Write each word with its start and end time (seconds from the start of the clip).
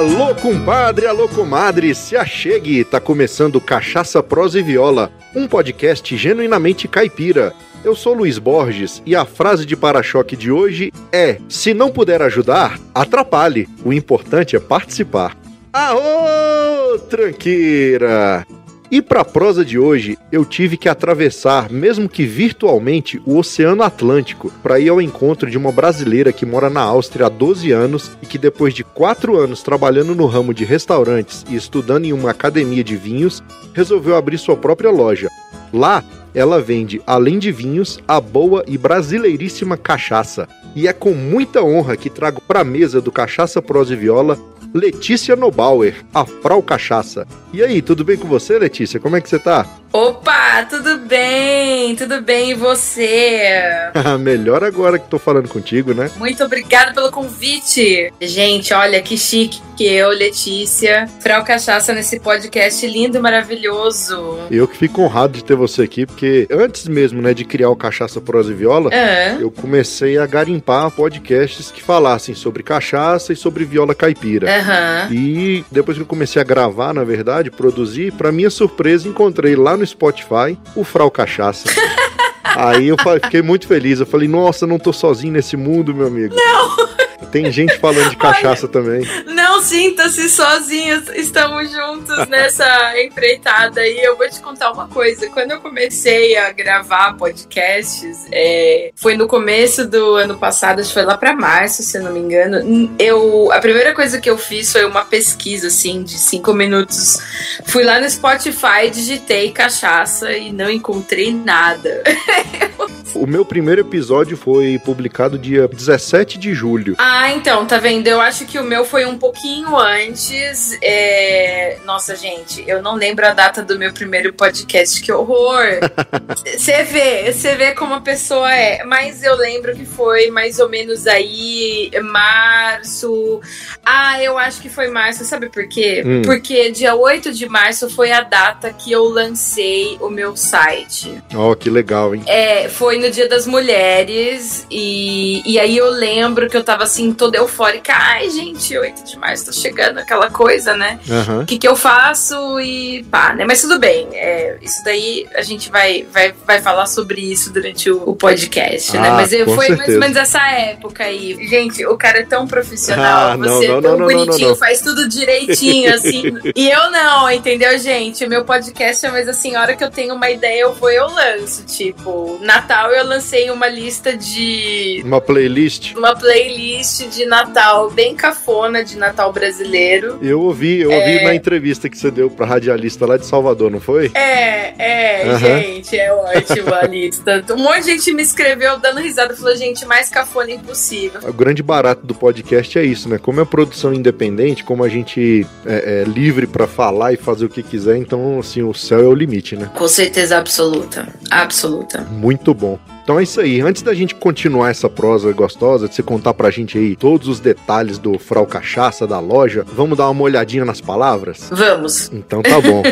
Alô, 0.00 0.34
compadre, 0.34 1.06
alô, 1.06 1.28
comadre, 1.28 1.94
se 1.94 2.16
achegue, 2.16 2.84
tá 2.84 2.98
começando 2.98 3.60
Cachaça, 3.60 4.22
Prosa 4.22 4.58
e 4.58 4.62
Viola, 4.62 5.12
um 5.36 5.46
podcast 5.46 6.16
genuinamente 6.16 6.88
caipira. 6.88 7.52
Eu 7.84 7.94
sou 7.94 8.14
Luiz 8.14 8.38
Borges 8.38 9.02
e 9.04 9.14
a 9.14 9.26
frase 9.26 9.66
de 9.66 9.76
para-choque 9.76 10.36
de 10.36 10.50
hoje 10.50 10.90
é: 11.12 11.36
Se 11.50 11.74
não 11.74 11.90
puder 11.90 12.22
ajudar, 12.22 12.80
atrapalhe. 12.94 13.68
O 13.84 13.92
importante 13.92 14.56
é 14.56 14.58
participar. 14.58 15.36
Aô, 15.70 16.98
tranqueira! 17.00 18.46
E 18.90 19.00
para 19.00 19.20
a 19.20 19.24
prosa 19.24 19.64
de 19.64 19.78
hoje, 19.78 20.18
eu 20.32 20.44
tive 20.44 20.76
que 20.76 20.88
atravessar, 20.88 21.70
mesmo 21.70 22.08
que 22.08 22.24
virtualmente, 22.24 23.22
o 23.24 23.38
Oceano 23.38 23.84
Atlântico 23.84 24.52
para 24.64 24.80
ir 24.80 24.88
ao 24.88 25.00
encontro 25.00 25.48
de 25.48 25.56
uma 25.56 25.70
brasileira 25.70 26.32
que 26.32 26.44
mora 26.44 26.68
na 26.68 26.80
Áustria 26.80 27.26
há 27.26 27.28
12 27.28 27.70
anos 27.70 28.10
e 28.20 28.26
que 28.26 28.36
depois 28.36 28.74
de 28.74 28.82
4 28.82 29.36
anos 29.36 29.62
trabalhando 29.62 30.12
no 30.12 30.26
ramo 30.26 30.52
de 30.52 30.64
restaurantes 30.64 31.44
e 31.48 31.54
estudando 31.54 32.04
em 32.04 32.12
uma 32.12 32.32
academia 32.32 32.82
de 32.82 32.96
vinhos, 32.96 33.40
resolveu 33.72 34.16
abrir 34.16 34.38
sua 34.38 34.56
própria 34.56 34.90
loja. 34.90 35.28
Lá, 35.72 36.02
ela 36.34 36.60
vende, 36.60 37.00
além 37.06 37.38
de 37.38 37.52
vinhos, 37.52 38.00
a 38.08 38.20
boa 38.20 38.64
e 38.66 38.76
brasileiríssima 38.76 39.76
cachaça. 39.76 40.48
E 40.74 40.88
é 40.88 40.92
com 40.92 41.12
muita 41.12 41.62
honra 41.62 41.96
que 41.96 42.10
trago 42.10 42.40
para 42.40 42.60
a 42.60 42.64
mesa 42.64 43.00
do 43.00 43.12
Cachaça 43.12 43.62
Prosa 43.62 43.94
e 43.94 43.96
Viola 43.96 44.36
Letícia 44.72 45.34
Nobauer, 45.34 46.04
a 46.14 46.24
Frau 46.24 46.62
Cachaça. 46.62 47.26
E 47.52 47.60
aí, 47.62 47.82
tudo 47.82 48.04
bem 48.04 48.16
com 48.16 48.28
você, 48.28 48.56
Letícia? 48.56 49.00
Como 49.00 49.16
é 49.16 49.20
que 49.20 49.28
você 49.28 49.38
tá? 49.38 49.66
Opa, 49.92 50.64
tudo 50.70 50.98
bem? 50.98 51.96
Tudo 51.96 52.20
bem 52.22 52.50
e 52.50 52.54
você? 52.54 53.40
Melhor 54.20 54.62
agora 54.62 55.00
que 55.00 55.08
tô 55.08 55.18
falando 55.18 55.48
contigo, 55.48 55.92
né? 55.92 56.08
Muito 56.16 56.44
obrigada 56.44 56.94
pelo 56.94 57.10
convite. 57.10 58.12
Gente, 58.20 58.72
olha 58.72 59.02
que 59.02 59.18
chique 59.18 59.60
que 59.76 59.84
eu, 59.92 60.10
Letícia, 60.10 61.08
Frau 61.20 61.42
Cachaça 61.42 61.92
nesse 61.92 62.20
podcast 62.20 62.86
lindo 62.86 63.16
e 63.16 63.20
maravilhoso. 63.20 64.38
Eu 64.50 64.68
que 64.68 64.76
fico 64.76 65.02
honrado 65.02 65.32
de 65.32 65.42
ter 65.42 65.56
você 65.56 65.82
aqui, 65.82 66.06
porque 66.06 66.46
antes 66.50 66.86
mesmo, 66.86 67.20
né, 67.20 67.32
de 67.34 67.44
criar 67.44 67.70
o 67.70 67.76
Cachaça 67.76 68.20
Prosa 68.20 68.52
e 68.52 68.54
Viola, 68.54 68.90
Uhum. 68.90 69.40
eu 69.40 69.50
comecei 69.50 70.18
a 70.18 70.26
garimpar 70.26 70.90
podcasts 70.92 71.70
que 71.70 71.82
falassem 71.82 72.34
sobre 72.34 72.62
cachaça 72.62 73.32
e 73.32 73.36
sobre 73.36 73.64
viola 73.64 73.94
caipira. 73.94 74.54
Aham. 74.54 75.08
E 75.10 75.64
depois 75.72 75.96
que 75.96 76.02
eu 76.02 76.06
comecei 76.06 76.40
a 76.40 76.44
gravar, 76.44 76.92
na 76.92 77.02
verdade, 77.02 77.50
produzir, 77.50 78.12
pra 78.12 78.30
minha 78.30 78.50
surpresa, 78.50 79.08
encontrei 79.08 79.56
lá 79.56 79.78
no 79.80 79.86
Spotify 79.86 80.56
o 80.76 80.84
Frau 80.84 81.10
Cachaça. 81.10 81.68
Aí 82.44 82.88
eu 82.88 82.96
fiquei 83.22 83.42
muito 83.42 83.66
feliz. 83.66 84.00
Eu 84.00 84.06
falei, 84.06 84.28
nossa, 84.28 84.66
não 84.66 84.78
tô 84.78 84.92
sozinho 84.92 85.32
nesse 85.32 85.56
mundo, 85.56 85.94
meu 85.94 86.06
amigo. 86.06 86.34
Não! 86.34 87.09
Tem 87.30 87.50
gente 87.52 87.78
falando 87.78 88.10
de 88.10 88.16
cachaça 88.18 88.66
também. 88.68 89.06
Não 89.26 89.62
sinta-se 89.62 90.28
sozinhos, 90.28 91.08
estamos 91.14 91.70
juntos 91.70 92.16
nessa 92.28 93.00
empreitada. 93.00 93.86
E 93.86 94.02
eu 94.02 94.16
vou 94.16 94.28
te 94.28 94.40
contar 94.40 94.72
uma 94.72 94.88
coisa: 94.88 95.28
quando 95.28 95.52
eu 95.52 95.60
comecei 95.60 96.36
a 96.36 96.52
gravar 96.52 97.16
podcasts, 97.16 98.26
é, 98.32 98.90
foi 98.94 99.16
no 99.16 99.26
começo 99.26 99.86
do 99.86 100.16
ano 100.16 100.38
passado, 100.38 100.80
acho 100.80 100.88
que 100.88 100.94
foi 100.94 101.04
lá 101.04 101.16
pra 101.16 101.34
março, 101.34 101.82
se 101.82 101.98
eu 101.98 102.02
não 102.02 102.12
me 102.12 102.20
engano. 102.20 102.90
Eu, 102.98 103.50
a 103.52 103.60
primeira 103.60 103.94
coisa 103.94 104.20
que 104.20 104.28
eu 104.28 104.38
fiz 104.38 104.72
foi 104.72 104.84
uma 104.84 105.04
pesquisa 105.04 105.68
assim 105.68 106.02
de 106.02 106.18
cinco 106.18 106.52
minutos. 106.52 107.18
Fui 107.66 107.84
lá 107.84 108.00
no 108.00 108.08
Spotify, 108.08 108.90
digitei 108.92 109.50
cachaça 109.52 110.32
e 110.32 110.52
não 110.52 110.70
encontrei 110.70 111.32
nada. 111.32 112.02
O 113.14 113.26
meu 113.26 113.44
primeiro 113.44 113.80
episódio 113.80 114.36
foi 114.36 114.78
publicado 114.78 115.36
dia 115.36 115.66
17 115.66 116.38
de 116.38 116.54
julho. 116.54 116.94
Ah, 116.96 117.09
então, 117.32 117.66
tá 117.66 117.78
vendo? 117.78 118.06
Eu 118.06 118.20
acho 118.20 118.46
que 118.46 118.58
o 118.58 118.64
meu 118.64 118.84
foi 118.84 119.04
um 119.04 119.18
pouquinho 119.18 119.76
antes. 119.76 120.76
é, 120.82 121.78
Nossa, 121.84 122.14
gente, 122.16 122.62
eu 122.66 122.82
não 122.82 122.94
lembro 122.94 123.26
a 123.26 123.32
data 123.32 123.62
do 123.62 123.78
meu 123.78 123.92
primeiro 123.92 124.32
podcast, 124.32 125.00
que 125.00 125.12
horror! 125.12 125.80
Você 126.46 126.82
vê, 126.84 127.32
você 127.32 127.54
vê 127.54 127.72
como 127.72 127.94
a 127.94 128.00
pessoa 128.00 128.52
é. 128.52 128.84
Mas 128.84 129.22
eu 129.22 129.34
lembro 129.36 129.74
que 129.74 129.84
foi 129.84 130.30
mais 130.30 130.58
ou 130.58 130.68
menos 130.68 131.06
aí, 131.06 131.90
março. 132.02 133.40
Ah, 133.84 134.22
eu 134.22 134.38
acho 134.38 134.60
que 134.60 134.68
foi 134.68 134.88
março, 134.88 135.24
sabe 135.24 135.48
por 135.48 135.68
quê? 135.68 136.02
Hum. 136.04 136.22
Porque 136.22 136.70
dia 136.70 136.94
8 136.94 137.32
de 137.32 137.48
março 137.48 137.88
foi 137.90 138.12
a 138.12 138.22
data 138.22 138.72
que 138.72 138.92
eu 138.92 139.04
lancei 139.04 139.96
o 140.00 140.08
meu 140.08 140.36
site. 140.36 141.22
Ó, 141.34 141.54
que 141.54 141.70
legal, 141.70 142.14
hein? 142.14 142.22
É, 142.26 142.68
foi 142.68 142.98
no 142.98 143.10
Dia 143.10 143.28
das 143.28 143.46
Mulheres 143.46 144.66
e, 144.70 145.42
e 145.44 145.58
aí 145.58 145.76
eu 145.76 145.90
lembro 145.90 146.48
que 146.48 146.56
eu 146.56 146.64
tava 146.64 146.84
assim 146.84 146.99
toda 147.12 147.38
eufórica. 147.38 147.92
Ai, 147.96 148.28
gente, 148.30 148.76
8 148.76 149.04
de 149.04 149.16
março 149.18 149.46
tá 149.46 149.52
chegando 149.52 149.98
aquela 149.98 150.30
coisa, 150.30 150.76
né? 150.76 150.98
O 151.42 151.46
que, 151.46 151.58
que 151.58 151.66
eu 151.68 151.74
faço 151.76 152.60
e 152.60 153.02
pá, 153.10 153.32
né? 153.32 153.44
Mas 153.46 153.60
tudo 153.62 153.78
bem, 153.78 154.08
é, 154.12 154.58
isso 154.60 154.82
daí 154.84 155.26
a 155.34 155.42
gente 155.42 155.70
vai, 155.70 156.06
vai, 156.12 156.34
vai 156.46 156.60
falar 156.60 156.86
sobre 156.86 157.20
isso 157.20 157.52
durante 157.52 157.90
o, 157.90 158.02
o 158.10 158.14
podcast, 158.16 158.96
né? 158.96 159.08
Ah, 159.08 159.12
Mas 159.14 159.32
eu- 159.32 159.46
foi 159.46 159.56
mais 159.56 159.68
certeza. 159.68 159.92
ou 159.92 160.00
menos 160.00 160.16
essa 160.16 160.46
época 160.50 161.04
aí. 161.04 161.36
Gente, 161.48 161.84
o 161.86 161.96
cara 161.96 162.18
é 162.20 162.24
tão 162.24 162.46
profissional, 162.46 163.32
Ah, 163.32 163.36
você 163.36 163.48
não, 163.48 163.62
é 163.62 163.68
não, 163.68 163.82
tão 163.82 163.98
não, 163.98 164.06
bonitinho, 164.06 164.54
faz 164.56 164.80
tudo 164.80 165.08
direitinho, 165.08 165.92
assim. 165.94 166.22
e 166.54 166.68
eu 166.70 166.90
não, 166.90 167.30
entendeu, 167.30 167.78
gente? 167.78 168.24
O 168.24 168.28
meu 168.28 168.44
podcast 168.44 169.04
é 169.06 169.10
mais 169.10 169.28
assim, 169.28 169.54
a 169.54 169.62
hora 169.62 169.76
que 169.76 169.82
eu 169.84 169.90
tenho 169.90 170.14
uma 170.14 170.30
ideia, 170.30 170.62
eu 170.62 170.74
vou 170.74 170.90
eu 170.90 171.06
lanço. 171.08 171.64
Tipo, 171.64 172.38
Natal 172.42 172.90
eu 172.92 173.04
lancei 173.06 173.50
uma 173.50 173.68
lista 173.68 174.16
de 174.16 175.02
Uma 175.04 175.20
playlist. 175.20 175.94
uma 175.94 176.14
playlist 176.14 176.89
de 176.98 177.24
Natal 177.26 177.90
bem 177.90 178.14
cafona 178.14 178.84
de 178.84 178.96
Natal 178.96 179.32
brasileiro. 179.32 180.18
Eu 180.22 180.40
ouvi, 180.40 180.80
eu 180.80 180.90
ouvi 180.90 181.22
na 181.22 181.34
entrevista 181.34 181.88
que 181.88 181.96
você 181.96 182.10
deu 182.10 182.28
pra 182.28 182.46
radialista 182.46 183.06
lá 183.06 183.16
de 183.16 183.26
Salvador, 183.26 183.70
não 183.70 183.80
foi? 183.80 184.10
É, 184.14 184.74
é, 184.78 185.28
Aham. 185.28 185.38
gente, 185.38 185.98
é 185.98 186.12
ótimo 186.12 186.74
a 186.74 186.82
lista. 186.82 187.44
Um 187.50 187.58
monte 187.58 187.84
de 187.84 187.90
gente 187.92 188.12
me 188.12 188.22
escreveu 188.22 188.78
dando 188.78 189.00
risada, 189.00 189.36
falou, 189.36 189.54
gente, 189.56 189.86
mais 189.86 190.08
cafona 190.08 190.50
impossível. 190.50 191.20
O 191.22 191.32
grande 191.32 191.62
barato 191.62 192.06
do 192.06 192.14
podcast 192.14 192.78
é 192.78 192.84
isso, 192.84 193.08
né? 193.08 193.18
Como 193.18 193.40
é 193.40 193.44
produção 193.44 193.92
independente, 193.92 194.64
como 194.64 194.84
a 194.84 194.88
gente 194.88 195.46
é, 195.66 196.02
é 196.02 196.04
livre 196.04 196.46
pra 196.46 196.66
falar 196.66 197.12
e 197.12 197.16
fazer 197.16 197.44
o 197.44 197.48
que 197.48 197.62
quiser, 197.62 197.96
então, 197.96 198.38
assim, 198.38 198.62
o 198.62 198.74
céu 198.74 199.00
é 199.00 199.06
o 199.06 199.14
limite, 199.14 199.56
né? 199.56 199.70
Com 199.74 199.88
certeza 199.88 200.38
absoluta, 200.38 201.08
absoluta. 201.30 202.00
Muito 202.10 202.54
bom. 202.54 202.78
Então 203.10 203.18
é 203.18 203.24
isso 203.24 203.40
aí. 203.40 203.60
Antes 203.60 203.82
da 203.82 203.92
gente 203.92 204.14
continuar 204.14 204.70
essa 204.70 204.88
prosa 204.88 205.32
gostosa, 205.32 205.88
de 205.88 205.96
você 205.96 206.00
contar 206.00 206.32
pra 206.32 206.48
gente 206.48 206.78
aí 206.78 206.94
todos 206.94 207.26
os 207.26 207.40
detalhes 207.40 207.98
do 207.98 208.16
Frau 208.20 208.46
Cachaça, 208.46 209.04
da 209.04 209.18
loja, 209.18 209.66
vamos 209.66 209.98
dar 209.98 210.08
uma 210.10 210.22
olhadinha 210.22 210.64
nas 210.64 210.80
palavras? 210.80 211.48
Vamos, 211.50 212.08
Então 212.12 212.40
tá 212.40 212.60
bom. 212.60 212.84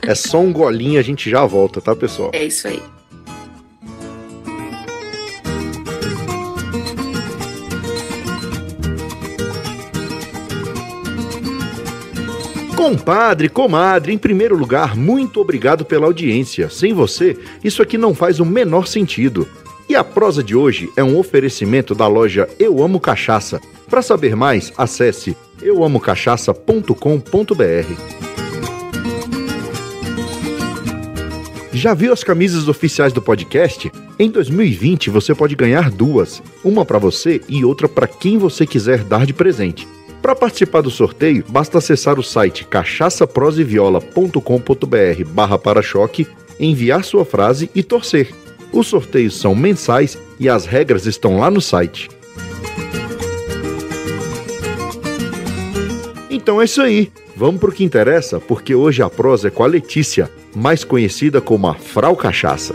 é 0.00 0.14
só 0.14 0.40
um 0.40 0.50
golinho, 0.50 0.98
a 0.98 1.02
gente 1.02 1.28
já 1.28 1.44
volta, 1.44 1.78
tá, 1.78 1.94
pessoal? 1.94 2.30
é 2.32 2.42
isso 2.42 2.68
aí. 2.68 2.82
Compadre, 12.80 13.50
comadre, 13.50 14.10
em 14.10 14.16
primeiro 14.16 14.56
lugar, 14.56 14.96
muito 14.96 15.38
obrigado 15.38 15.84
pela 15.84 16.06
audiência. 16.06 16.70
Sem 16.70 16.94
você, 16.94 17.36
isso 17.62 17.82
aqui 17.82 17.98
não 17.98 18.14
faz 18.14 18.40
o 18.40 18.44
menor 18.46 18.86
sentido. 18.86 19.46
E 19.86 19.94
a 19.94 20.02
prosa 20.02 20.42
de 20.42 20.56
hoje 20.56 20.90
é 20.96 21.04
um 21.04 21.18
oferecimento 21.18 21.94
da 21.94 22.06
loja 22.06 22.48
Eu 22.58 22.82
Amo 22.82 22.98
Cachaça. 22.98 23.60
Para 23.86 24.00
saber 24.00 24.34
mais, 24.34 24.72
acesse 24.78 25.36
euamocachaça.com.br. 25.60 26.94
Já 31.74 31.92
viu 31.92 32.14
as 32.14 32.24
camisas 32.24 32.66
oficiais 32.66 33.12
do 33.12 33.20
podcast? 33.20 33.92
Em 34.18 34.30
2020 34.30 35.10
você 35.10 35.34
pode 35.34 35.54
ganhar 35.54 35.90
duas, 35.90 36.42
uma 36.64 36.86
para 36.86 36.98
você 36.98 37.42
e 37.46 37.62
outra 37.62 37.86
para 37.86 38.06
quem 38.06 38.38
você 38.38 38.66
quiser 38.66 39.04
dar 39.04 39.26
de 39.26 39.34
presente. 39.34 39.86
Para 40.22 40.34
participar 40.34 40.80
do 40.82 40.90
sorteio, 40.90 41.44
basta 41.48 41.78
acessar 41.78 42.18
o 42.18 42.22
site 42.22 42.66
cachaçaproseviola.com.br 42.66 45.24
barra 45.28 45.58
para-choque, 45.58 46.26
enviar 46.58 47.04
sua 47.04 47.24
frase 47.24 47.70
e 47.74 47.82
torcer. 47.82 48.30
Os 48.72 48.86
sorteios 48.86 49.40
são 49.40 49.54
mensais 49.54 50.18
e 50.38 50.46
as 50.48 50.66
regras 50.66 51.06
estão 51.06 51.38
lá 51.38 51.50
no 51.50 51.60
site. 51.60 52.08
Então 56.28 56.60
é 56.60 56.64
isso 56.64 56.82
aí. 56.82 57.10
Vamos 57.34 57.60
pro 57.60 57.72
que 57.72 57.82
interessa, 57.82 58.38
porque 58.38 58.74
hoje 58.74 59.02
a 59.02 59.08
prosa 59.08 59.48
é 59.48 59.50
com 59.50 59.64
a 59.64 59.66
Letícia, 59.66 60.30
mais 60.54 60.84
conhecida 60.84 61.40
como 61.40 61.66
a 61.66 61.74
Frau 61.74 62.14
Cachaça. 62.14 62.74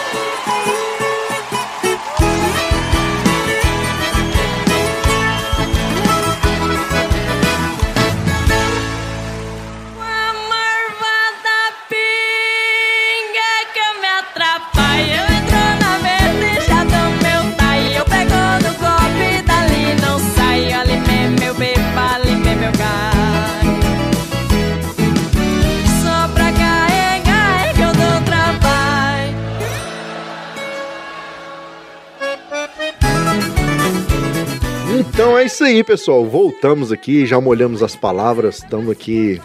Então 35.13 35.37
é 35.37 35.43
isso 35.43 35.65
aí, 35.65 35.83
pessoal. 35.83 36.25
Voltamos 36.25 36.89
aqui, 36.89 37.25
já 37.25 37.39
molhamos 37.39 37.83
as 37.83 37.97
palavras, 37.97 38.59
estamos 38.59 38.89
aqui 38.89 39.41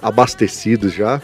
abastecidos 0.00 0.94
já. 0.94 1.20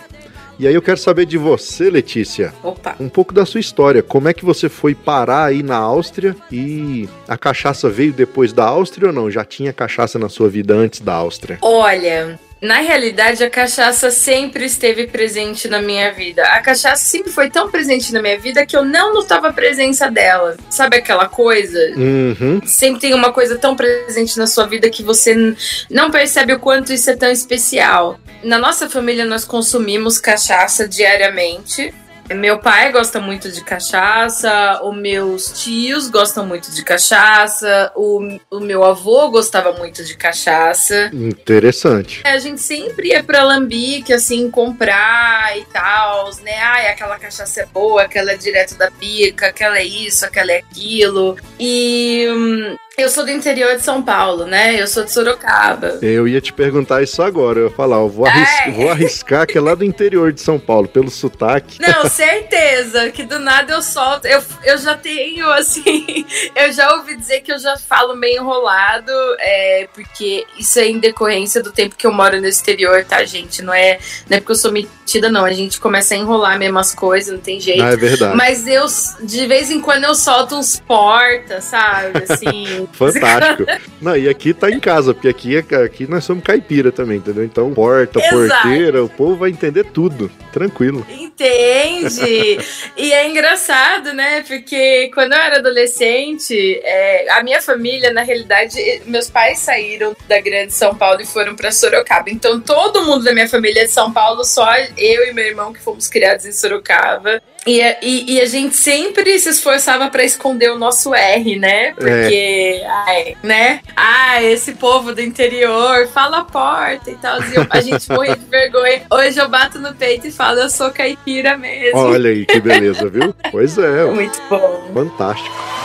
E 0.58 0.66
aí 0.66 0.74
eu 0.74 0.82
quero 0.82 0.98
saber 0.98 1.24
de 1.24 1.38
você, 1.38 1.88
Letícia. 1.88 2.52
Opa. 2.62 2.94
Um 3.00 3.08
pouco 3.08 3.32
da 3.32 3.46
sua 3.46 3.58
história. 3.58 4.02
Como 4.02 4.28
é 4.28 4.34
que 4.34 4.44
você 4.44 4.68
foi 4.68 4.94
parar 4.94 5.46
aí 5.46 5.62
na 5.62 5.78
Áustria 5.78 6.36
e 6.52 7.08
a 7.26 7.38
cachaça 7.38 7.88
veio 7.88 8.12
depois 8.12 8.52
da 8.52 8.64
Áustria 8.66 9.08
ou 9.08 9.14
não? 9.14 9.30
Já 9.30 9.44
tinha 9.44 9.72
cachaça 9.72 10.18
na 10.18 10.28
sua 10.28 10.50
vida 10.50 10.74
antes 10.74 11.00
da 11.00 11.14
Áustria? 11.14 11.58
Olha, 11.62 12.38
na 12.60 12.80
realidade, 12.80 13.44
a 13.44 13.50
cachaça 13.50 14.10
sempre 14.10 14.64
esteve 14.64 15.06
presente 15.06 15.68
na 15.68 15.82
minha 15.82 16.10
vida. 16.12 16.42
A 16.42 16.60
cachaça 16.60 17.04
sempre 17.04 17.30
foi 17.30 17.50
tão 17.50 17.70
presente 17.70 18.12
na 18.12 18.22
minha 18.22 18.38
vida 18.38 18.64
que 18.64 18.74
eu 18.74 18.84
não 18.84 19.12
notava 19.12 19.48
a 19.48 19.52
presença 19.52 20.10
dela. 20.10 20.56
Sabe 20.70 20.96
aquela 20.96 21.28
coisa? 21.28 21.78
Uhum. 21.96 22.60
Sempre 22.64 23.00
tem 23.02 23.14
uma 23.14 23.32
coisa 23.32 23.58
tão 23.58 23.76
presente 23.76 24.38
na 24.38 24.46
sua 24.46 24.66
vida 24.66 24.88
que 24.88 25.02
você 25.02 25.54
não 25.90 26.10
percebe 26.10 26.54
o 26.54 26.60
quanto 26.60 26.92
isso 26.92 27.10
é 27.10 27.16
tão 27.16 27.30
especial. 27.30 28.18
Na 28.42 28.58
nossa 28.58 28.88
família, 28.88 29.26
nós 29.26 29.44
consumimos 29.44 30.18
cachaça 30.18 30.88
diariamente. 30.88 31.92
Meu 32.34 32.58
pai 32.58 32.92
gosta 32.92 33.20
muito 33.20 33.50
de 33.50 33.62
cachaça, 33.62 34.80
os 34.82 34.96
meus 34.96 35.62
tios 35.62 36.08
gostam 36.08 36.46
muito 36.46 36.70
de 36.70 36.82
cachaça, 36.82 37.92
o, 37.94 38.38
o 38.50 38.60
meu 38.60 38.84
avô 38.84 39.30
gostava 39.30 39.72
muito 39.72 40.04
de 40.04 40.16
cachaça. 40.16 41.10
Interessante. 41.12 42.22
A 42.24 42.38
gente 42.38 42.60
sempre 42.60 43.08
ia 43.08 43.22
pra 43.22 43.44
Lambique, 43.44 44.12
assim, 44.12 44.50
comprar 44.50 45.56
e 45.56 45.64
tal, 45.66 46.30
né? 46.42 46.58
Ai, 46.58 46.88
aquela 46.88 47.18
cachaça 47.18 47.62
é 47.62 47.66
boa, 47.66 48.02
aquela 48.02 48.32
é 48.32 48.36
direto 48.36 48.76
da 48.76 48.90
pica, 48.90 49.46
aquela 49.48 49.78
é 49.78 49.84
isso, 49.84 50.24
aquela 50.24 50.52
é 50.52 50.58
aquilo. 50.58 51.36
E 51.58 52.26
hum, 52.28 52.76
eu 52.96 53.10
sou 53.10 53.24
do 53.24 53.30
interior 53.30 53.76
de 53.76 53.82
São 53.82 54.00
Paulo, 54.02 54.46
né? 54.46 54.80
Eu 54.80 54.86
sou 54.86 55.04
de 55.04 55.12
Sorocaba. 55.12 55.98
Eu 56.00 56.26
ia 56.26 56.40
te 56.40 56.50
perguntar 56.50 57.02
isso 57.02 57.22
agora. 57.22 57.58
Eu 57.58 57.64
ia 57.66 57.70
falar, 57.70 57.98
eu 57.98 58.08
vou, 58.08 58.24
arris 58.24 58.48
é. 58.64 58.70
vou 58.70 58.90
arriscar 58.90 59.46
que 59.46 59.58
é 59.58 59.60
lá 59.60 59.74
do 59.74 59.84
interior 59.84 60.32
de 60.32 60.40
São 60.40 60.58
Paulo, 60.58 60.88
pelo 60.88 61.10
sotaque. 61.10 61.78
Não, 61.78 62.08
certeza, 62.08 63.10
que 63.10 63.22
do 63.22 63.38
nada 63.38 63.74
eu 63.74 63.82
solto. 63.82 64.26
Eu, 64.26 64.42
eu 64.64 64.78
já 64.78 64.96
tenho, 64.96 65.46
assim, 65.50 66.24
eu 66.56 66.72
já 66.72 66.94
ouvi 66.94 67.16
dizer 67.16 67.42
que 67.42 67.52
eu 67.52 67.58
já 67.58 67.76
falo 67.76 68.16
meio 68.16 68.40
enrolado, 68.40 69.12
é, 69.40 69.88
porque 69.92 70.46
isso 70.58 70.78
é 70.78 70.86
em 70.86 70.98
decorrência 70.98 71.62
do 71.62 71.72
tempo 71.72 71.96
que 71.96 72.06
eu 72.06 72.12
moro 72.12 72.40
no 72.40 72.46
exterior, 72.46 73.04
tá, 73.04 73.22
gente? 73.26 73.60
Não 73.60 73.74
é, 73.74 73.98
não 74.28 74.38
é 74.38 74.40
porque 74.40 74.52
eu 74.52 74.56
sou 74.56 74.72
metida, 74.72 75.30
não. 75.30 75.44
A 75.44 75.52
gente 75.52 75.78
começa 75.78 76.14
a 76.14 76.16
enrolar 76.16 76.58
mesmo 76.58 76.78
as 76.78 76.94
coisas, 76.94 77.34
não 77.34 77.40
tem 77.40 77.60
jeito. 77.60 77.82
Ah, 77.82 77.92
é 77.92 77.96
verdade. 77.96 78.34
Mas 78.34 78.66
eu, 78.66 78.86
de 79.22 79.46
vez 79.46 79.70
em 79.70 79.82
quando, 79.82 80.04
eu 80.04 80.14
solto 80.14 80.56
uns 80.56 80.80
portas, 80.80 81.64
sabe? 81.64 82.24
Assim. 82.26 82.85
Fantástico. 82.92 83.64
Não, 84.00 84.16
e 84.16 84.28
aqui 84.28 84.52
tá 84.52 84.70
em 84.70 84.80
casa, 84.80 85.12
porque 85.14 85.28
aqui, 85.28 85.56
aqui 85.56 86.06
nós 86.06 86.24
somos 86.24 86.44
caipira 86.44 86.92
também, 86.92 87.18
entendeu? 87.18 87.44
Então, 87.44 87.72
porta, 87.72 88.18
Exato. 88.20 88.62
porteira, 88.62 89.04
o 89.04 89.08
povo 89.08 89.36
vai 89.36 89.50
entender 89.50 89.84
tudo. 89.84 90.30
Tranquilo. 90.52 91.06
Entende? 91.10 92.58
e 92.96 93.12
é 93.12 93.28
engraçado, 93.28 94.12
né? 94.12 94.42
Porque 94.46 95.10
quando 95.12 95.32
eu 95.32 95.38
era 95.38 95.58
adolescente, 95.58 96.80
é, 96.82 97.30
a 97.32 97.42
minha 97.42 97.60
família, 97.60 98.10
na 98.12 98.22
realidade, 98.22 99.02
meus 99.06 99.28
pais 99.28 99.58
saíram 99.58 100.16
da 100.26 100.40
grande 100.40 100.72
São 100.72 100.94
Paulo 100.94 101.20
e 101.20 101.26
foram 101.26 101.54
para 101.54 101.70
Sorocaba. 101.70 102.30
Então, 102.30 102.60
todo 102.60 103.04
mundo 103.04 103.24
da 103.24 103.32
minha 103.32 103.48
família 103.48 103.82
é 103.82 103.84
de 103.84 103.92
São 103.92 104.12
Paulo, 104.12 104.44
só 104.44 104.74
eu 104.96 105.26
e 105.26 105.32
meu 105.32 105.44
irmão 105.44 105.72
que 105.72 105.80
fomos 105.80 106.08
criados 106.08 106.46
em 106.46 106.52
Sorocaba. 106.52 107.42
E, 107.66 107.80
e, 108.00 108.34
e, 108.34 108.40
a 108.40 108.46
gente 108.46 108.76
sempre 108.76 109.38
se 109.40 109.48
esforçava 109.48 110.08
para 110.08 110.22
esconder 110.22 110.70
o 110.70 110.78
nosso 110.78 111.12
R, 111.12 111.58
né? 111.58 111.92
Porque, 111.92 112.80
é. 112.80 112.86
ai, 112.86 113.36
né? 113.42 113.80
Ah, 113.96 114.40
esse 114.40 114.74
povo 114.74 115.12
do 115.12 115.20
interior 115.20 116.06
fala 116.06 116.38
a 116.38 116.44
porta 116.44 117.10
e 117.10 117.16
tal. 117.16 117.40
E 117.40 117.66
a 117.68 117.80
gente 117.80 118.08
morre 118.12 118.36
de 118.36 118.44
vergonha. 118.44 119.02
Hoje 119.10 119.40
eu 119.40 119.48
bato 119.48 119.80
no 119.80 119.92
peito 119.94 120.28
e 120.28 120.30
falo, 120.30 120.60
eu 120.60 120.70
sou 120.70 120.90
caipira 120.90 121.56
mesmo. 121.56 121.98
Olha 121.98 122.30
aí 122.30 122.46
que 122.46 122.60
beleza, 122.60 123.08
viu? 123.08 123.34
Pois 123.50 123.78
é. 123.78 124.04
Muito 124.04 124.40
bom. 124.48 124.90
Fantástico. 124.92 125.75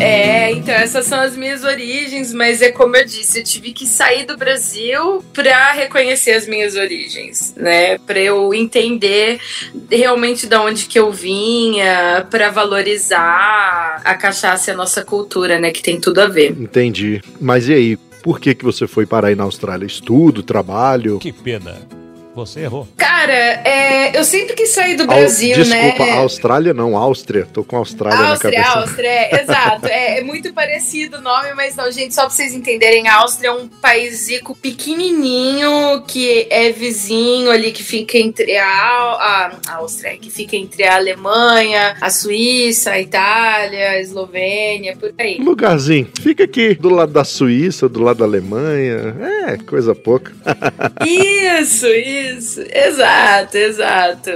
É, 0.00 0.50
então 0.52 0.74
essas 0.74 1.04
são 1.04 1.20
as 1.20 1.36
minhas 1.36 1.62
origens, 1.62 2.32
mas 2.32 2.62
é 2.62 2.72
como 2.72 2.96
eu 2.96 3.04
disse, 3.04 3.38
eu 3.38 3.44
tive 3.44 3.72
que 3.72 3.86
sair 3.86 4.24
do 4.24 4.36
Brasil 4.36 5.22
para 5.34 5.72
reconhecer 5.72 6.32
as 6.32 6.48
minhas 6.48 6.74
origens, 6.74 7.54
né? 7.54 7.98
Para 7.98 8.18
eu 8.18 8.54
entender 8.54 9.38
realmente 9.90 10.46
de 10.46 10.56
onde 10.56 10.86
que 10.86 10.98
eu 10.98 11.12
vinha, 11.12 12.26
para 12.30 12.50
valorizar 12.50 14.00
a 14.04 14.14
cachaça 14.14 14.70
e 14.70 14.74
a 14.74 14.76
nossa 14.76 15.04
cultura, 15.04 15.58
né? 15.60 15.70
Que 15.70 15.82
tem 15.82 16.00
tudo 16.00 16.20
a 16.20 16.26
ver. 16.26 16.50
Entendi. 16.50 17.20
Mas 17.40 17.68
e 17.68 17.74
aí? 17.74 17.96
Por 18.22 18.38
que, 18.38 18.54
que 18.54 18.64
você 18.64 18.86
foi 18.86 19.06
parar 19.06 19.28
aí 19.28 19.34
na 19.34 19.44
Austrália? 19.44 19.86
Estudo, 19.86 20.42
trabalho? 20.42 21.18
Que 21.18 21.32
pena. 21.32 21.76
Você 22.34 22.60
errou. 22.60 22.86
Cara, 22.96 23.19
é, 23.28 24.18
eu 24.18 24.24
sempre 24.24 24.54
quis 24.54 24.70
sair 24.70 24.96
do 24.96 25.06
Brasil, 25.06 25.56
Al, 25.56 25.62
desculpa, 25.62 25.82
né? 25.82 25.90
Desculpa, 25.90 26.12
Austrália 26.14 26.74
não, 26.74 26.96
Áustria. 26.96 27.46
Tô 27.52 27.64
com 27.64 27.76
Austrália 27.76 28.18
Áustria, 28.18 28.50
na 28.50 28.64
cabeça. 28.64 28.78
Áustria, 28.80 29.08
é, 29.08 29.42
exato. 29.42 29.86
É, 29.86 30.18
é, 30.18 30.22
muito 30.22 30.52
parecido 30.52 31.18
o 31.18 31.20
nome, 31.20 31.52
mas 31.54 31.76
não, 31.76 31.90
gente, 31.90 32.14
só 32.14 32.22
pra 32.22 32.30
vocês 32.30 32.54
entenderem, 32.54 33.08
a 33.08 33.16
Áustria 33.16 33.48
é 33.48 33.52
um 33.52 33.68
país 33.68 34.28
pequenininho 34.60 36.02
que 36.06 36.46
é 36.50 36.70
vizinho 36.70 37.50
ali, 37.50 37.72
que 37.72 37.82
fica 37.82 38.18
entre 38.18 38.56
a, 38.56 38.66
a, 38.66 39.52
a 39.68 39.74
Áustria, 39.76 40.16
que 40.16 40.30
fica 40.30 40.56
entre 40.56 40.84
a 40.84 40.96
Alemanha, 40.96 41.96
a 42.00 42.10
Suíça, 42.10 42.92
a 42.92 43.00
Itália, 43.00 43.90
a 43.90 44.00
Eslovênia, 44.00 44.96
por 44.96 45.12
aí. 45.18 45.38
Um 45.40 45.44
lugarzinho. 45.44 46.08
Fica 46.20 46.44
aqui 46.44 46.74
do 46.74 46.88
lado 46.90 47.12
da 47.12 47.24
Suíça, 47.24 47.88
do 47.88 48.00
lado 48.00 48.18
da 48.18 48.24
Alemanha. 48.24 49.16
É, 49.46 49.56
coisa 49.58 49.94
pouca. 49.94 50.32
isso, 51.06 51.86
isso. 51.86 52.60
Isso, 52.62 53.02
exato, 53.10 53.56
exato. 53.56 54.30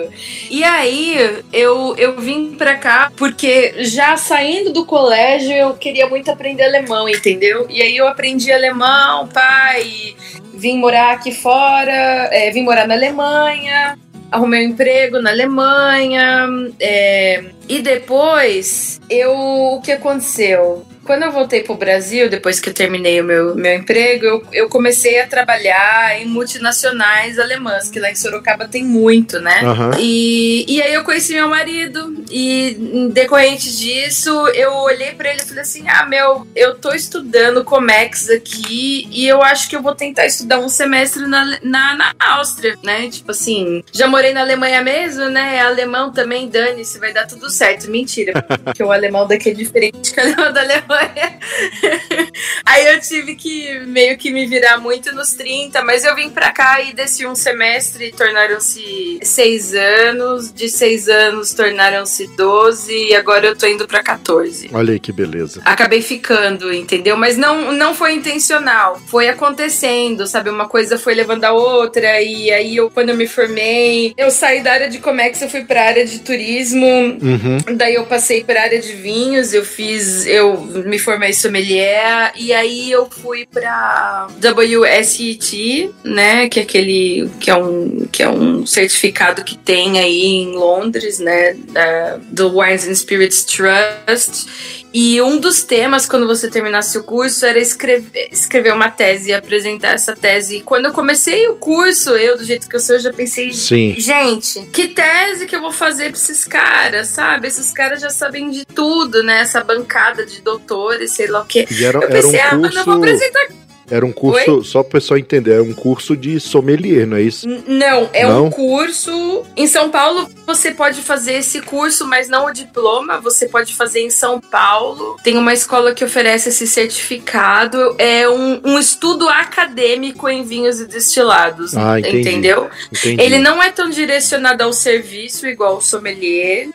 E 0.51 0.65
aí 0.65 1.43
eu, 1.53 1.97
eu 1.97 2.21
vim 2.21 2.55
pra 2.55 2.77
cá 2.77 3.11
porque 3.17 3.75
já 3.85 4.17
saindo 4.17 4.73
do 4.73 4.85
colégio 4.85 5.53
eu 5.53 5.75
queria 5.75 6.09
muito 6.09 6.31
aprender 6.31 6.65
alemão, 6.65 7.09
entendeu? 7.09 7.67
E 7.71 7.81
aí 7.83 7.97
eu 7.97 8.09
aprendi 8.09 8.53
alemão, 8.53 9.29
pai, 9.29 10.15
vim 10.53 10.79
morar 10.79 11.13
aqui 11.13 11.33
fora, 11.33 12.29
é, 12.33 12.51
vim 12.51 12.63
morar 12.63 12.87
na 12.87 12.95
Alemanha, 12.95 13.99
arrumei 14.31 14.67
um 14.67 14.71
emprego 14.71 15.21
na 15.21 15.31
Alemanha. 15.31 16.47
É, 16.81 17.45
e 17.69 17.81
depois, 17.81 19.01
eu 19.09 19.33
o 19.35 19.81
que 19.81 19.93
aconteceu? 19.93 20.85
Quando 21.05 21.23
eu 21.23 21.33
voltei 21.33 21.63
pro 21.63 21.75
Brasil, 21.75 22.29
depois 22.29 22.61
que 22.61 22.69
eu 22.69 22.75
terminei 22.75 23.21
o 23.21 23.25
meu, 23.25 23.55
meu 23.55 23.75
emprego, 23.75 24.25
eu, 24.25 24.47
eu 24.53 24.69
comecei 24.69 25.21
a 25.21 25.27
trabalhar 25.27 26.21
em 26.21 26.27
multinacionais 26.27 27.39
alemãs, 27.39 27.89
que 27.89 28.01
lá 28.01 28.11
em 28.11 28.15
Sorocaba 28.15 28.67
tem 28.67 28.85
muito, 28.85 29.41
né? 29.41 29.63
Uhum. 29.63 29.91
E, 29.99 30.65
e 30.69 30.83
aí 30.83 30.95
eu 30.95 31.05
conheci 31.05 31.35
meu 31.35 31.49
marido, 31.49 32.25
e 32.31 33.11
decorrente 33.13 33.75
disso, 33.77 34.31
eu 34.49 34.73
olhei 34.73 35.13
para 35.13 35.31
ele 35.31 35.43
e 35.43 35.45
falei 35.45 35.63
assim: 35.63 35.85
ah, 35.89 36.07
meu, 36.07 36.47
eu 36.55 36.75
tô 36.75 36.93
estudando 36.93 37.65
Comex 37.65 38.31
aqui, 38.31 39.09
e 39.11 39.27
eu 39.27 39.43
acho 39.43 39.69
que 39.69 39.77
eu 39.77 39.83
vou 39.83 39.95
tentar 39.95 40.27
estudar 40.27 40.59
um 40.59 40.69
semestre 40.69 41.27
na, 41.27 41.59
na, 41.63 41.97
na 41.97 42.15
Áustria, 42.19 42.77
né? 42.83 43.09
Tipo 43.09 43.33
assim, 43.33 43.85
já 43.93 44.09
morei 44.09 44.33
na 44.33 44.41
Alemanha 44.41 44.83
mesmo, 44.83 45.29
né? 45.29 45.61
Alemão 45.61 46.13
também, 46.13 46.49
dane-se, 46.49 46.99
vai 46.99 47.13
dar 47.13 47.27
tudo 47.27 47.51
certo. 47.51 47.91
Mentira, 47.91 48.43
porque 48.65 48.83
o 48.83 48.91
alemão 48.91 49.27
daqui 49.27 49.51
é 49.51 49.55
diferente 49.55 50.13
que 50.13 50.21
o 50.21 50.23
alemão 50.23 50.53
da 50.53 50.61
Alemanha. 50.63 50.94
Aí 52.65 52.87
eu 52.95 53.01
tive 53.01 53.35
que 53.35 53.81
meio 53.87 54.17
que 54.17 54.31
me 54.31 54.47
virar 54.47 54.79
muito 54.79 55.15
nos 55.15 55.33
30, 55.35 55.83
mas 55.85 56.05
eu 56.05 56.15
vim 56.15 56.31
pra 56.31 56.51
cá 56.53 56.81
e 56.81 56.93
desse 56.93 57.27
um 57.27 57.35
semestre 57.35 58.13
tornaram-se 58.13 59.19
seis 59.23 59.75
anos, 59.75 60.53
de 60.53 60.69
seis 60.69 61.09
anos 61.09 61.53
tornaram-se 61.53 62.27
12 62.37 62.93
e 63.11 63.15
agora 63.15 63.47
eu 63.47 63.57
tô 63.57 63.67
indo 63.67 63.87
pra 63.87 64.03
14. 64.03 64.71
Olha 64.73 64.93
aí 64.93 65.01
que 65.01 65.13
beleza. 65.13 65.61
Acabei 65.65 66.03
ficando, 66.03 66.73
entendeu? 66.73 67.17
Mas 67.17 67.37
não, 67.37 67.73
não 67.73 67.95
foi 67.95 68.13
intencional, 68.15 69.01
foi 69.07 69.29
acontecendo, 69.29 70.27
sabe? 70.27 70.51
Uma 70.51 70.69
coisa 70.69 70.99
foi 70.99 71.15
levando 71.15 71.45
a 71.45 71.53
outra 71.53 72.21
e 72.21 72.51
aí 72.51 72.77
eu, 72.77 72.91
quando 72.91 73.11
eu 73.11 73.17
me 73.17 73.27
formei, 73.27 74.15
eu 74.17 74.31
saí 74.31 74.63
da 74.63 74.73
área 74.73 74.89
de 74.89 74.99
Comex, 74.99 75.41
eu 75.43 75.51
fui 75.51 75.65
pra 75.65 75.85
área 75.85 76.05
de 76.07 76.21
turismo, 76.21 76.85
Uhum. 76.85 77.59
daí 77.77 77.95
eu 77.95 78.07
passei 78.07 78.43
pra 78.45 78.63
área 78.63 78.81
de 78.81 78.93
vinhos, 78.93 79.53
eu 79.53 79.65
fiz, 79.65 80.27
eu 80.27 80.57
me 80.85 80.99
formei 80.99 81.33
sommelier 81.33 82.33
e 82.37 82.53
aí 82.53 82.91
eu 82.91 83.09
fui 83.11 83.47
pra 83.47 84.29
WSET, 84.41 85.91
né, 86.05 86.49
que 86.49 86.61
é 86.61 86.63
aquele 86.63 87.31
que 87.41 87.51
é 87.51 87.57
um 87.57 88.07
que 88.11 88.23
é 88.23 88.29
um 88.29 88.65
certificado 88.67 89.43
que 89.45 89.57
tem 89.57 89.99
aí 89.99 90.25
em 90.25 90.53
Londres, 90.55 91.19
né, 91.19 91.55
da- 91.71 92.19
do 92.31 92.59
Wines 92.59 92.87
and 92.87 92.95
Spirits 92.95 93.45
Trust. 93.45 94.84
E 94.97 95.21
um 95.21 95.41
dos 95.41 95.65
temas, 95.65 96.07
quando 96.07 96.25
você 96.25 96.49
terminasse 96.49 96.97
o 96.97 97.03
curso, 97.03 97.45
era 97.45 97.59
escrever, 97.59 98.29
escrever 98.31 98.73
uma 98.73 98.89
tese 98.89 99.31
e 99.31 99.35
apresentar 99.35 99.89
essa 99.89 100.15
tese. 100.15 100.59
E 100.59 100.61
quando 100.61 100.85
eu 100.85 100.93
comecei 100.93 101.49
o 101.49 101.57
curso, 101.57 102.11
eu, 102.11 102.39
do 102.39 102.45
jeito 102.45 102.69
que 102.69 102.77
eu 102.77 102.81
sou, 102.81 102.95
eu 102.95 103.01
já 103.01 103.13
pensei, 103.13 103.53
Sim. 103.53 103.97
Gente, 103.99 104.61
que 104.73 104.87
tese 104.87 105.47
que 105.47 105.57
eu 105.57 105.61
vou 105.61 105.73
fazer 105.73 106.11
pra 106.13 106.21
esses 106.21 106.45
caras, 106.45 107.09
sabe? 107.09 107.49
Esses 107.49 107.73
caras 107.73 108.01
já 108.01 108.11
sabem 108.11 108.51
de 108.51 108.65
tudo, 108.65 109.25
né? 109.25 109.41
Essa 109.41 109.65
bancada 109.65 110.25
de 110.25 110.41
doutores, 110.41 111.11
sei 111.11 111.27
lá 111.27 111.43
o 111.43 111.45
quê. 111.45 111.67
E 111.69 111.85
era, 111.85 111.99
Eu 111.99 112.03
era 112.05 112.11
um 112.11 112.23
pensei, 112.23 112.41
ah, 112.41 112.55
mas 112.57 112.77
eu 112.77 112.85
vou 112.85 112.99
curso. 112.99 113.15
apresentar. 113.15 113.64
Era 113.91 114.05
um 114.05 114.13
curso, 114.13 114.65
só 114.65 114.83
pro 114.83 114.93
pessoal 114.93 115.19
entender, 115.19 115.53
era 115.53 115.63
um 115.63 115.75
curso 115.75 116.17
de 116.17 116.41
sommelier, 116.41 117.07
não 117.07 117.17
é 117.17 117.23
isso? 117.23 117.47
N- 117.49 117.63
Não, 117.69 118.09
é 118.13 118.27
Não? 118.27 118.47
um 118.47 118.51
curso. 118.51 119.45
Em 119.57 119.67
São 119.67 119.91
Paulo 119.91 120.29
você 120.47 120.71
pode 120.71 121.01
fazer 121.03 121.35
esse 121.35 121.61
curso, 121.61 122.07
mas 122.07 122.29
não 122.29 122.47
o 122.47 122.53
diploma. 122.53 123.21
Você 123.21 123.47
pode 123.49 123.75
fazer 123.75 124.01
em 124.01 124.11
São 124.11 124.41
Paulo. 124.41 125.17
Tem 125.23 125.37
uma 125.37 125.53
escola 125.53 125.95
que 125.95 126.05
oferece 126.05 126.49
esse 126.49 126.67
certificado. 126.67 127.95
É 127.99 128.29
um, 128.29 128.61
um 128.65 128.79
estudo 128.79 129.29
acadêmico 129.29 130.29
em 130.29 130.43
vinhos 130.45 130.81
e 130.81 130.87
destilados. 130.87 131.77
Ah, 131.77 131.99
entendi. 131.99 132.19
Entendeu? 132.21 132.71
Entendi. 132.93 133.23
Ele 133.23 133.39
não 133.39 133.63
é 133.63 133.71
tão 133.71 133.89
direcionado 133.91 134.63
ao 134.63 134.73
serviço 134.73 135.47
igual 135.47 135.77
o 135.77 135.81
sommelier, 135.83 136.69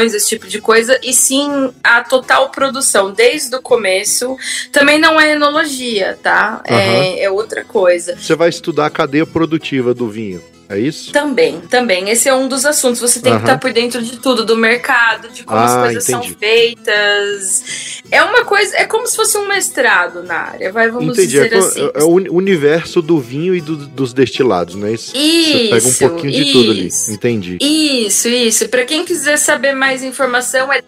esse 0.00 0.28
tipo 0.28 0.46
de 0.46 0.60
coisa, 0.60 0.98
e 1.02 1.12
sim 1.12 1.72
a 1.84 2.02
total 2.02 2.50
produção, 2.50 3.12
desde 3.12 3.54
o 3.54 3.62
começo. 3.62 4.36
Também 4.70 4.98
não 4.98 5.20
é 5.20 5.32
enologia, 5.32 6.18
tá? 6.22 6.62
É, 6.64 7.24
é 7.24 7.30
outra 7.30 7.64
coisa. 7.64 8.16
Você 8.16 8.34
vai 8.34 8.48
estudar 8.48 8.86
a 8.86 8.90
cadeia 8.90 9.26
produtiva 9.26 9.92
do 9.92 10.08
vinho, 10.08 10.42
é 10.72 10.80
isso? 10.80 11.12
Também, 11.12 11.60
também. 11.60 12.10
Esse 12.10 12.28
é 12.28 12.34
um 12.34 12.48
dos 12.48 12.64
assuntos. 12.64 13.00
Você 13.00 13.20
tem 13.20 13.32
que 13.32 13.36
Aham. 13.38 13.44
estar 13.44 13.58
por 13.58 13.72
dentro 13.72 14.02
de 14.02 14.18
tudo, 14.18 14.44
do 14.44 14.56
mercado, 14.56 15.28
de 15.28 15.44
como 15.44 15.58
as 15.60 15.70
Ah, 15.72 15.80
coisas 15.82 16.08
entendi. 16.08 16.28
são 16.28 16.36
feitas. 16.38 18.02
É 18.10 18.22
uma 18.22 18.44
coisa, 18.44 18.76
é 18.76 18.84
como 18.84 19.06
se 19.06 19.16
fosse 19.16 19.36
um 19.38 19.48
mestrado 19.48 20.22
na 20.22 20.34
área, 20.36 20.70
vai, 20.72 20.90
vamos 20.90 21.16
Entendi. 21.18 21.38
É, 21.38 21.44
dizer 21.44 21.58
co- 21.58 21.66
assim. 21.66 21.90
é 21.94 22.02
o 22.02 22.08
uni- 22.10 22.28
universo 22.30 23.00
do 23.00 23.18
vinho 23.20 23.54
e 23.54 23.60
do- 23.60 23.86
dos 23.86 24.12
destilados, 24.12 24.74
não 24.74 24.86
é 24.86 24.92
isso? 24.92 25.12
Você 25.12 25.68
pega 25.70 25.74
um 25.74 25.88
Isso, 25.88 26.08
pouquinho 26.08 26.32
de 26.32 26.52
tudo 26.52 26.70
ali. 26.72 26.86
isso. 26.88 27.10
Entendi. 27.10 27.58
Isso, 27.60 28.28
isso. 28.28 28.68
Pra 28.68 28.84
quem 28.84 29.04
quiser 29.04 29.36
saber 29.38 29.72
mais 29.74 30.02
informação, 30.02 30.70
é 30.72 30.82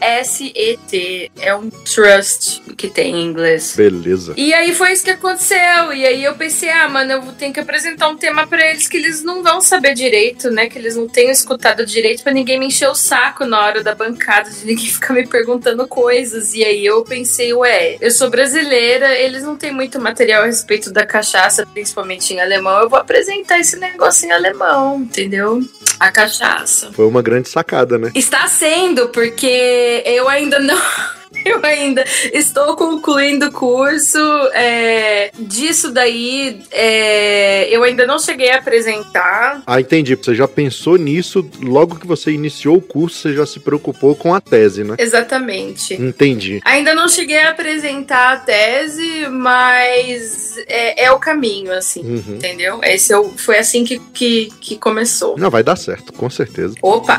WSET. 0.00 1.30
É 1.40 1.54
um 1.54 1.68
trust 1.70 2.62
que 2.76 2.88
tem 2.88 3.14
em 3.16 3.26
inglês. 3.26 3.74
Beleza. 3.76 4.34
E 4.36 4.52
aí 4.54 4.74
foi 4.74 4.92
isso 4.92 5.04
que 5.04 5.10
aconteceu. 5.10 5.92
E 5.92 6.06
aí 6.06 6.24
eu 6.24 6.34
pensei, 6.34 6.70
ah, 6.70 6.88
mano, 6.88 7.12
eu 7.12 7.22
ter 7.32 7.50
que 7.52 7.60
apresentar 7.60 8.08
um 8.08 8.16
tema 8.16 8.46
pra 8.46 8.66
eles 8.70 8.81
que 8.88 8.96
eles 8.96 9.22
não 9.22 9.42
vão 9.42 9.60
saber 9.60 9.94
direito, 9.94 10.50
né? 10.50 10.68
Que 10.68 10.78
eles 10.78 10.96
não 10.96 11.08
tenham 11.08 11.30
escutado 11.30 11.84
direito 11.84 12.22
pra 12.22 12.32
ninguém 12.32 12.58
me 12.58 12.66
encher 12.66 12.88
o 12.88 12.94
saco 12.94 13.44
na 13.44 13.60
hora 13.60 13.82
da 13.82 13.94
bancada, 13.94 14.50
de 14.50 14.66
ninguém 14.66 14.86
ficar 14.90 15.14
me 15.14 15.26
perguntando 15.26 15.86
coisas. 15.86 16.54
E 16.54 16.64
aí 16.64 16.84
eu 16.84 17.02
pensei, 17.04 17.52
ué, 17.52 17.96
eu 18.00 18.10
sou 18.10 18.30
brasileira, 18.30 19.14
eles 19.16 19.42
não 19.42 19.56
têm 19.56 19.72
muito 19.72 20.00
material 20.00 20.42
a 20.42 20.46
respeito 20.46 20.92
da 20.92 21.06
cachaça, 21.06 21.66
principalmente 21.66 22.34
em 22.34 22.40
alemão. 22.40 22.80
Eu 22.80 22.88
vou 22.88 22.98
apresentar 22.98 23.58
esse 23.58 23.76
negócio 23.78 24.26
em 24.26 24.32
alemão, 24.32 25.00
entendeu? 25.00 25.62
A 25.98 26.10
cachaça. 26.10 26.92
Foi 26.92 27.06
uma 27.06 27.22
grande 27.22 27.48
sacada, 27.48 27.98
né? 27.98 28.10
Está 28.14 28.46
sendo, 28.48 29.08
porque 29.08 30.02
eu 30.04 30.28
ainda 30.28 30.58
não. 30.58 30.76
Eu 31.44 31.60
ainda 31.64 32.04
estou 32.32 32.76
concluindo 32.76 33.46
o 33.46 33.52
curso. 33.52 34.18
é, 34.54 35.30
disso 35.38 35.90
daí, 35.90 36.62
é, 36.70 37.68
eu 37.74 37.82
ainda 37.82 38.06
não 38.06 38.18
cheguei 38.18 38.50
a 38.50 38.58
apresentar. 38.58 39.62
Ah, 39.66 39.80
entendi. 39.80 40.14
Você 40.14 40.34
já 40.34 40.46
pensou 40.46 40.96
nisso 40.96 41.48
logo 41.60 41.96
que 41.96 42.06
você 42.06 42.30
iniciou 42.30 42.76
o 42.76 42.82
curso, 42.82 43.18
você 43.18 43.34
já 43.34 43.46
se 43.46 43.60
preocupou 43.60 44.14
com 44.14 44.34
a 44.34 44.40
tese, 44.40 44.84
né? 44.84 44.94
Exatamente. 44.98 45.94
Entendi. 45.94 46.60
Ainda 46.64 46.94
não 46.94 47.08
cheguei 47.08 47.38
a 47.38 47.50
apresentar 47.50 48.32
a 48.32 48.36
tese, 48.36 49.28
mas 49.28 50.56
é, 50.66 51.04
é 51.04 51.12
o 51.12 51.18
caminho, 51.18 51.72
assim. 51.72 52.02
Uhum. 52.02 52.36
Entendeu? 52.36 52.80
Esse 52.82 53.12
é 53.12 53.22
foi 53.36 53.58
assim 53.58 53.84
que, 53.84 53.98
que, 53.98 54.52
que 54.60 54.76
começou. 54.76 55.36
Não, 55.38 55.50
vai 55.50 55.62
dar 55.62 55.76
certo, 55.76 56.12
com 56.12 56.28
certeza. 56.30 56.74
Opa! 56.82 57.18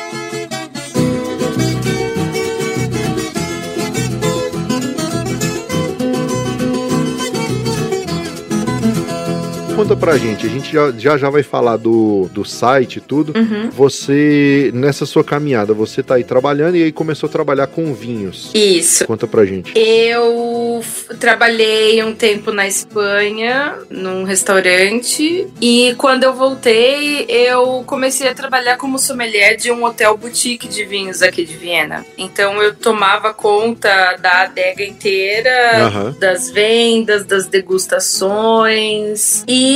Conta 9.81 9.95
pra 9.95 10.15
gente, 10.15 10.45
a 10.45 10.49
gente 10.49 10.71
já 10.71 10.91
já, 10.95 11.17
já 11.17 11.29
vai 11.31 11.41
falar 11.41 11.75
do, 11.77 12.29
do 12.31 12.45
site 12.45 12.97
e 12.97 13.01
tudo. 13.01 13.33
Uhum. 13.35 13.71
Você, 13.71 14.69
nessa 14.75 15.07
sua 15.07 15.23
caminhada, 15.23 15.73
você 15.73 16.03
tá 16.03 16.15
aí 16.15 16.23
trabalhando 16.23 16.77
e 16.77 16.83
aí 16.83 16.91
começou 16.91 17.27
a 17.27 17.31
trabalhar 17.31 17.65
com 17.65 17.91
vinhos. 17.91 18.51
Isso. 18.53 19.07
Conta 19.07 19.25
pra 19.25 19.43
gente. 19.43 19.73
Eu 19.75 20.83
trabalhei 21.19 22.03
um 22.03 22.13
tempo 22.13 22.51
na 22.51 22.67
Espanha, 22.67 23.79
num 23.89 24.23
restaurante, 24.23 25.47
e 25.59 25.95
quando 25.97 26.25
eu 26.25 26.33
voltei, 26.35 27.25
eu 27.27 27.83
comecei 27.87 28.27
a 28.27 28.35
trabalhar 28.35 28.77
como 28.77 28.99
sommelier 28.99 29.57
de 29.57 29.71
um 29.71 29.83
hotel 29.83 30.15
boutique 30.15 30.67
de 30.67 30.85
vinhos 30.85 31.23
aqui 31.23 31.43
de 31.43 31.57
Viena. 31.57 32.05
Então 32.19 32.61
eu 32.61 32.75
tomava 32.75 33.33
conta 33.33 34.15
da 34.21 34.43
adega 34.43 34.83
inteira, 34.83 35.87
Aham. 35.87 36.15
das 36.19 36.51
vendas, 36.51 37.25
das 37.25 37.47
degustações. 37.47 39.43
E 39.47 39.70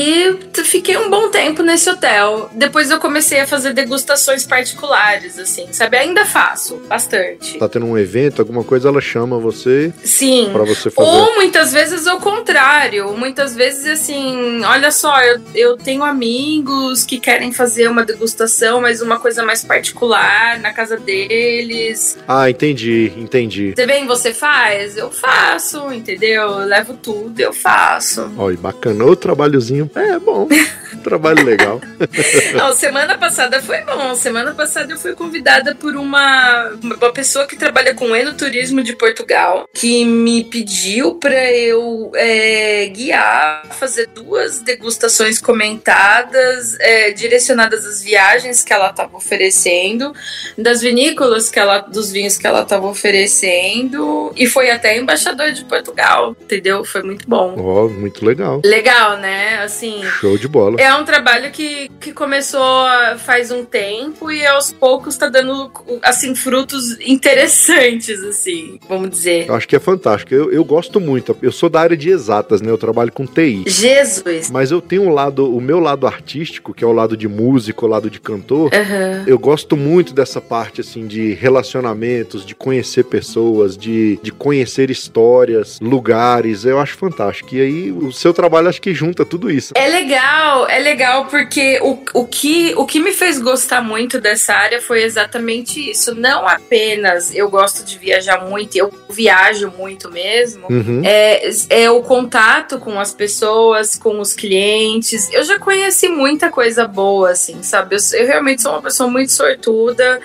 fiquei 0.66 0.98
um 0.98 1.10
bom 1.10 1.30
tempo 1.30 1.62
nesse 1.64 1.90
hotel. 1.90 2.50
Depois 2.54 2.92
eu 2.92 3.00
comecei 3.00 3.40
a 3.40 3.48
fazer 3.48 3.74
degustações 3.74 4.46
particulares, 4.46 5.40
assim, 5.40 5.72
sabe? 5.72 5.98
Ainda 5.98 6.26
faço, 6.26 6.78
bastante. 6.88 7.58
Tá 7.58 7.70
tendo 7.70 7.86
um 7.86 7.98
evento, 7.98 8.42
alguma 8.42 8.64
coisa, 8.64 8.90
ela 8.90 9.00
chama 9.00 9.40
você 9.40 9.94
Sim. 10.04 10.50
pra 10.52 10.64
você 10.64 10.90
fazer. 10.90 11.10
Ou 11.10 11.36
muitas 11.36 11.72
vezes 11.72 12.06
o 12.08 12.18
contrário. 12.20 13.16
Muitas 13.18 13.56
vezes, 13.56 13.86
assim, 13.88 14.64
olha 14.64 14.92
só, 14.92 15.22
eu, 15.22 15.42
eu 15.54 15.78
tenho 15.78 16.04
amigos 16.04 17.04
que 17.04 17.20
querem 17.20 17.52
fazer 17.52 17.88
uma 17.88 18.04
degustação, 18.04 18.82
mas 18.82 19.02
uma 19.02 19.20
coisa 19.20 19.44
mais 19.44 19.64
particular 19.64 20.60
na 20.60 20.74
casa 20.74 20.98
deles. 20.98 22.18
Ah, 22.28 22.50
entendi, 22.50 23.14
entendi. 23.16 23.74
Você 23.76 23.86
vem, 23.86 24.06
você 24.06 24.34
faz? 24.34 24.98
Eu 24.98 25.12
faço, 25.12 25.92
entendeu? 25.94 26.42
Eu 26.44 26.58
levo 26.66 26.94
tudo, 26.96 27.40
eu 27.40 27.54
faço. 27.54 28.32
Olha, 28.38 28.58
bacana. 28.58 29.06
O 29.06 29.16
trabalhozinho 29.16 29.85
é 29.96 30.20
bom. 30.20 30.48
Trabalho 31.04 31.44
legal. 31.44 31.82
Não, 32.56 32.74
semana 32.74 33.18
passada 33.18 33.62
foi 33.62 33.82
bom. 33.82 34.16
Semana 34.16 34.54
passada 34.54 34.94
eu 34.94 34.98
fui 34.98 35.14
convidada 35.14 35.76
por 35.76 35.96
uma, 35.96 36.70
uma 36.82 37.12
pessoa 37.12 37.46
que 37.46 37.56
trabalha 37.56 37.94
com 37.94 38.16
enoturismo 38.16 38.82
de 38.82 38.96
Portugal, 38.96 39.68
que 39.74 40.04
me 40.06 40.44
pediu 40.46 41.16
para 41.16 41.52
eu 41.54 42.12
é, 42.16 42.88
guiar, 42.88 43.68
fazer 43.72 44.08
duas 44.08 44.62
degustações 44.62 45.40
comentadas, 45.40 46.76
é, 46.80 47.12
direcionadas 47.12 47.86
às 47.86 48.02
viagens 48.02 48.64
que 48.64 48.74
ela 48.74 48.90
estava 48.90 49.16
oferecendo, 49.16 50.14
das 50.58 50.82
vinícolas 50.82 51.50
que 51.50 51.60
ela, 51.60 51.80
dos 51.80 52.12
vinhos 52.12 52.38
que 52.38 52.48
ela 52.48 52.62
estava 52.62 52.88
oferecendo, 52.88 54.34
e 54.36 54.48
foi 54.48 54.72
até 54.72 54.98
embaixador 54.98 55.52
de 55.52 55.66
Portugal, 55.66 56.36
entendeu? 56.42 56.84
Foi 56.84 57.04
muito 57.04 57.28
bom. 57.28 57.56
Ó, 57.58 57.88
muito 57.88 58.26
legal. 58.26 58.62
Legal, 58.64 59.18
né? 59.18 59.65
Assim. 59.66 60.04
Show 60.20 60.38
de 60.38 60.48
bola. 60.48 60.80
É 60.80 60.94
um 60.96 61.04
trabalho 61.04 61.52
que, 61.52 61.90
que 62.00 62.12
começou 62.12 62.86
faz 63.18 63.52
um 63.52 63.66
tempo 63.66 64.32
e 64.32 64.46
aos 64.46 64.72
poucos 64.72 65.18
tá 65.18 65.30
dando, 65.30 65.72
assim, 66.02 66.36
frutos 66.36 67.00
interessantes, 67.02 68.24
assim, 68.24 68.80
vamos 68.88 69.10
dizer. 69.10 69.48
Eu 69.48 69.56
acho 69.56 69.68
que 69.68 69.76
é 69.76 69.80
fantástico. 69.80 70.34
Eu, 70.34 70.52
eu 70.52 70.64
gosto 70.64 71.00
muito. 71.00 71.36
Eu 71.42 71.52
sou 71.52 71.70
da 71.70 71.82
área 71.82 71.98
de 71.98 72.10
exatas, 72.10 72.62
né? 72.62 72.70
Eu 72.70 72.78
trabalho 72.78 73.12
com 73.12 73.26
TI. 73.26 73.64
Jesus! 73.68 74.50
Mas 74.50 74.72
eu 74.72 74.82
tenho 74.82 75.04
um 75.04 75.14
lado, 75.14 75.54
o 75.54 75.60
meu 75.60 75.80
lado 75.80 76.08
artístico, 76.08 76.74
que 76.74 76.84
é 76.84 76.88
o 76.88 76.94
lado 76.94 77.18
de 77.18 77.28
músico, 77.28 77.86
o 77.86 77.90
lado 77.90 78.10
de 78.10 78.20
cantor. 78.20 78.72
Aham. 78.74 79.24
Eu 79.28 79.38
gosto 79.40 79.76
muito 79.76 80.14
dessa 80.14 80.40
parte, 80.40 80.82
assim, 80.82 81.08
de 81.08 81.34
relacionamentos, 81.34 82.46
de 82.46 82.54
conhecer 82.56 83.04
pessoas, 83.06 83.78
de, 83.78 84.20
de 84.22 84.32
conhecer 84.32 84.90
histórias, 84.90 85.80
lugares. 85.80 86.66
Eu 86.66 86.80
acho 86.80 86.96
fantástico. 86.96 87.56
E 87.56 87.62
aí, 87.62 87.92
o 87.92 88.12
seu 88.12 88.34
trabalho 88.34 88.70
acho 88.70 88.82
que 88.82 88.94
junta 88.94 89.26
tudo 89.26 89.50
isso. 89.50 89.55
É 89.76 89.88
legal, 89.88 90.68
é 90.70 90.80
legal 90.80 91.26
porque 91.26 91.80
o, 91.82 92.00
o, 92.14 92.26
que, 92.26 92.74
o 92.76 92.86
que 92.86 93.00
me 93.00 93.12
fez 93.12 93.40
gostar 93.40 93.82
muito 93.82 94.20
dessa 94.20 94.54
área 94.54 94.82
foi 94.82 95.04
exatamente 95.04 95.90
isso. 95.90 96.16
Não 96.16 96.48
apenas 96.48 97.34
eu 97.34 97.50
gosto 97.50 97.84
de 97.84 97.98
viajar 97.98 98.46
muito, 98.46 98.76
eu 98.76 98.92
viajo 99.10 99.72
muito 99.78 100.10
mesmo. 100.12 100.68
Uhum. 100.70 101.02
É, 101.04 101.50
é 101.70 101.90
o 101.90 102.02
contato 102.02 102.80
com 102.80 103.00
as 103.00 103.14
pessoas, 103.14 103.96
com 103.96 104.20
os 104.20 104.34
clientes. 104.34 105.32
Eu 105.32 105.44
já 105.44 105.60
conheci 105.60 106.08
muita 106.08 106.50
coisa 106.50 106.88
boa, 106.88 107.32
assim, 107.32 107.62
sabe? 107.64 107.96
Eu, 107.96 108.20
eu 108.20 108.28
realmente 108.28 108.62
sou 108.62 108.72
uma 108.72 108.82
pessoa 108.82 109.10
muito 109.10 109.32
sortuda. 109.32 110.20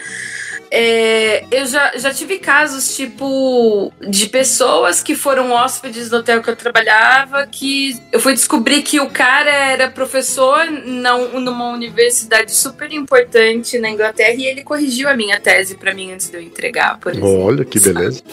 É, 0.70 1.44
eu 1.50 1.66
já, 1.66 1.92
já 1.96 2.14
tive 2.14 2.38
casos, 2.38 2.94
tipo, 2.94 3.92
de 4.00 4.28
pessoas 4.28 5.02
que 5.02 5.14
foram 5.14 5.52
hóspedes 5.52 6.08
do 6.08 6.18
hotel 6.18 6.42
que 6.42 6.50
eu 6.50 6.56
trabalhava, 6.56 7.46
que 7.46 7.96
eu 8.12 8.20
fui 8.20 8.34
descobrir 8.34 8.82
que 8.82 9.00
o 9.00 9.10
cara 9.10 9.50
era 9.50 9.90
professor 9.90 10.64
não, 10.84 11.40
numa 11.40 11.70
universidade 11.72 12.54
super 12.54 12.92
importante 12.92 13.78
na 13.78 13.90
Inglaterra 13.90 14.34
e 14.34 14.46
ele 14.46 14.62
corrigiu 14.62 15.08
a 15.08 15.14
minha 15.14 15.40
tese 15.40 15.74
pra 15.74 15.92
mim 15.92 16.12
antes 16.12 16.30
de 16.30 16.36
eu 16.36 16.42
entregar, 16.42 16.98
por 16.98 17.12
exemplo. 17.12 17.44
Olha 17.44 17.64
que 17.64 17.80
beleza. 17.80 18.22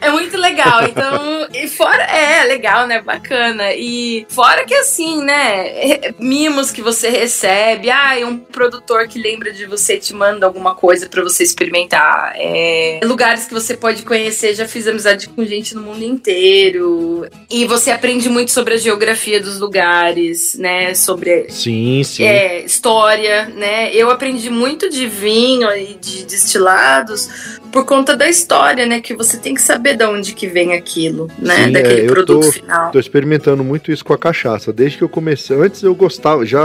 É 0.00 0.10
muito 0.10 0.36
legal. 0.36 0.84
Então, 0.84 1.48
e 1.52 1.68
fora. 1.68 2.02
É, 2.04 2.44
legal, 2.44 2.86
né? 2.86 3.00
Bacana. 3.00 3.72
E 3.74 4.26
fora 4.28 4.64
que 4.64 4.74
assim, 4.74 5.22
né? 5.22 6.12
Mimos 6.18 6.70
que 6.70 6.82
você 6.82 7.08
recebe. 7.08 7.90
Ah, 7.90 8.16
um 8.24 8.38
produtor 8.38 9.08
que 9.08 9.18
lembra 9.18 9.52
de 9.52 9.66
você 9.66 9.98
te 9.98 10.14
manda 10.14 10.46
alguma 10.46 10.74
coisa 10.74 11.08
pra 11.16 11.24
você 11.24 11.42
experimentar. 11.42 12.34
É, 12.36 13.00
lugares 13.02 13.46
que 13.46 13.54
você 13.54 13.74
pode 13.74 14.02
conhecer. 14.02 14.54
Já 14.54 14.68
fiz 14.68 14.86
amizade 14.86 15.28
com 15.30 15.44
gente 15.44 15.74
no 15.74 15.80
mundo 15.80 16.04
inteiro. 16.04 17.26
E 17.50 17.64
você 17.64 17.90
aprende 17.90 18.28
muito 18.28 18.50
sobre 18.52 18.74
a 18.74 18.76
geografia 18.76 19.40
dos 19.40 19.58
lugares, 19.58 20.54
né? 20.58 20.94
Sobre 20.94 21.46
Sim, 21.48 22.02
sim. 22.04 22.24
é, 22.24 22.64
história, 22.64 23.46
né? 23.46 23.94
Eu 23.94 24.10
aprendi 24.10 24.50
muito 24.50 24.90
de 24.90 25.06
vinho 25.06 25.70
e 25.74 25.94
de 25.94 26.26
destilados 26.26 27.56
por 27.76 27.84
conta 27.84 28.16
da 28.16 28.26
história, 28.26 28.86
né? 28.86 29.02
Que 29.02 29.14
você 29.14 29.36
tem 29.36 29.52
que 29.54 29.60
saber 29.60 29.98
de 29.98 30.04
onde 30.06 30.32
que 30.34 30.46
vem 30.46 30.72
aquilo, 30.72 31.28
né? 31.38 31.66
Sim, 31.66 31.72
Daquele 31.72 32.00
é, 32.00 32.04
eu 32.06 32.10
produto 32.12 32.40
tô- 32.46 32.52
final. 32.52 32.90
Tô 32.90 32.98
experimentando 32.98 33.62
muito 33.62 33.92
isso 33.92 34.02
com 34.02 34.14
a 34.14 34.18
cachaça. 34.18 34.72
Desde 34.72 34.96
que 34.96 35.04
eu 35.04 35.10
comecei. 35.10 35.54
Antes 35.60 35.82
eu 35.82 35.94
gostava, 35.94 36.46
já. 36.46 36.62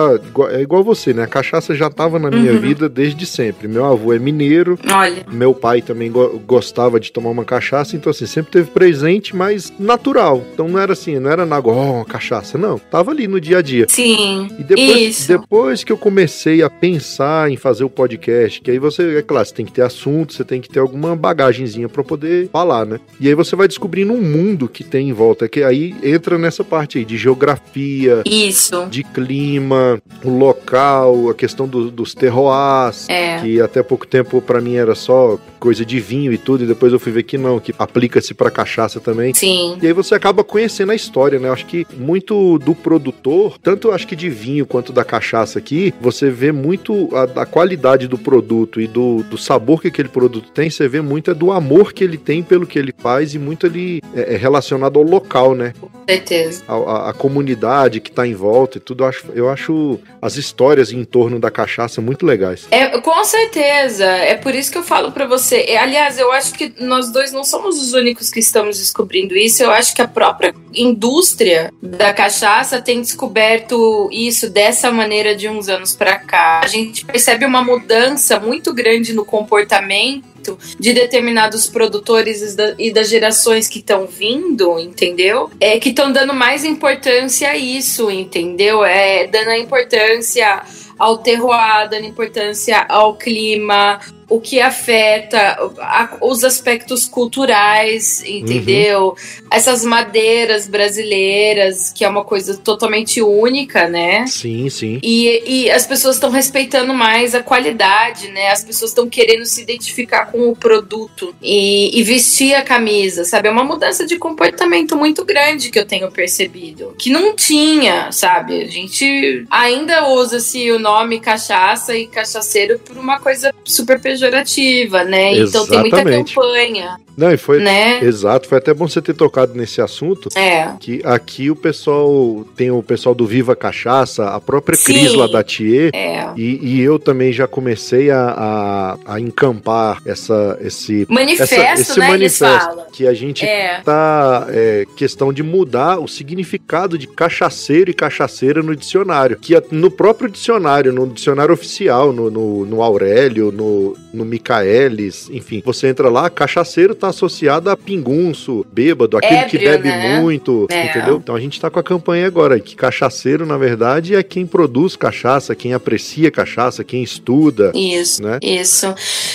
É 0.52 0.62
igual 0.62 0.86
você, 0.86 1.14
né? 1.14 1.24
A 1.24 1.28
cachaça 1.28 1.76
já 1.76 1.90
tava 1.90 2.18
na 2.18 2.32
minha 2.32 2.54
Uhum. 2.54 2.60
vida 2.62 2.88
desde 2.88 3.26
sempre. 3.26 3.68
Meu 3.68 3.84
avô 3.86 4.14
é 4.14 4.20
mineiro, 4.20 4.80
Olha, 4.90 5.26
meu 5.30 5.54
pai 5.54 5.82
também 5.82 6.10
go- 6.10 6.42
gostava 6.48 6.98
de 6.98 7.12
tomar 7.12 7.30
uma 7.32 7.44
cachaça, 7.44 7.98
então 7.98 8.10
assim, 8.10 8.26
sempre 8.26 8.52
teve 8.54 8.72
presente, 8.72 9.36
mas 9.36 9.70
natural. 9.78 10.42
Então 10.54 10.70
não 10.70 10.80
era 10.80 10.94
assim, 10.94 11.20
não 11.20 11.30
era 11.30 11.46
na 11.46 11.60
oh, 11.60 11.72
uma 11.72 12.06
cachaça, 12.06 12.58
não. 12.58 12.80
Tava 12.80 13.12
ali 13.12 13.28
no 13.28 13.42
dia 13.42 13.58
a 13.58 13.62
dia. 13.62 13.86
sim, 13.90 14.48
E 14.58 14.64
depois, 14.64 14.98
isso. 15.20 15.28
depois 15.28 15.84
que 15.84 15.92
eu 15.92 15.98
comecei 15.98 16.64
a 16.64 16.70
pensar 16.70 17.52
em 17.52 17.58
fazer 17.58 17.84
o 17.84 17.90
podcast, 17.90 18.62
que 18.62 18.72
aí 18.72 18.80
você, 18.80 19.18
é 19.18 19.22
claro, 19.22 19.46
você 19.46 19.54
tem 19.54 19.66
que 19.66 19.74
ter 19.74 19.82
assunto, 19.82 20.34
você 20.34 20.46
tem 20.46 20.62
que 20.62 20.70
ter 20.70 20.80
alguma 21.02 21.16
bagagenzinha 21.16 21.90
pra 21.90 22.04
poder 22.04 22.50
falar, 22.52 22.86
né? 22.86 23.00
E 23.20 23.28
aí 23.28 23.34
você 23.36 23.56
vai 23.56 23.68
descobrindo 23.68 24.14
um 24.14 24.22
mundo 24.22 24.68
que 24.68 24.84
tem 24.84 25.10
em 25.10 25.14
volta, 25.14 25.48
que 25.48 25.64
aí 25.64 25.96
entra 26.04 26.38
nessa 26.38 26.64
parte 26.64 26.98
aí 26.98 27.06
de 27.06 27.18
geografia, 27.18 28.22
Isso. 28.26 28.86
de 28.90 29.04
clima, 29.04 30.02
o 30.24 30.30
local, 30.30 31.30
a 31.30 31.34
questão 31.34 31.68
do- 31.68 31.90
dos 31.92 32.14
terroirs, 32.14 33.08
É. 33.10 33.40
que 33.40 33.62
até 33.62 33.82
pouco 33.84 34.06
tempo 34.08 34.42
pra 34.42 34.62
mim 34.62 34.76
era 34.76 34.96
só 34.96 35.38
coisa 35.60 35.86
de 35.86 36.00
vinho 36.00 36.34
e 36.34 36.38
tudo, 36.38 36.64
e 36.64 36.68
depois 36.68 36.92
eu 36.92 37.00
fui 37.00 37.12
ver 37.12 37.24
que 37.24 37.38
não, 37.38 37.60
que 37.60 37.74
aplica-se 37.78 38.34
pra 38.34 38.50
cachaça 38.50 39.00
também. 39.00 39.34
Sim. 39.34 39.78
E 39.82 39.86
aí 39.88 39.94
você 39.94 40.16
acaba 40.16 40.44
conhecendo 40.44 40.92
a 40.92 40.96
história, 40.96 41.40
né? 41.40 41.48
Eu 41.50 41.54
acho 41.54 41.66
que 41.66 41.86
muito 41.98 42.58
do 42.60 42.74
produtor, 42.74 43.58
tanto 43.62 43.92
acho 43.92 44.08
que 44.08 44.16
de 44.16 44.30
vinho 44.30 44.66
quanto 44.66 44.92
da 44.92 45.04
cachaça 45.04 45.60
aqui, 45.60 45.94
você 46.02 46.30
vê 46.30 46.52
muito 46.52 47.10
a, 47.16 47.42
a 47.42 47.46
qualidade 47.46 48.08
do 48.08 48.18
produto 48.18 48.82
e 48.82 48.88
do, 48.88 49.24
do 49.24 49.38
sabor 49.38 49.82
que 49.82 49.88
aquele 49.88 50.10
produto 50.10 50.50
tem, 50.52 50.70
você 50.82 50.88
vê 50.88 51.02
muito 51.02 51.32
é 51.32 51.34
do 51.34 51.52
amor 51.52 51.94
que 51.94 52.04
ele 52.04 52.18
tem 52.18 52.42
pelo 52.42 52.66
que 52.66 52.78
ele 52.80 52.94
faz 52.98 53.34
e 53.36 53.40
muito 53.40 53.66
ali 53.68 54.02
é, 54.16 54.34
é 54.34 54.38
relacionado 54.38 54.98
ao 54.98 55.04
local, 55.06 55.54
né? 55.56 55.74
Com 55.80 55.90
certeza. 56.08 56.64
A, 56.68 56.74
a- 56.76 57.10
a 57.10 57.14
comunidade 57.14 58.00
que 58.00 58.12
tá 58.12 58.26
em 58.28 58.34
volta 58.34 58.78
e 58.78 58.82
tudo. 58.82 59.04
Eu 59.04 59.08
acho, 59.08 59.26
eu 59.36 59.50
acho 59.50 60.00
as 60.22 60.38
histórias 60.38 60.92
em 60.92 61.04
torno 61.04 61.40
da 61.40 61.52
cachaça 61.52 62.02
muito 62.02 62.26
legais. 62.26 62.68
É, 62.72 62.88
com 63.00 63.24
certeza. 63.24 64.06
É 64.06 64.36
por 64.36 64.54
isso 64.56 64.72
que 64.72 64.78
eu 64.78 64.84
falo 64.84 65.12
pra 65.12 65.26
você. 65.28 65.58
É, 65.68 65.78
aliás, 65.78 66.18
eu 66.18 66.32
acho 66.32 66.54
que 66.54 66.74
nós 66.80 67.12
dois 67.12 67.32
não 67.32 67.44
somos 67.44 67.82
os 67.82 67.94
únicos 67.94 68.30
que 68.30 68.40
estamos 68.40 68.78
descobrindo 68.80 69.36
isso. 69.36 69.62
Eu 69.64 69.72
acho 69.72 69.94
que 69.96 70.02
a 70.02 70.08
própria 70.08 70.54
indústria 70.74 71.72
da 71.82 72.14
cachaça 72.14 72.82
tem 72.82 73.02
descoberto 73.02 74.10
isso 74.12 74.50
dessa 74.50 74.92
maneira 74.92 75.36
de 75.36 75.48
uns 75.48 75.68
anos 75.70 75.96
pra 75.96 76.18
cá. 76.20 76.62
A 76.64 76.68
gente 76.68 77.06
percebe 77.06 77.46
uma 77.46 77.64
mudança 77.64 78.40
muito 78.40 78.74
grande 78.74 79.14
no 79.14 79.24
comportamento 79.26 80.31
de 80.80 80.94
determinados 80.94 81.68
produtores 81.68 82.42
e 82.42 82.56
da- 82.56 82.76
das 82.94 83.10
gerações 83.10 83.68
que 83.68 83.80
estão 83.80 84.06
vindo, 84.08 84.80
entendeu? 84.80 85.50
É 85.60 85.80
que 85.80 85.90
estão 85.90 86.12
dando 86.12 86.34
mais 86.34 86.64
importância 86.66 87.50
a 87.50 87.58
isso, 87.58 88.10
entendeu? 88.10 88.84
É 88.84 89.28
dando 89.28 89.50
a 89.50 89.58
importância 89.58 90.62
ao 91.02 91.18
terroir, 91.18 91.90
dando 91.90 92.06
importância 92.06 92.86
ao 92.88 93.16
clima, 93.16 94.00
o 94.30 94.40
que 94.40 94.62
afeta 94.62 95.58
a- 95.80 96.18
os 96.22 96.44
aspectos 96.44 97.06
culturais, 97.06 98.24
entendeu? 98.24 99.16
Essas 99.52 99.84
madeiras 99.84 100.68
brasileiras, 100.68 101.92
que 101.92 102.06
é 102.06 102.08
uma 102.10 102.24
coisa 102.24 102.56
totalmente 102.56 103.22
única, 103.22 103.90
né? 103.90 104.26
Sim, 104.28 104.70
sim. 104.70 105.00
E, 105.04 105.44
e 105.66 105.72
as 105.72 105.86
pessoas 105.86 106.16
estão 106.16 106.30
respeitando 106.30 106.94
mais 106.94 107.34
a 107.36 107.42
qualidade, 107.44 108.30
né? 108.30 108.50
As 108.52 108.64
pessoas 108.64 108.92
estão 108.92 109.10
querendo 109.10 109.46
se 109.46 109.62
identificar 109.62 110.28
com 110.32 110.50
o 110.50 110.56
produto 110.56 111.36
e, 111.42 112.00
e 112.00 112.04
vestir 112.04 112.54
a 112.54 112.62
camisa, 112.62 113.26
sabe? 113.26 113.48
É 113.48 113.52
uma 113.52 113.64
mudança 113.66 114.06
de 114.06 114.18
comportamento 114.18 114.96
muito 114.96 115.26
grande 115.26 115.70
que 115.72 115.80
eu 115.80 115.86
tenho 115.86 116.10
percebido. 116.12 116.96
Que 116.98 117.10
não 117.10 117.36
tinha, 117.36 118.12
sabe? 118.12 118.62
A 118.62 118.68
gente 118.68 119.46
ainda 119.50 120.08
usa-se 120.08 120.72
o 120.72 120.80
nome 120.80 120.91
cachaça 121.22 121.96
e 121.96 122.08
cachaceiro 122.08 122.80
por 122.80 122.98
uma 122.98 123.20
coisa 123.20 123.54
super 123.64 124.00
pejorativa, 124.00 125.04
né? 125.04 125.34
Então 125.38 125.66
tem 125.68 125.80
muita 125.80 125.98
Exatamente. 125.98 126.36
campanha, 126.36 126.98
Não, 127.18 127.32
e 127.32 127.38
foi. 127.38 127.60
né? 127.60 128.00
Exato, 128.04 128.48
foi 128.48 128.58
até 128.58 128.74
bom 128.74 128.88
você 128.88 129.02
ter 129.02 129.14
tocado 129.14 129.54
nesse 129.56 129.82
assunto. 129.82 130.30
É. 130.36 130.70
Que 130.80 131.02
aqui 131.04 131.50
o 131.52 131.56
pessoal 131.56 132.46
tem 132.56 132.72
o 132.72 132.82
pessoal 132.82 133.14
do 133.14 133.26
Viva 133.26 133.56
Cachaça, 133.56 134.30
a 134.30 134.40
própria 134.40 134.78
Sim. 134.78 134.84
Cris 134.86 135.14
lá 135.14 135.28
da 135.28 135.44
Thier, 135.44 135.92
É. 135.94 136.30
e, 136.36 136.60
e 136.78 136.82
eu 136.82 136.98
também 137.00 137.32
já 137.32 137.48
comecei 137.48 138.10
a, 138.12 138.98
a, 139.06 139.14
a 139.16 139.20
encampar 139.20 140.02
essa, 140.06 140.58
esse, 140.62 141.06
Manifesto, 141.10 141.56
essa- 141.56 141.82
esse 141.82 142.00
né? 142.00 142.08
Manifesto 142.10 142.78
que 142.94 143.08
a 143.08 143.14
gente 143.14 143.46
É. 143.46 143.82
tá 143.84 144.46
é, 144.50 144.86
questão 144.96 145.32
de 145.34 145.44
mudar 145.44 146.00
o 146.00 146.08
significado 146.08 146.98
de 146.98 147.08
cachaceiro 147.08 147.90
e 147.92 147.94
cachaceira 147.94 148.62
no 148.64 148.76
dicionário, 148.76 149.38
que 149.38 149.54
no 149.72 149.92
próprio 149.92 150.30
dicionário, 150.30 150.81
no 150.90 151.06
dicionário 151.08 151.54
oficial, 151.54 152.14
no, 152.14 152.32
no, 152.32 152.66
no 152.66 152.82
Aurélio, 152.82 153.52
no, 153.52 153.98
no 154.14 154.24
Micaelis, 154.24 155.30
enfim, 155.30 155.62
você 155.66 155.88
entra 155.88 156.10
lá, 156.10 156.30
cachaceiro 156.30 156.96
tá 156.96 157.10
associado 157.10 157.70
a 157.70 157.76
pingunço, 157.76 158.66
bêbado, 158.72 159.18
aquele 159.18 159.44
que 159.46 159.58
Ébrio, 159.58 159.70
bebe 159.72 159.88
né? 159.90 160.20
muito, 160.22 160.68
É. 160.70 160.86
entendeu? 160.86 161.18
Então 161.18 161.36
a 161.36 161.40
gente 161.40 161.60
tá 161.60 161.70
com 161.70 161.80
a 161.80 161.84
campanha 161.84 162.26
agora, 162.28 162.60
que 162.60 162.76
cachaceiro, 162.76 163.46
na 163.46 163.58
verdade, 163.58 164.16
é 164.16 164.24
quem 164.24 164.46
produz 164.48 164.96
cachaça, 164.96 165.54
quem 165.56 165.74
aprecia 165.74 166.32
cachaça, 166.32 166.84
quem 166.84 167.04
estuda, 167.04 167.72
Isso. 167.76 168.24
né? 168.24 168.40
Isso. 168.42 168.94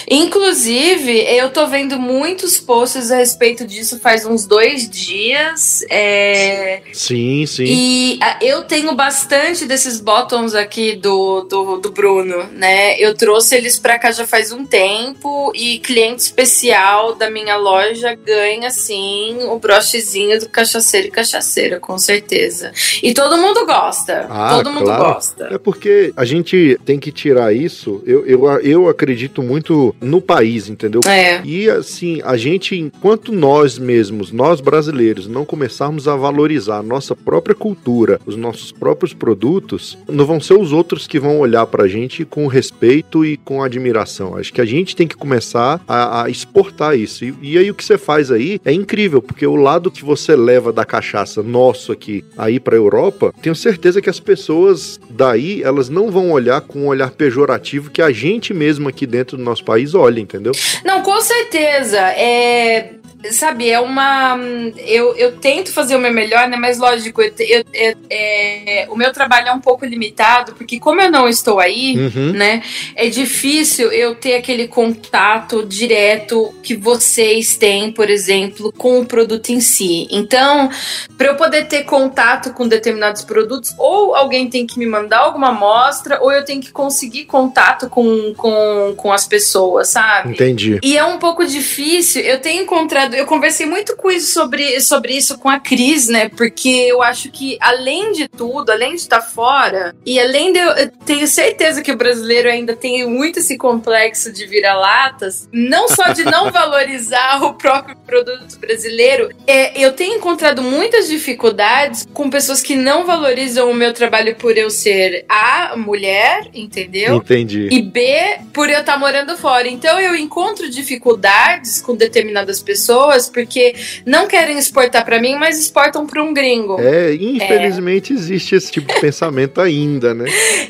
Inclusive, 0.09 1.13
eu 1.37 1.51
tô 1.51 1.67
vendo 1.67 1.99
muitos 1.99 2.57
posts 2.59 3.11
a 3.11 3.17
respeito 3.17 3.67
disso 3.67 3.99
faz 4.01 4.25
uns 4.25 4.47
dois 4.47 4.89
dias. 4.89 5.85
É... 5.91 6.83
Sim, 6.93 7.45
sim. 7.47 7.65
E 7.67 8.19
a, 8.23 8.39
eu 8.43 8.63
tenho 8.63 8.95
bastante 8.95 9.67
desses 9.67 10.01
bottoms 10.01 10.55
aqui 10.55 10.95
do, 10.95 11.26
do, 11.43 11.79
do 11.79 11.91
Bruno, 11.91 12.45
né? 12.53 12.99
Eu 12.99 13.15
trouxe 13.15 13.57
eles 13.57 13.79
pra 13.79 13.99
cá 13.99 14.11
já 14.11 14.27
faz 14.27 14.53
um 14.53 14.65
tempo 14.65 15.53
e 15.55 15.79
cliente 15.79 16.23
especial 16.23 17.15
da 17.15 17.31
minha 17.31 17.57
loja 17.57 18.15
ganha, 18.15 18.71
sim, 18.71 19.39
o 19.45 19.59
brochezinho 19.59 20.41
do 20.41 20.49
cachaceiro 20.49 21.09
e 21.09 21.11
cachaceira, 21.11 21.81
com 21.81 21.99
certeza. 21.99 22.73
E 23.03 23.13
todo 23.13 23.37
mundo 23.37 23.65
gosta. 23.67 24.27
Ah, 24.29 24.57
todo 24.57 24.73
mundo 24.73 24.85
claro. 24.85 25.15
gosta. 25.15 25.49
É 25.51 25.59
porque 25.59 26.13
a 26.17 26.25
gente 26.25 26.79
tem 26.85 26.99
que 26.99 27.13
tirar 27.13 27.55
isso. 27.55 28.03
Eu, 28.07 28.27
eu, 28.27 28.61
eu 28.61 28.89
acredito 28.89 29.43
muito 29.43 29.95
no 30.01 30.21
país, 30.21 30.69
entendeu? 30.69 31.01
É. 31.07 31.41
E 31.45 31.69
assim, 31.69 32.21
a 32.25 32.37
gente, 32.37 32.77
enquanto 32.77 33.33
nós 33.33 33.79
mesmos, 33.79 34.33
nós 34.33 34.61
brasileiros, 34.61 35.27
não 35.27 35.45
começarmos 35.45 36.09
a 36.09 36.17
valorizar 36.17 36.79
a 36.79 36.83
nossa 36.83 37.15
própria 37.15 37.55
cultura, 37.55 38.21
os 38.27 38.37
nossos 38.37 38.73
próprios 38.73 39.13
produtos, 39.13 39.97
não 40.09 40.27
vão 40.27 40.41
ser 40.41 40.55
os 40.55 40.73
outros 40.73 41.07
que 41.07 41.16
vão 41.19 41.39
olhar 41.39 41.67
pra 41.67 41.87
gente 41.87 42.25
com 42.25 42.47
respeito 42.47 43.25
e 43.25 43.37
com 43.37 43.63
admiração. 43.63 44.37
Acho 44.37 44.53
que 44.53 44.61
a 44.61 44.65
gente 44.65 44.95
tem 44.95 45.07
que 45.07 45.17
começar 45.17 45.81
a, 45.87 46.25
a 46.25 46.31
exportar 46.31 46.97
isso. 46.97 47.25
E, 47.25 47.35
e 47.43 47.59
aí 47.59 47.71
o 47.71 47.75
que 47.75 47.85
você 47.85 47.99
faz 47.99 48.31
aí 48.31 48.61
é 48.65 48.73
incrível, 48.73 49.23
porque 49.23 49.47
o 49.47 49.57
lado 49.57 49.91
que 49.91 50.05
você 50.05 50.37
leva 50.37 50.73
da 50.73 50.85
cachaça 50.85 51.43
nosso 51.43 51.93
aqui 51.93 52.25
aí 52.37 52.59
pra 52.61 52.77
Europa, 52.77 53.33
tenho 53.41 53.55
certeza 53.55 54.01
que 54.01 54.11
as 54.11 54.21
pessoas 54.21 55.01
daí, 55.11 55.63
elas 55.63 55.89
não 55.89 56.11
vão 56.11 56.31
olhar 56.31 56.61
com 56.61 56.81
um 56.81 56.87
olhar 56.87 57.11
pejorativo 57.11 57.91
que 57.91 58.03
a 58.03 58.11
gente 58.11 58.53
mesmo 58.53 58.89
aqui 58.89 59.07
dentro 59.07 59.37
do 59.37 59.43
nosso 59.43 59.65
país 59.65 59.95
olha, 59.95 60.21
entendeu? 60.21 60.53
Não, 60.85 61.03
com 61.03 61.21
certeza. 61.21 61.99
É. 61.99 62.95
Sabe, 63.33 63.71
é 63.71 63.81
uma. 63.81 64.39
Eu, 64.79 65.17
eu 65.17 65.33
tento 65.39 65.73
fazer 65.73 65.97
o 65.97 65.99
meu 65.99 66.13
melhor, 66.13 66.49
né? 66.49 66.57
Mas 66.57 66.79
lógico, 66.79 67.23
eu, 67.23 67.33
eu- 67.39 67.65
eu- 67.73 67.97
é, 68.11 68.87
o 68.91 68.97
meu 68.97 69.13
trabalho 69.13 69.49
é 69.49 69.53
um 69.53 69.61
pouco 69.61 69.85
limitado, 69.85 70.53
porque 70.55 70.79
como 70.79 71.01
eu 71.01 71.11
não 71.11 71.29
estou 71.29 71.59
aí, 71.61 71.97
Uhum. 71.97 72.33
né? 72.33 72.63
É 72.95 73.09
difícil 73.09 73.91
eu 73.93 74.15
ter 74.15 74.35
aquele 74.35 74.69
contato 74.69 75.65
direto 75.65 76.55
que 76.63 76.77
vocês 76.77 77.57
têm, 77.57 77.91
por 77.93 78.09
exemplo, 78.11 78.73
com 78.77 79.01
o 79.01 79.07
produto 79.07 79.51
em 79.51 79.61
si. 79.61 80.07
Então, 80.11 80.69
para 81.17 81.29
eu 81.29 81.37
poder 81.37 81.67
ter 81.69 81.85
contato 81.85 82.53
com 82.53 82.67
determinados 82.69 83.23
produtos, 83.23 83.75
ou 83.79 84.15
alguém 84.15 84.49
tem 84.49 84.67
que 84.67 84.79
me 84.79 84.87
mandar 84.87 85.19
alguma 85.19 85.49
amostra, 85.49 86.19
ou 86.23 86.31
eu 86.33 86.45
tenho 86.45 86.61
que 86.61 86.71
conseguir 86.73 87.25
contato 87.25 87.89
com, 87.89 88.35
com, 88.35 88.95
com 88.97 89.13
as 89.13 89.27
pessoas, 89.27 89.89
sabe? 89.89 90.33
Entendi. 90.33 90.79
E 90.83 90.97
é 90.97 91.05
um 91.05 91.19
pouco 91.19 91.45
difícil. 91.47 92.23
Eu 92.23 92.41
tenho 92.41 92.63
encontrado, 92.63 93.15
eu 93.17 93.25
conversei 93.25 93.65
muito 93.65 93.97
com 93.97 94.11
isso 94.11 94.35
sobre, 94.35 94.79
sobre 94.81 95.17
isso 95.17 95.39
com 95.39 95.49
a 95.49 95.59
Cris, 95.59 96.07
né? 96.07 96.29
Porque 96.29 96.69
eu 96.69 97.03
acho 97.03 97.31
que, 97.31 97.57
além 97.63 98.13
de 98.13 98.29
tudo, 98.29 98.71
além 98.71 98.91
de 98.91 99.01
estar 99.01 99.23
fora, 99.23 99.97
e 100.05 100.21
além 100.21 100.53
de 100.53 100.59
eu, 100.59 100.71
eu 100.73 100.91
tenho 101.07 101.27
certeza 101.27 101.81
que 101.81 101.91
o 101.91 101.97
brasileiro 101.97 102.51
ainda 102.51 102.77
tem 102.77 103.09
muito 103.09 103.39
esse 103.39 103.57
complexo 103.57 104.31
de 104.31 104.45
vira-latas, 104.47 105.49
não 105.51 105.89
só 105.89 106.13
de 106.13 106.25
não 106.25 106.51
valorizar 106.53 107.43
o 107.43 107.55
próprio 107.55 107.97
produto 108.07 108.59
brasileiro, 108.59 109.31
é, 109.47 109.81
eu 109.81 109.95
tenho 109.95 110.17
encontrado 110.17 110.61
muitas 110.61 111.09
dificuldades 111.09 112.07
com 112.13 112.29
pessoas 112.29 112.61
que 112.61 112.77
não 112.77 113.07
valorizam 113.07 113.71
o 113.71 113.75
meu 113.75 113.95
trabalho 113.95 114.35
por 114.37 114.59
eu 114.59 114.69
ser 114.69 115.25
a 115.27 115.75
mulher, 115.75 116.51
entendeu? 116.53 117.17
Entendi. 117.17 117.69
E 117.71 117.81
B, 117.81 118.39
por 118.53 118.69
eu 118.69 118.81
estar 118.81 118.99
morando 118.99 119.39
fora. 119.39 119.67
Então 119.69 119.99
eu 119.99 120.15
encontro 120.15 120.69
dificuldades 120.69 121.81
com 121.81 121.97
determinadas 121.97 122.61
pessoas 122.61 123.06
porque 123.33 123.75
não 124.05 124.27
querem 124.27 124.59
exportar 124.59 125.05
pra 125.05 125.21
mim, 125.21 125.37
mas 125.37 125.59
exportam 125.59 126.07
pra 126.07 126.23
um 126.23 126.33
gringo. 126.35 126.77
É, 126.81 127.15
infelizmente 127.15 128.13
existe 128.13 128.55
esse 128.55 128.71
tipo 128.73 128.93
de 128.93 128.99
pensamento 129.01 129.61
ainda, 129.61 130.15
né? 130.15 130.25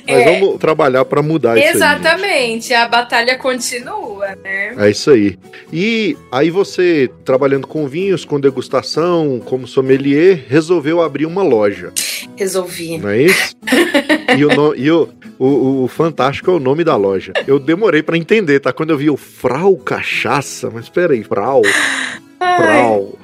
Mas 0.06 0.16
É. 0.18 0.24
vamos 0.38 0.58
trabalhar 0.58 1.04
pra 1.04 1.22
mudar 1.22 1.56
isso 1.56 1.66
aí. 1.66 1.74
Exatamente, 1.74 2.72
a 2.74 2.86
batalha 2.88 3.36
continua, 3.38 4.36
né? 4.42 4.74
É 4.78 4.90
isso 4.90 5.10
aí. 5.10 5.38
E 5.72 6.16
aí 6.30 6.50
você, 6.50 7.10
trabalhando 7.24 7.66
com 7.66 7.86
vinhos, 7.88 8.24
com 8.24 8.38
degustação, 8.40 9.40
como 9.44 9.66
sommelier, 9.66 10.44
resolveu 10.48 11.00
abrir 11.02 11.26
uma 11.26 11.42
loja, 11.42 11.92
Resolvi. 12.36 12.98
não 12.98 13.08
é 13.08 13.22
isso? 13.22 13.54
e 14.36 14.44
o, 14.44 14.48
no- 14.48 14.74
e 14.76 14.90
o, 14.90 15.08
o, 15.38 15.84
o 15.84 15.88
fantástico 15.88 16.50
é 16.50 16.54
o 16.54 16.58
nome 16.60 16.84
da 16.84 16.96
loja. 16.96 17.32
Eu 17.46 17.58
demorei 17.58 18.02
pra 18.02 18.16
entender, 18.16 18.60
tá? 18.60 18.72
Quando 18.72 18.90
eu 18.90 18.98
vi 18.98 19.08
o 19.10 19.16
Frau 19.16 19.76
Cachaça, 19.76 20.70
mas 20.72 20.88
peraí, 20.88 21.22
Frau, 21.24 21.62
Frau. 22.54 23.18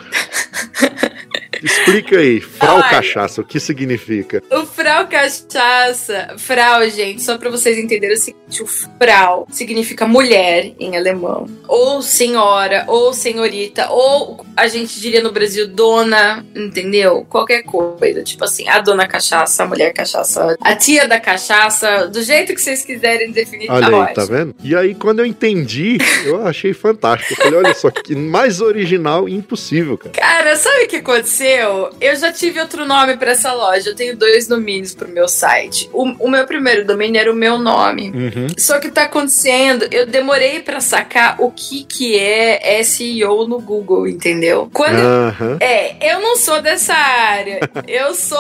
Explica 1.62 2.18
aí, 2.18 2.40
Frau 2.40 2.76
Olha. 2.76 2.88
Cachaça, 2.88 3.40
o 3.40 3.44
que 3.44 3.60
significa? 3.60 4.42
O 4.50 4.66
Frau 4.66 5.06
Cachaça. 5.06 6.34
Frau, 6.38 6.88
gente, 6.88 7.22
só 7.22 7.38
pra 7.38 7.50
vocês 7.50 7.78
entenderem 7.78 8.16
o 8.16 8.20
seguinte: 8.20 8.62
o 8.62 8.66
Frau 8.66 9.46
significa 9.50 10.06
mulher 10.06 10.72
em 10.78 10.96
alemão. 10.96 11.46
Ou 11.68 12.02
senhora, 12.02 12.84
ou 12.88 13.12
senhorita, 13.12 13.88
ou 13.90 14.44
a 14.56 14.66
gente 14.66 15.00
diria 15.00 15.22
no 15.22 15.32
Brasil 15.32 15.68
dona, 15.68 16.44
entendeu? 16.54 17.24
Qualquer 17.28 17.62
coisa. 17.62 18.22
Tipo 18.22 18.44
assim, 18.44 18.68
a 18.68 18.80
dona 18.80 19.06
cachaça, 19.06 19.62
a 19.62 19.66
mulher 19.66 19.92
cachaça, 19.92 20.56
a 20.60 20.76
tia 20.76 21.06
da 21.06 21.20
cachaça, 21.20 22.08
do 22.08 22.22
jeito 22.22 22.54
que 22.54 22.60
vocês 22.60 22.84
quiserem 22.84 23.30
definir, 23.30 23.70
Olha 23.70 23.90
tá 23.90 24.04
aí, 24.04 24.14
tá 24.14 24.22
ótimo. 24.22 24.36
vendo? 24.38 24.54
E 24.62 24.74
aí, 24.76 24.94
quando 24.94 25.20
eu 25.20 25.26
entendi, 25.26 25.98
eu 26.24 26.46
achei 26.46 26.72
fantástico. 26.72 27.32
Eu 27.32 27.44
falei, 27.44 27.58
olha 27.58 27.74
só, 27.74 27.90
que 27.90 28.14
mais 28.14 28.60
original 28.60 29.28
impossível, 29.28 29.96
cara. 29.96 30.10
Cara, 30.12 30.56
sabe 30.56 30.84
o 30.84 30.88
que 30.88 30.96
aconteceu? 30.96 31.51
Eu 32.00 32.16
já 32.16 32.32
tive 32.32 32.60
outro 32.60 32.84
nome 32.84 33.16
pra 33.16 33.32
essa 33.32 33.52
loja. 33.52 33.90
Eu 33.90 33.94
tenho 33.94 34.16
dois 34.16 34.46
domínios 34.46 34.94
pro 34.94 35.08
meu 35.08 35.28
site. 35.28 35.88
O, 35.92 36.04
o 36.26 36.30
meu 36.30 36.46
primeiro 36.46 36.86
domínio 36.86 37.20
era 37.20 37.30
o 37.32 37.34
meu 37.34 37.58
nome. 37.58 38.10
Uhum. 38.10 38.46
Só 38.56 38.78
que 38.78 38.90
tá 38.90 39.04
acontecendo, 39.04 39.86
eu 39.90 40.06
demorei 40.06 40.60
pra 40.60 40.80
sacar 40.80 41.36
o 41.40 41.50
que 41.50 41.84
que 41.84 42.18
é 42.18 42.82
SEO 42.82 43.46
no 43.46 43.60
Google, 43.60 44.08
entendeu? 44.08 44.70
Quando 44.72 44.98
Aham. 44.98 45.58
é, 45.60 46.12
eu 46.12 46.20
não 46.20 46.36
sou 46.36 46.60
dessa 46.60 46.94
área. 46.94 47.60
Eu 47.86 48.14
sou 48.14 48.38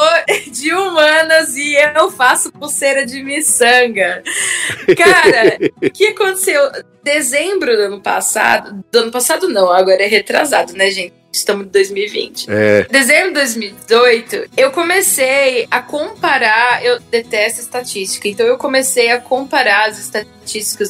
de 0.50 0.72
humanas 0.72 1.54
e 1.56 1.74
eu 1.74 2.10
faço 2.10 2.50
pulseira 2.52 3.04
de 3.04 3.22
miçanga. 3.22 4.22
Cara, 4.96 5.58
o 5.82 5.90
que 5.90 6.06
aconteceu? 6.06 6.70
Dezembro 7.02 7.76
do 7.76 7.82
ano 7.82 8.00
passado, 8.00 8.84
do 8.90 8.98
ano 8.98 9.10
passado 9.10 9.48
não, 9.48 9.70
agora 9.72 10.02
é 10.02 10.06
retrasado, 10.06 10.72
né, 10.74 10.90
gente? 10.90 11.21
Estamos 11.32 11.66
em 11.66 11.70
2020. 11.70 12.46
É, 12.50 12.86
Dezembro 12.90 13.28
de 13.28 13.34
2018, 13.34 14.50
eu 14.56 14.70
comecei 14.70 15.66
a 15.70 15.80
comparar. 15.80 16.84
Eu 16.84 17.00
detesto 17.00 17.60
estatística, 17.60 18.28
então 18.28 18.46
eu 18.46 18.58
comecei 18.58 19.10
a 19.10 19.18
comparar 19.18 19.88
as 19.88 19.98
estatísticas 19.98 20.41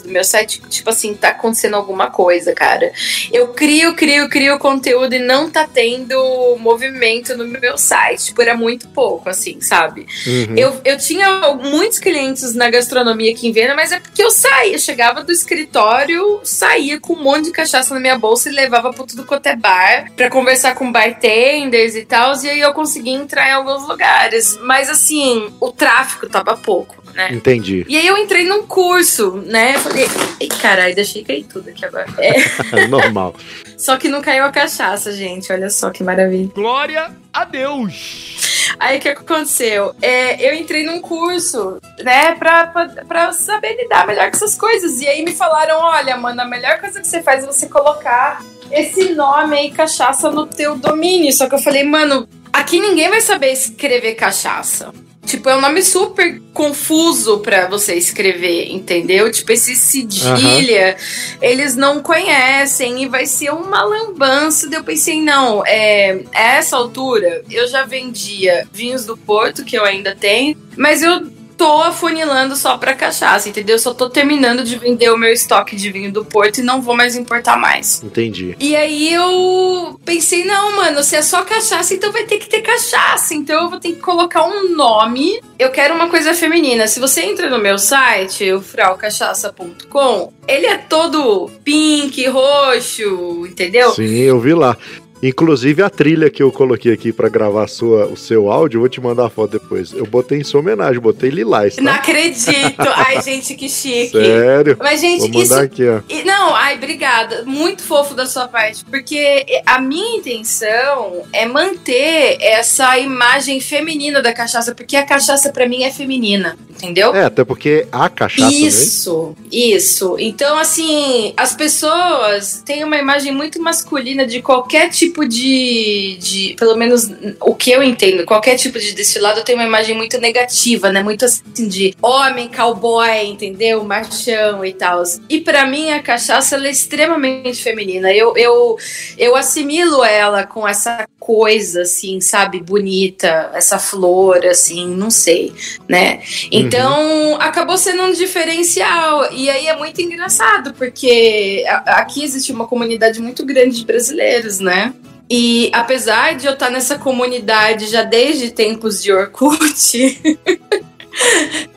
do 0.02 0.08
meu 0.08 0.24
site. 0.24 0.60
Tipo 0.68 0.90
assim, 0.90 1.14
tá 1.14 1.28
acontecendo 1.28 1.74
alguma 1.74 2.10
coisa, 2.10 2.52
cara. 2.52 2.92
Eu 3.32 3.48
crio, 3.48 3.94
crio, 3.94 4.28
crio 4.28 4.58
conteúdo 4.58 5.14
e 5.14 5.18
não 5.18 5.50
tá 5.50 5.66
tendo 5.72 6.56
movimento 6.58 7.36
no 7.36 7.46
meu 7.46 7.76
site. 7.78 8.26
Tipo, 8.26 8.42
era 8.42 8.56
muito 8.56 8.88
pouco, 8.88 9.28
assim, 9.28 9.60
sabe? 9.60 10.06
uhum. 10.26 10.56
Eu, 10.56 10.80
eu 10.84 10.98
tinha 10.98 11.54
muitos 11.54 11.98
clientes 11.98 12.54
na 12.54 12.70
gastronomia 12.70 13.32
aqui 13.32 13.48
em 13.48 13.52
Viena, 13.52 13.74
mas 13.74 13.92
é 13.92 14.00
porque 14.00 14.22
eu 14.22 14.30
saía, 14.30 14.78
chegava 14.78 15.22
do 15.22 15.32
escritório, 15.32 16.40
saía 16.44 17.00
com 17.00 17.14
um 17.14 17.22
monte 17.22 17.46
de 17.46 17.50
cachaça 17.52 17.94
na 17.94 18.00
minha 18.00 18.18
bolsa 18.18 18.48
e 18.48 18.52
levava 18.52 18.92
pra 18.92 19.04
tudo 19.04 19.24
quanto 19.24 19.46
é 19.46 19.56
bar, 19.56 20.10
pra 20.16 20.30
conversar 20.30 20.74
com 20.74 20.90
bartenders 20.90 21.94
e 21.94 22.04
tal, 22.04 22.32
e 22.42 22.48
aí 22.48 22.60
eu 22.60 22.72
conseguia 22.72 23.14
entrar 23.14 23.48
em 23.48 23.52
alguns 23.52 23.86
lugares. 23.86 24.58
Mas 24.62 24.88
assim, 24.88 25.52
o 25.60 25.70
tráfego 25.70 26.28
tava 26.28 26.56
pouco, 26.56 27.01
né? 27.14 27.28
entendi. 27.32 27.84
E 27.88 27.96
aí 27.96 28.06
eu 28.06 28.16
entrei 28.16 28.44
num 28.44 28.66
curso, 28.66 29.42
né? 29.46 29.78
Falei, 29.78 30.06
ai 30.40 30.48
caralho, 30.60 30.94
deixei 30.94 31.24
cair 31.24 31.44
tudo 31.44 31.68
aqui 31.70 31.84
agora. 31.84 32.06
É, 32.18 32.86
Normal. 32.88 33.34
só 33.76 33.96
que 33.96 34.08
não 34.08 34.20
caiu 34.20 34.44
a 34.44 34.50
cachaça, 34.50 35.12
gente. 35.12 35.52
Olha 35.52 35.70
só 35.70 35.90
que 35.90 36.02
maravilha. 36.02 36.50
Glória 36.54 37.10
a 37.32 37.44
Deus! 37.44 38.52
Aí 38.78 38.98
o 38.98 39.00
que 39.00 39.08
aconteceu? 39.08 39.94
É, 40.00 40.48
eu 40.48 40.54
entrei 40.54 40.84
num 40.84 41.00
curso, 41.00 41.78
né, 42.02 42.34
pra, 42.34 42.66
pra, 42.66 42.88
pra 43.06 43.32
saber 43.32 43.76
lidar 43.76 44.06
melhor 44.06 44.30
com 44.30 44.36
essas 44.36 44.56
coisas. 44.56 45.00
E 45.00 45.06
aí 45.06 45.24
me 45.24 45.32
falaram: 45.32 45.78
olha, 45.78 46.16
mano, 46.16 46.40
a 46.40 46.44
melhor 46.44 46.80
coisa 46.80 47.00
que 47.00 47.06
você 47.06 47.22
faz 47.22 47.44
é 47.44 47.46
você 47.46 47.68
colocar 47.68 48.42
esse 48.70 49.14
nome 49.14 49.56
aí, 49.56 49.70
cachaça, 49.70 50.30
no 50.30 50.46
teu 50.46 50.76
domínio. 50.76 51.32
Só 51.32 51.48
que 51.48 51.54
eu 51.54 51.58
falei, 51.58 51.84
mano, 51.84 52.26
aqui 52.52 52.80
ninguém 52.80 53.08
vai 53.10 53.20
saber 53.20 53.52
escrever 53.52 54.14
cachaça. 54.14 54.92
Tipo, 55.24 55.48
é 55.48 55.56
um 55.56 55.60
nome 55.60 55.82
super 55.82 56.42
confuso 56.52 57.38
pra 57.38 57.68
você 57.68 57.94
escrever, 57.94 58.72
entendeu? 58.72 59.30
Tipo, 59.30 59.52
esse 59.52 59.76
cedilha, 59.76 60.96
eles 61.40 61.76
não 61.76 62.02
conhecem 62.02 63.04
e 63.04 63.08
vai 63.08 63.24
ser 63.24 63.50
uma 63.50 63.84
lambança. 63.84 64.68
Daí 64.68 64.80
eu 64.80 64.84
pensei, 64.84 65.22
não, 65.22 65.64
é, 65.64 66.24
a 66.34 66.56
essa 66.56 66.76
altura 66.76 67.44
eu 67.48 67.68
já 67.68 67.84
vendia 67.84 68.66
vinhos 68.72 69.06
do 69.06 69.16
Porto, 69.16 69.64
que 69.64 69.78
eu 69.78 69.84
ainda 69.84 70.14
tenho, 70.14 70.56
mas 70.76 71.02
eu 71.02 71.30
tô 71.62 71.80
afunilando 71.80 72.56
só 72.56 72.76
pra 72.76 72.92
cachaça, 72.92 73.48
entendeu? 73.48 73.76
Eu 73.76 73.78
só 73.78 73.94
tô 73.94 74.10
terminando 74.10 74.64
de 74.64 74.76
vender 74.76 75.10
o 75.10 75.16
meu 75.16 75.32
estoque 75.32 75.76
de 75.76 75.92
vinho 75.92 76.12
do 76.12 76.24
Porto 76.24 76.58
e 76.58 76.62
não 76.62 76.82
vou 76.82 76.96
mais 76.96 77.14
importar 77.14 77.56
mais. 77.56 78.02
Entendi. 78.02 78.56
E 78.58 78.74
aí 78.74 79.14
eu 79.14 79.96
pensei, 80.04 80.44
não, 80.44 80.74
mano, 80.74 81.04
se 81.04 81.14
é 81.14 81.22
só 81.22 81.42
cachaça, 81.42 81.94
então 81.94 82.10
vai 82.10 82.24
ter 82.24 82.38
que 82.38 82.48
ter 82.48 82.62
cachaça. 82.62 83.32
Então 83.32 83.62
eu 83.62 83.70
vou 83.70 83.78
ter 83.78 83.92
que 83.92 84.00
colocar 84.00 84.42
um 84.44 84.74
nome. 84.74 85.40
Eu 85.56 85.70
quero 85.70 85.94
uma 85.94 86.08
coisa 86.08 86.34
feminina. 86.34 86.88
Se 86.88 86.98
você 86.98 87.20
entra 87.20 87.48
no 87.48 87.60
meu 87.60 87.78
site, 87.78 88.50
o 88.50 88.60
fraucachaça.com, 88.60 90.32
ele 90.48 90.66
é 90.66 90.78
todo 90.78 91.48
pink, 91.62 92.26
roxo, 92.26 93.46
entendeu? 93.46 93.92
Sim, 93.92 94.16
eu 94.16 94.40
vi 94.40 94.52
lá. 94.52 94.76
Inclusive 95.22 95.82
a 95.82 95.88
trilha 95.88 96.28
que 96.28 96.42
eu 96.42 96.50
coloquei 96.50 96.92
aqui 96.92 97.12
para 97.12 97.28
gravar 97.28 97.68
sua, 97.68 98.06
o 98.06 98.16
seu 98.16 98.50
áudio, 98.50 98.78
eu 98.78 98.80
vou 98.80 98.88
te 98.88 99.00
mandar 99.00 99.26
a 99.26 99.30
foto 99.30 99.52
depois. 99.52 99.92
Eu 99.92 100.04
botei 100.04 100.38
em 100.40 100.44
sua 100.44 100.58
homenagem, 100.58 101.00
botei 101.00 101.30
lilás, 101.30 101.76
tá? 101.76 101.82
Não 101.82 101.92
acredito. 101.92 102.74
Ai, 102.78 103.22
gente, 103.22 103.54
que 103.54 103.68
chique. 103.68 104.10
Sério? 104.10 104.76
Mas, 104.80 105.00
gente, 105.00 105.20
vou 105.20 105.28
mandar 105.28 105.42
isso... 105.42 105.54
aqui, 105.54 105.84
ó. 105.88 106.00
Não, 106.24 106.54
ai, 106.56 106.74
obrigada. 106.74 107.44
Muito 107.44 107.82
fofo 107.82 108.14
da 108.14 108.26
sua 108.26 108.48
parte, 108.48 108.84
porque 108.84 109.44
a 109.64 109.80
minha 109.80 110.16
intenção 110.16 111.22
é 111.32 111.46
manter 111.46 112.38
essa 112.40 112.98
imagem 112.98 113.60
feminina 113.60 114.20
da 114.20 114.32
cachaça, 114.32 114.74
porque 114.74 114.96
a 114.96 115.04
cachaça 115.04 115.52
para 115.52 115.68
mim 115.68 115.84
é 115.84 115.92
feminina, 115.92 116.56
entendeu? 116.68 117.14
É, 117.14 117.26
até 117.26 117.44
porque 117.44 117.86
a 117.92 118.08
cachaça, 118.08 118.50
né? 118.50 118.56
Isso, 118.56 119.36
isso. 119.52 120.16
Então, 120.18 120.58
assim, 120.58 121.32
as 121.36 121.54
pessoas 121.54 122.60
têm 122.64 122.82
uma 122.82 122.96
imagem 122.96 123.32
muito 123.32 123.62
masculina 123.62 124.26
de 124.26 124.42
qualquer 124.42 124.90
tipo 124.90 125.11
de, 125.26 126.16
de. 126.18 126.54
Pelo 126.58 126.76
menos 126.76 127.10
o 127.40 127.54
que 127.54 127.70
eu 127.70 127.82
entendo, 127.82 128.24
qualquer 128.24 128.56
tipo 128.56 128.78
de 128.78 128.92
destilado 128.92 129.44
tem 129.44 129.54
uma 129.54 129.64
imagem 129.64 129.96
muito 129.96 130.18
negativa, 130.18 130.90
né? 130.90 131.02
Muito 131.02 131.24
assim 131.24 131.68
de 131.68 131.94
homem, 132.00 132.48
cowboy, 132.48 133.26
entendeu? 133.26 133.84
Machão 133.84 134.64
e 134.64 134.72
tal. 134.72 135.02
E 135.28 135.40
para 135.40 135.66
mim 135.66 135.90
a 135.90 136.02
cachaça 136.02 136.56
é 136.56 136.70
extremamente 136.70 137.62
feminina. 137.62 138.12
Eu, 138.12 138.36
eu, 138.36 138.76
eu 139.18 139.36
assimilo 139.36 140.02
ela 140.04 140.46
com 140.46 140.66
essa 140.66 141.06
coisa, 141.24 141.82
assim, 141.82 142.20
sabe? 142.20 142.60
Bonita, 142.60 143.52
essa 143.54 143.78
flor, 143.78 144.44
assim, 144.44 144.88
não 144.88 145.08
sei, 145.08 145.52
né? 145.88 146.20
Então, 146.50 147.30
uhum. 147.30 147.34
acabou 147.36 147.78
sendo 147.78 148.02
um 148.02 148.12
diferencial. 148.12 149.32
E 149.32 149.48
aí 149.48 149.68
é 149.68 149.76
muito 149.76 150.02
engraçado, 150.02 150.74
porque 150.74 151.64
aqui 151.86 152.24
existe 152.24 152.50
uma 152.50 152.66
comunidade 152.66 153.20
muito 153.22 153.46
grande 153.46 153.76
de 153.76 153.86
brasileiros, 153.86 154.58
né? 154.58 154.92
E 155.30 155.70
apesar 155.72 156.34
de 156.34 156.46
eu 156.46 156.54
estar 156.54 156.70
nessa 156.70 156.98
comunidade 156.98 157.86
já 157.86 158.02
desde 158.02 158.50
tempos 158.50 159.00
de 159.00 159.12
Orkut, 159.12 160.20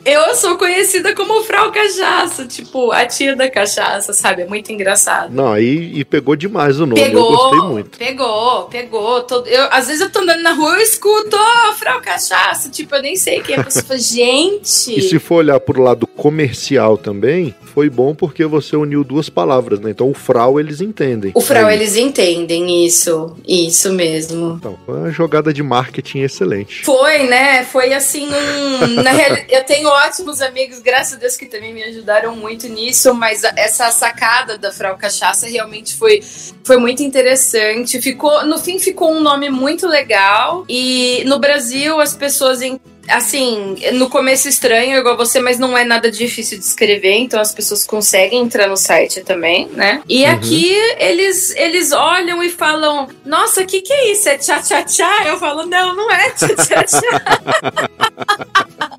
Eu 0.04 0.34
sou 0.34 0.56
conhecida 0.56 1.14
como 1.14 1.42
Frau 1.42 1.72
Cachaça, 1.72 2.46
tipo, 2.46 2.92
a 2.92 3.04
tia 3.06 3.34
da 3.34 3.50
cachaça, 3.50 4.12
sabe? 4.12 4.42
É 4.42 4.46
muito 4.46 4.70
engraçado. 4.72 5.32
Não, 5.32 5.52
aí 5.52 5.92
e 5.94 6.04
pegou 6.04 6.36
demais 6.36 6.78
o 6.78 6.86
nome, 6.86 7.00
pegou, 7.00 7.32
eu 7.32 7.36
gostei 7.36 7.68
muito. 7.68 7.98
Pegou, 7.98 8.64
pegou. 8.64 9.22
Todo, 9.24 9.46
eu, 9.48 9.68
às 9.70 9.88
vezes 9.88 10.02
eu 10.02 10.10
tô 10.10 10.20
andando 10.20 10.42
na 10.42 10.52
rua 10.52 10.78
e 10.78 10.82
escuto, 10.82 11.36
oh, 11.36 11.72
Frau 11.74 12.00
Cachaça, 12.00 12.70
tipo, 12.70 12.94
eu 12.94 13.02
nem 13.02 13.16
sei 13.16 13.40
quem 13.40 13.56
é 13.56 13.60
a 13.60 13.64
pessoa. 13.64 13.98
Gente! 13.98 14.98
E 14.98 15.02
se 15.02 15.18
for 15.18 15.36
olhar 15.36 15.58
pro 15.58 15.82
lado 15.82 16.06
comercial 16.06 16.96
também, 16.96 17.54
foi 17.74 17.90
bom 17.90 18.14
porque 18.14 18.44
você 18.46 18.76
uniu 18.76 19.04
duas 19.04 19.28
palavras, 19.28 19.80
né? 19.80 19.90
Então 19.90 20.10
o 20.10 20.14
Frau 20.14 20.58
eles 20.58 20.80
entendem. 20.80 21.32
O 21.34 21.40
Frau 21.40 21.68
é 21.68 21.74
eles 21.74 21.96
entendem, 21.96 22.86
isso. 22.86 23.36
Isso 23.46 23.92
mesmo. 23.92 24.56
Então, 24.58 24.78
foi 24.86 24.94
uma 24.96 25.10
jogada 25.10 25.52
de 25.52 25.62
marketing 25.62 26.20
excelente. 26.20 26.84
Foi, 26.84 27.24
né? 27.24 27.64
Foi 27.64 27.92
assim 27.92 28.28
um. 28.28 29.02
Na 29.02 29.10
eu 29.48 29.64
tenho 29.64 29.88
ótimos 29.88 30.40
amigos, 30.40 30.78
graças 30.80 31.14
a 31.14 31.16
Deus, 31.16 31.36
que 31.36 31.46
também 31.46 31.72
me 31.72 31.82
ajudaram 31.82 32.34
muito 32.36 32.68
nisso, 32.68 33.14
mas 33.14 33.42
essa 33.44 33.90
sacada 33.90 34.58
da 34.58 34.72
Frau 34.72 34.96
Cachaça 34.96 35.46
realmente 35.48 35.94
foi, 35.94 36.22
foi 36.64 36.76
muito 36.76 37.02
interessante. 37.02 38.00
Ficou, 38.00 38.44
no 38.44 38.58
fim, 38.58 38.78
ficou 38.78 39.12
um 39.12 39.20
nome 39.20 39.50
muito 39.50 39.86
legal. 39.86 40.64
E 40.68 41.22
no 41.26 41.38
Brasil, 41.38 42.00
as 42.00 42.14
pessoas 42.14 42.62
assim, 43.08 43.76
no 43.94 44.08
começo 44.10 44.48
estranho, 44.48 44.98
igual 44.98 45.16
você, 45.16 45.40
mas 45.40 45.58
não 45.58 45.76
é 45.76 45.84
nada 45.84 46.10
difícil 46.10 46.58
de 46.58 46.64
escrever, 46.64 47.14
então 47.14 47.40
as 47.40 47.52
pessoas 47.52 47.84
conseguem 47.84 48.42
entrar 48.42 48.68
no 48.68 48.76
site 48.76 49.22
também, 49.22 49.68
né? 49.68 50.02
E 50.08 50.24
uhum. 50.24 50.30
aqui 50.32 50.74
eles, 50.98 51.54
eles 51.56 51.92
olham 51.92 52.42
e 52.42 52.50
falam: 52.50 53.08
Nossa, 53.24 53.62
o 53.62 53.66
que, 53.66 53.80
que 53.80 53.92
é 53.92 54.12
isso? 54.12 54.28
É 54.28 54.36
tchá-tchá-tchá? 54.38 55.26
Eu 55.26 55.38
falo: 55.38 55.66
Não, 55.66 55.94
não 55.94 56.10
é 56.10 56.30
tchá-tchá-tchá. 56.30 57.00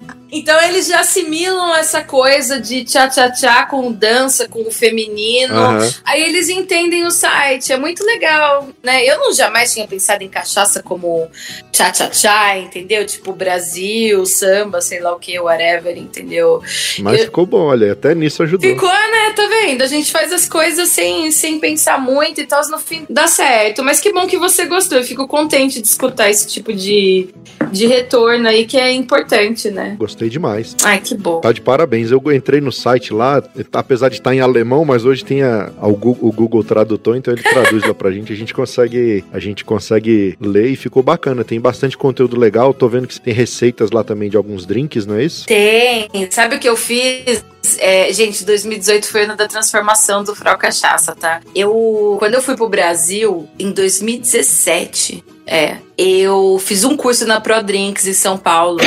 Então 0.31 0.59
eles 0.63 0.87
já 0.87 0.99
assimilam 0.99 1.75
essa 1.75 2.03
coisa 2.03 2.59
de 2.59 2.83
tchá-tchá-tchá 2.83 3.65
com 3.65 3.91
dança, 3.91 4.47
com 4.47 4.61
o 4.61 4.71
feminino. 4.71 5.55
Uhum. 5.55 5.89
Aí 6.03 6.21
eles 6.23 6.49
entendem 6.49 7.05
o 7.05 7.11
site. 7.11 7.71
É 7.71 7.77
muito 7.77 8.03
legal, 8.03 8.67
né? 8.83 9.05
Eu 9.05 9.19
não 9.19 9.33
jamais 9.33 9.73
tinha 9.73 9.87
pensado 9.87 10.23
em 10.23 10.29
cachaça 10.29 10.83
como 10.83 11.29
tchá-tchá-tchá, 11.71 12.57
entendeu? 12.57 13.05
Tipo 13.05 13.33
Brasil, 13.33 14.25
samba, 14.25 14.81
sei 14.81 14.99
lá 14.99 15.13
o 15.13 15.19
que, 15.19 15.39
whatever, 15.39 15.97
entendeu? 15.97 16.61
Mas 16.99 17.19
Eu... 17.19 17.25
ficou 17.25 17.45
bom, 17.45 17.67
olha, 17.67 17.93
até 17.93 18.13
nisso 18.13 18.43
ajudou. 18.43 18.69
Ficou, 18.69 18.89
né? 18.89 19.33
Tá 19.35 19.47
vendo? 19.47 19.81
A 19.81 19.87
gente 19.87 20.11
faz 20.11 20.33
as 20.33 20.47
coisas 20.47 20.89
sem, 20.89 21.31
sem 21.31 21.59
pensar 21.59 21.99
muito 21.99 22.41
e 22.41 22.45
tal, 22.45 22.61
no 22.69 22.79
fim 22.79 23.05
dá 23.09 23.27
certo. 23.27 23.83
Mas 23.83 23.99
que 23.99 24.11
bom 24.11 24.27
que 24.27 24.37
você 24.37 24.65
gostou. 24.65 24.97
Eu 24.97 25.03
fico 25.03 25.27
contente 25.27 25.81
de 25.81 25.87
escutar 25.87 26.29
esse 26.29 26.47
tipo 26.47 26.73
de, 26.73 27.29
de 27.71 27.85
retorno 27.85 28.47
aí, 28.47 28.65
que 28.65 28.77
é 28.77 28.91
importante, 28.91 29.69
né? 29.69 29.95
Gostei 29.97 30.26
gostei 30.27 30.29
demais. 30.29 30.75
Ai, 30.83 30.99
que 30.99 31.15
bom. 31.15 31.39
Tá 31.41 31.51
de 31.51 31.61
parabéns. 31.61 32.11
Eu 32.11 32.21
entrei 32.31 32.61
no 32.61 32.71
site 32.71 33.13
lá, 33.13 33.41
apesar 33.73 34.09
de 34.09 34.15
estar 34.15 34.35
em 34.35 34.39
alemão, 34.39 34.85
mas 34.85 35.05
hoje 35.05 35.23
tem 35.23 35.41
a, 35.41 35.71
a, 35.79 35.87
o, 35.87 35.95
Google, 35.95 36.29
o, 36.29 36.31
Google, 36.31 36.63
Tradutor, 36.63 37.15
então 37.15 37.33
ele 37.33 37.43
traduz 37.43 37.83
lá 37.83 37.93
pra 37.93 38.11
gente. 38.11 38.31
A 38.31 38.35
gente 38.35 38.53
consegue, 38.53 39.23
a 39.31 39.39
gente 39.39 39.65
consegue 39.65 40.37
ler 40.39 40.67
e 40.67 40.75
ficou 40.75 41.01
bacana. 41.01 41.43
Tem 41.43 41.59
bastante 41.59 41.97
conteúdo 41.97 42.37
legal. 42.37 42.73
Tô 42.73 42.87
vendo 42.87 43.07
que 43.07 43.19
tem 43.19 43.33
receitas 43.33 43.91
lá 43.91 44.03
também 44.03 44.29
de 44.29 44.37
alguns 44.37 44.65
drinks, 44.65 45.05
não 45.05 45.15
é 45.15 45.23
isso? 45.23 45.45
Tem. 45.47 46.09
Sabe 46.29 46.55
o 46.55 46.59
que 46.59 46.69
eu 46.69 46.75
fiz? 46.77 47.43
É, 47.79 48.13
gente, 48.13 48.45
2018 48.45 49.07
foi 49.07 49.21
o 49.21 49.23
ano 49.25 49.35
da 49.35 49.47
transformação 49.47 50.23
do 50.23 50.33
Frau 50.33 50.57
Cachaça, 50.57 51.13
tá? 51.13 51.41
Eu, 51.53 52.15
quando 52.19 52.35
eu 52.35 52.41
fui 52.41 52.55
pro 52.55 52.69
Brasil, 52.69 53.47
em 53.59 53.71
2017, 53.71 55.23
é, 55.47 55.77
eu 55.97 56.60
fiz 56.60 56.83
um 56.83 56.97
curso 56.97 57.25
na 57.25 57.39
ProDrinks 57.39 58.05
em 58.05 58.13
São 58.13 58.38
Paulo. 58.38 58.79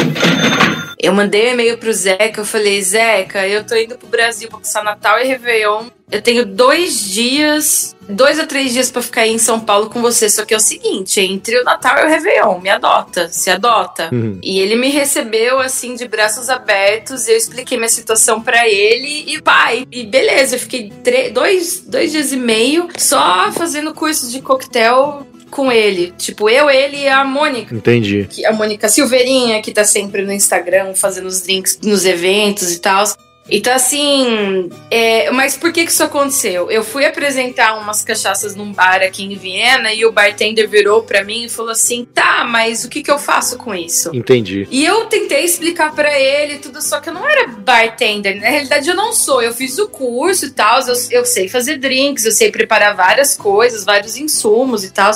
Eu 1.03 1.14
mandei 1.14 1.49
um 1.49 1.53
e-mail 1.55 1.79
pro 1.79 1.90
Zeca, 1.90 2.42
eu 2.42 2.44
falei, 2.44 2.83
Zeca, 2.83 3.49
eu 3.49 3.64
tô 3.64 3.75
indo 3.75 3.96
pro 3.96 4.07
Brasil 4.07 4.51
pra 4.51 4.59
passar 4.59 4.85
Natal 4.85 5.18
e 5.18 5.25
Réveillon. 5.25 5.87
Eu 6.12 6.20
tenho 6.20 6.44
dois 6.44 7.01
dias, 7.01 7.96
dois 8.07 8.38
a 8.38 8.46
três 8.46 8.73
dias 8.73 8.90
para 8.90 9.01
ficar 9.01 9.20
aí 9.23 9.33
em 9.33 9.38
São 9.38 9.61
Paulo 9.61 9.88
com 9.88 10.03
você. 10.03 10.29
Só 10.29 10.44
que 10.44 10.53
é 10.53 10.57
o 10.57 10.61
seguinte, 10.61 11.20
entre 11.20 11.59
o 11.59 11.64
Natal 11.64 11.96
e 12.01 12.05
o 12.05 12.09
Réveillon, 12.09 12.61
me 12.61 12.68
adota, 12.68 13.29
se 13.29 13.49
adota. 13.49 14.11
Uhum. 14.12 14.38
E 14.42 14.59
ele 14.59 14.77
me 14.77 14.90
recebeu 14.90 15.59
assim 15.59 15.94
de 15.94 16.07
braços 16.07 16.51
abertos, 16.51 17.29
eu 17.29 17.37
expliquei 17.37 17.79
minha 17.79 17.88
situação 17.88 18.42
para 18.42 18.68
ele 18.68 19.33
e 19.33 19.40
pai. 19.40 19.87
E 19.90 20.05
beleza, 20.05 20.57
eu 20.57 20.61
fiquei 20.61 20.92
dois, 21.33 21.81
dois 21.87 22.12
dias 22.12 22.31
e 22.31 22.37
meio 22.37 22.88
só 22.99 23.51
fazendo 23.53 23.94
cursos 23.94 24.31
de 24.31 24.42
coquetel 24.42 25.27
com 25.51 25.71
ele. 25.71 26.13
Tipo, 26.17 26.49
eu, 26.49 26.71
ele 26.71 26.99
e 26.99 27.09
a 27.09 27.25
Mônica. 27.25 27.75
Entendi. 27.75 28.27
Que, 28.31 28.47
a 28.47 28.53
Mônica 28.53 28.89
Silveirinha, 28.89 29.61
que 29.61 29.73
tá 29.73 29.85
sempre 29.85 30.23
no 30.23 30.33
Instagram 30.33 30.95
fazendo 30.95 31.27
os 31.27 31.43
drinks 31.43 31.79
nos 31.83 32.05
eventos 32.05 32.73
e 32.73 32.79
tal. 32.79 33.05
Então, 33.48 33.74
assim, 33.74 34.70
é, 34.90 35.31
mas 35.31 35.57
por 35.57 35.72
que 35.72 35.85
que 35.85 35.90
isso 35.90 36.05
aconteceu? 36.05 36.70
Eu 36.70 36.85
fui 36.85 37.05
apresentar 37.05 37.74
umas 37.79 38.03
cachaças 38.03 38.55
num 38.55 38.72
bar 38.72 39.03
aqui 39.03 39.24
em 39.24 39.35
Viena 39.35 39.92
e 39.92 40.05
o 40.05 40.12
bartender 40.12 40.68
virou 40.68 41.03
para 41.03 41.24
mim 41.24 41.44
e 41.44 41.48
falou 41.48 41.72
assim: 41.72 42.05
tá, 42.05 42.44
mas 42.44 42.85
o 42.85 42.88
que 42.88 43.03
que 43.03 43.11
eu 43.11 43.18
faço 43.18 43.59
com 43.59 43.74
isso? 43.74 44.14
Entendi. 44.14 44.68
E 44.70 44.85
eu 44.85 45.07
tentei 45.07 45.44
explicar 45.44 45.92
para 45.94 46.18
ele 46.18 46.59
tudo, 46.59 46.81
só 46.81 47.00
que 47.00 47.09
eu 47.09 47.14
não 47.14 47.29
era 47.29 47.48
bartender. 47.48 48.40
Na 48.40 48.48
realidade, 48.48 48.88
eu 48.88 48.94
não 48.94 49.12
sou. 49.12 49.42
Eu 49.42 49.53
fiz 49.53 49.79
o 49.79 49.88
curso 49.88 50.46
e 50.46 50.50
tal, 50.50 50.81
eu, 50.87 50.94
eu 51.11 51.24
sei 51.24 51.48
fazer 51.48 51.79
drinks, 51.79 52.24
eu 52.24 52.33
sei 52.33 52.53
preparar 52.53 52.94
várias 52.94 53.37
coisas, 53.37 53.85
vários 53.85 54.16
insumos 54.16 54.85
e 54.85 54.92
tal. 54.92 55.11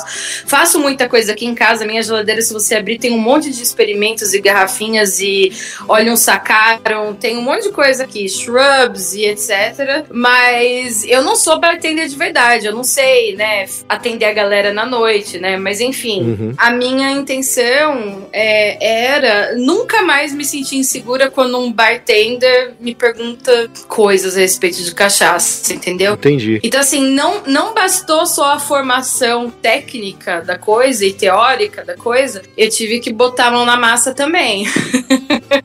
Faço 0.46 0.80
muita 0.80 1.08
coisa 1.08 1.32
aqui 1.32 1.46
em 1.46 1.54
casa. 1.54 1.86
Minha 1.86 2.02
geladeira, 2.02 2.42
se 2.42 2.52
você 2.52 2.74
abrir, 2.74 2.98
tem 2.98 3.12
um 3.12 3.18
monte 3.18 3.50
de 3.50 3.62
experimentos 3.62 4.34
e 4.34 4.40
garrafinhas 4.40 5.20
e 5.20 5.52
olha 5.88 6.12
um 6.12 6.16
sacaram, 6.16 7.14
tem 7.14 7.36
um 7.36 7.42
monte 7.42 7.64
de 7.64 7.70
coisa 7.70 8.02
aqui 8.02 8.23
shrubs 8.28 9.14
e 9.14 9.24
etc. 9.24 10.06
Mas 10.10 11.04
eu 11.04 11.22
não 11.22 11.36
sou 11.36 11.58
bartender 11.58 12.08
de 12.08 12.16
verdade, 12.16 12.66
eu 12.66 12.74
não 12.74 12.84
sei, 12.84 13.34
né, 13.36 13.66
atender 13.88 14.26
a 14.26 14.32
galera 14.32 14.72
na 14.72 14.86
noite, 14.86 15.38
né? 15.38 15.56
Mas 15.56 15.80
enfim, 15.80 16.22
uhum. 16.22 16.54
a 16.56 16.70
minha 16.70 17.10
intenção 17.10 18.28
é, 18.32 19.12
era 19.12 19.56
nunca 19.56 20.02
mais 20.02 20.32
me 20.32 20.44
sentir 20.44 20.76
insegura 20.76 21.30
quando 21.30 21.58
um 21.58 21.72
bartender 21.72 22.74
me 22.80 22.94
pergunta 22.94 23.70
coisas 23.88 24.36
a 24.36 24.40
respeito 24.40 24.82
de 24.82 24.94
cachaça, 24.94 25.72
entendeu? 25.72 26.14
Entendi. 26.14 26.60
Então, 26.62 26.80
assim, 26.80 27.10
não, 27.10 27.42
não 27.46 27.74
bastou 27.74 28.26
só 28.26 28.52
a 28.52 28.58
formação 28.58 29.50
técnica 29.50 30.40
da 30.40 30.58
coisa 30.58 31.04
e 31.04 31.12
teórica 31.12 31.84
da 31.84 31.96
coisa, 31.96 32.42
eu 32.56 32.68
tive 32.68 33.00
que 33.00 33.12
botar 33.12 33.46
a 33.46 33.50
mão 33.50 33.64
na 33.64 33.76
massa 33.76 34.14
também. 34.14 34.66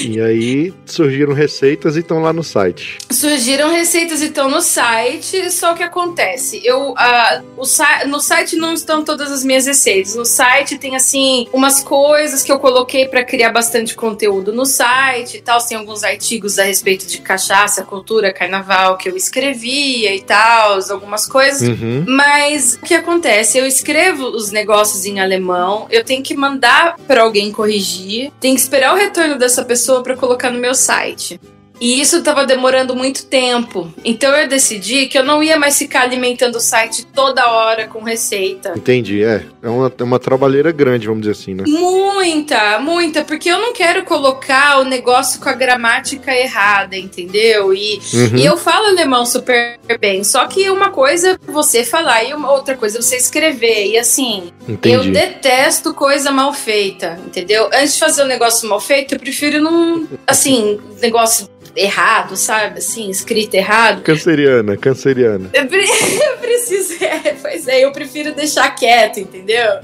E 0.00 0.20
aí 0.20 0.74
surgiram 0.86 1.32
receitas 1.32 1.96
e 1.96 2.00
estão 2.00 2.20
lá 2.20 2.32
no 2.32 2.42
site. 2.42 2.98
Surgiram 3.10 3.70
receitas 3.70 4.22
e 4.22 4.26
estão 4.26 4.48
no 4.48 4.60
site, 4.60 5.50
só 5.50 5.74
que 5.74 5.82
acontece, 5.82 6.60
eu 6.64 6.92
uh, 6.92 7.44
o 7.56 7.64
no 8.08 8.20
site 8.20 8.56
não 8.56 8.72
estão 8.72 9.04
todas 9.04 9.30
as 9.30 9.44
minhas 9.44 9.66
receitas. 9.66 10.14
No 10.14 10.24
site 10.24 10.78
tem 10.78 10.96
assim 10.96 11.46
umas 11.52 11.82
coisas 11.82 12.42
que 12.42 12.50
eu 12.50 12.58
coloquei 12.58 13.06
para 13.06 13.24
criar 13.24 13.50
bastante 13.50 13.94
conteúdo 13.94 14.52
no 14.52 14.66
site 14.66 15.38
e 15.38 15.40
tal, 15.40 15.58
tem 15.64 15.76
alguns 15.76 16.04
artigos 16.04 16.58
a 16.58 16.64
respeito 16.64 17.06
de 17.06 17.18
cachaça, 17.18 17.82
cultura, 17.84 18.32
carnaval 18.32 18.96
que 18.96 19.08
eu 19.08 19.16
escrevia 19.16 20.14
e 20.14 20.20
tal, 20.20 20.78
algumas 20.90 21.26
coisas. 21.26 21.68
Uhum. 21.68 22.04
Mas 22.06 22.74
o 22.74 22.80
que 22.80 22.94
acontece? 22.94 23.58
Eu 23.58 23.66
escrevo 23.66 24.24
os 24.26 24.50
negócios 24.50 25.04
em 25.04 25.20
alemão, 25.20 25.86
eu 25.90 26.04
tenho 26.04 26.22
que 26.22 26.34
mandar 26.34 26.96
para 27.06 27.22
alguém 27.22 27.50
corrigir, 27.52 28.32
tenho 28.40 28.54
que 28.54 28.60
esperar 28.60 28.94
o 28.94 28.96
retorno 28.96 29.33
dessa 29.36 29.64
pessoa 29.64 30.02
para 30.02 30.16
colocar 30.16 30.50
no 30.50 30.58
meu 30.58 30.74
site. 30.74 31.40
E 31.80 32.00
isso 32.00 32.18
estava 32.18 32.46
demorando 32.46 32.94
muito 32.94 33.26
tempo. 33.26 33.92
Então 34.04 34.34
eu 34.34 34.48
decidi 34.48 35.06
que 35.06 35.18
eu 35.18 35.24
não 35.24 35.42
ia 35.42 35.58
mais 35.58 35.76
ficar 35.76 36.02
alimentando 36.02 36.56
o 36.56 36.60
site 36.60 37.04
toda 37.06 37.50
hora 37.50 37.88
com 37.88 38.02
receita. 38.02 38.74
Entendi, 38.76 39.22
é. 39.22 39.44
É 39.62 39.68
uma, 39.68 39.92
é 39.96 40.02
uma 40.02 40.18
trabalheira 40.18 40.70
grande, 40.70 41.06
vamos 41.06 41.22
dizer 41.22 41.32
assim, 41.32 41.54
né? 41.54 41.64
Muita, 41.66 42.78
muita, 42.78 43.24
porque 43.24 43.50
eu 43.50 43.58
não 43.58 43.72
quero 43.72 44.04
colocar 44.04 44.80
o 44.80 44.84
negócio 44.84 45.40
com 45.40 45.48
a 45.48 45.52
gramática 45.52 46.34
errada, 46.34 46.96
entendeu? 46.96 47.74
E, 47.74 48.00
uhum. 48.12 48.36
e 48.36 48.44
eu 48.44 48.56
falo 48.56 48.86
alemão 48.86 49.26
super 49.26 49.78
bem, 50.00 50.22
só 50.22 50.46
que 50.46 50.70
uma 50.70 50.90
coisa 50.90 51.30
é 51.30 51.38
você 51.50 51.84
falar 51.84 52.24
e 52.24 52.34
uma 52.34 52.52
outra 52.52 52.76
coisa 52.76 52.98
é 52.98 53.02
você 53.02 53.16
escrever. 53.16 53.86
E 53.88 53.98
assim, 53.98 54.52
Entendi. 54.68 54.94
eu 54.94 55.12
detesto 55.12 55.92
coisa 55.92 56.30
mal 56.30 56.52
feita, 56.52 57.18
entendeu? 57.26 57.68
Antes 57.72 57.94
de 57.94 58.00
fazer 58.00 58.22
um 58.22 58.26
negócio 58.26 58.68
mal 58.68 58.80
feito, 58.80 59.14
eu 59.14 59.18
prefiro 59.18 59.60
não, 59.60 60.06
assim, 60.26 60.78
negócio 61.00 61.48
errado, 61.76 62.36
sabe? 62.36 62.78
Assim, 62.78 63.10
escrito 63.10 63.54
errado. 63.54 64.02
Canceriana, 64.02 64.76
canceriana. 64.76 65.50
Eu, 65.52 65.66
pre 65.66 65.84
eu 65.84 66.36
preciso, 66.38 67.04
é, 67.04 67.34
pois 67.40 67.68
é, 67.68 67.84
eu 67.84 67.92
prefiro 67.92 68.34
deixar 68.34 68.70
quieto, 68.74 69.20
entendeu? 69.20 69.80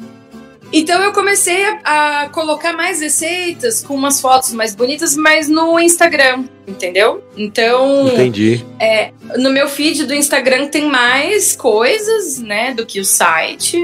Então 0.73 1.03
eu 1.03 1.13
comecei 1.13 1.65
a, 1.65 2.23
a, 2.23 2.29
colocar 2.29 2.73
mais 2.73 3.01
receitas 3.01 3.83
com 3.83 3.95
umas 3.95 4.21
fotos 4.21 4.53
mais 4.53 4.75
bonitas, 4.75 5.17
mas 5.17 5.49
no 5.49 5.81
Instagram, 5.81 6.45
entendeu? 6.67 7.25
Então. 7.37 8.09
Entendi. 8.09 8.65
É, 8.79 9.13
no 9.39 9.51
meu 9.51 9.69
feed 9.69 10.05
do 10.05 10.15
Instagram 10.15 10.69
tem 10.69 10.87
mais 10.87 11.55
coisas, 11.55 12.39
né, 12.39 12.75
do 12.75 12.87
que 12.87 13.01
o 13.01 13.05
site, 13.05 13.79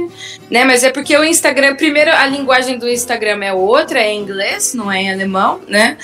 né? 0.50 0.64
Mas 0.64 0.85
é 0.85 0.90
porque 0.90 1.16
o 1.16 1.24
Instagram, 1.24 1.74
primeiro, 1.76 2.11
a 2.11 2.26
linguagem 2.26 2.78
do 2.78 2.88
Instagram 2.88 3.44
é 3.44 3.52
outra, 3.52 4.00
é 4.00 4.12
em 4.12 4.20
inglês, 4.20 4.74
não 4.74 4.90
é 4.90 5.02
em 5.02 5.12
alemão, 5.12 5.61
né? 5.66 5.96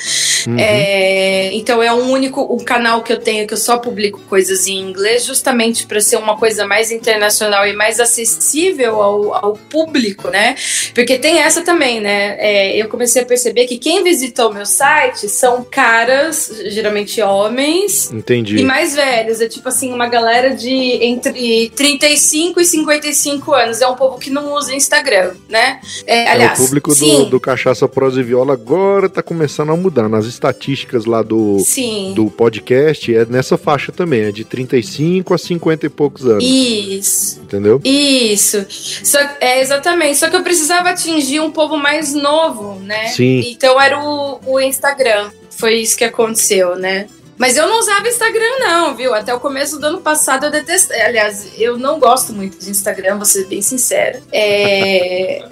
Uhum. 0.47 0.57
É, 0.59 1.53
então 1.55 1.83
é 1.83 1.93
um 1.93 2.11
único 2.11 2.53
um 2.53 2.65
canal 2.65 3.03
que 3.03 3.13
eu 3.13 3.21
tenho 3.21 3.47
que 3.47 3.55
eu 3.55 3.59
só 3.59 3.79
publico 3.79 4.21
coisas 4.29 4.67
em 4.67 4.79
inglês, 4.79 5.25
justamente 5.25 5.87
para 5.87 6.01
ser 6.01 6.17
uma 6.17 6.37
coisa 6.37 6.67
mais 6.67 6.91
internacional 6.91 7.67
e 7.67 7.73
mais 7.73 8.01
acessível 8.01 9.01
ao, 9.01 9.35
ao 9.35 9.53
público, 9.55 10.29
né? 10.29 10.57
Porque 10.95 11.19
tem 11.19 11.39
essa 11.39 11.63
também, 11.63 12.01
né? 12.01 12.37
É, 12.39 12.77
eu 12.77 12.89
comecei 12.89 13.23
a 13.23 13.25
perceber 13.25 13.67
que 13.67 13.79
quem 13.79 14.03
visitou 14.03 14.51
o 14.51 14.55
meu 14.55 14.67
site 14.67 15.29
são 15.29 15.65
caras, 15.65 16.51
geralmente 16.67 17.21
homens. 17.23 18.11
Entendi. 18.13 18.57
E 18.57 18.65
mais 18.65 18.95
velhos. 18.95 19.32
É 19.41 19.49
tipo 19.49 19.69
assim, 19.69 19.93
uma 19.93 20.07
galera 20.07 20.55
de 20.55 20.71
entre 20.71 21.71
35 21.71 22.61
e 22.61 22.65
55 22.65 23.53
anos. 23.53 23.81
É 23.81 23.89
um 23.89 23.95
povo 23.95 24.19
que 24.19 24.31
não 24.31 24.55
usa 24.55 24.75
Instagram, 24.75 25.33
né? 25.49 25.81
É, 26.07 26.29
aliás, 26.29 26.59
é, 26.59 26.63
o 26.63 26.67
público 26.67 26.95
do, 26.95 27.27
do, 27.27 27.41
Cachaça 27.41 27.89
Prosa 27.89 28.21
e 28.21 28.23
Viola 28.23 28.53
agora 28.53 29.09
tá 29.09 29.23
começando 29.23 29.71
a 29.71 29.77
mudar. 29.77 30.09
Nas 30.09 30.27
estatísticas 30.27 31.05
lá 31.05 31.23
do, 31.23 31.61
sim. 31.61 32.13
do 32.15 32.31
podcast, 32.31 33.15
é 33.15 33.25
nessa 33.25 33.57
faixa 33.57 33.93
também. 33.93 34.23
É 34.23 34.33
de 34.33 34.45
35 34.45 35.33
a 35.35 35.39
50 35.39 35.87
e 35.87 35.89
poucos 35.89 36.27
anos. 36.27 36.45
Isso. 36.45 37.41
Entendeu? 37.41 37.81
Isso. 37.85 38.65
Só, 38.69 39.19
é, 39.41 39.61
exatamente. 39.61 40.19
Só 40.19 40.29
que 40.29 40.37
eu 40.37 40.43
precisava 40.43 40.91
atingir 40.91 41.41
um 41.41 41.51
povo 41.51 41.77
mais 41.77 42.15
novo, 42.15 42.81
né? 42.81 43.09
Sim. 43.09 43.43
Então 43.47 43.81
era 43.81 43.99
o, 43.99 44.41
o 44.47 44.61
Instagram. 44.61 45.31
Foi 45.51 45.75
isso 45.75 45.97
que 45.97 46.05
aconteceu, 46.05 46.77
né? 46.77 47.07
Mas 47.43 47.57
eu 47.57 47.67
não 47.67 47.81
usava 47.81 48.07
Instagram, 48.07 48.61
não, 48.61 48.95
viu? 48.95 49.13
Até 49.13 49.35
o 49.35 49.41
começo 49.41 49.77
do 49.77 49.85
ano 49.85 50.01
passado 50.01 50.47
eu 50.47 50.51
detestei. 50.53 51.03
Aliás, 51.03 51.49
eu 51.59 51.77
não 51.77 51.99
gosto 51.99 52.33
muito 52.33 52.57
de 52.57 52.71
Instagram, 52.71 53.17
vou 53.17 53.25
ser 53.25 53.49
bem 53.49 53.61
sincera. 53.61 54.23
É... 54.33 55.43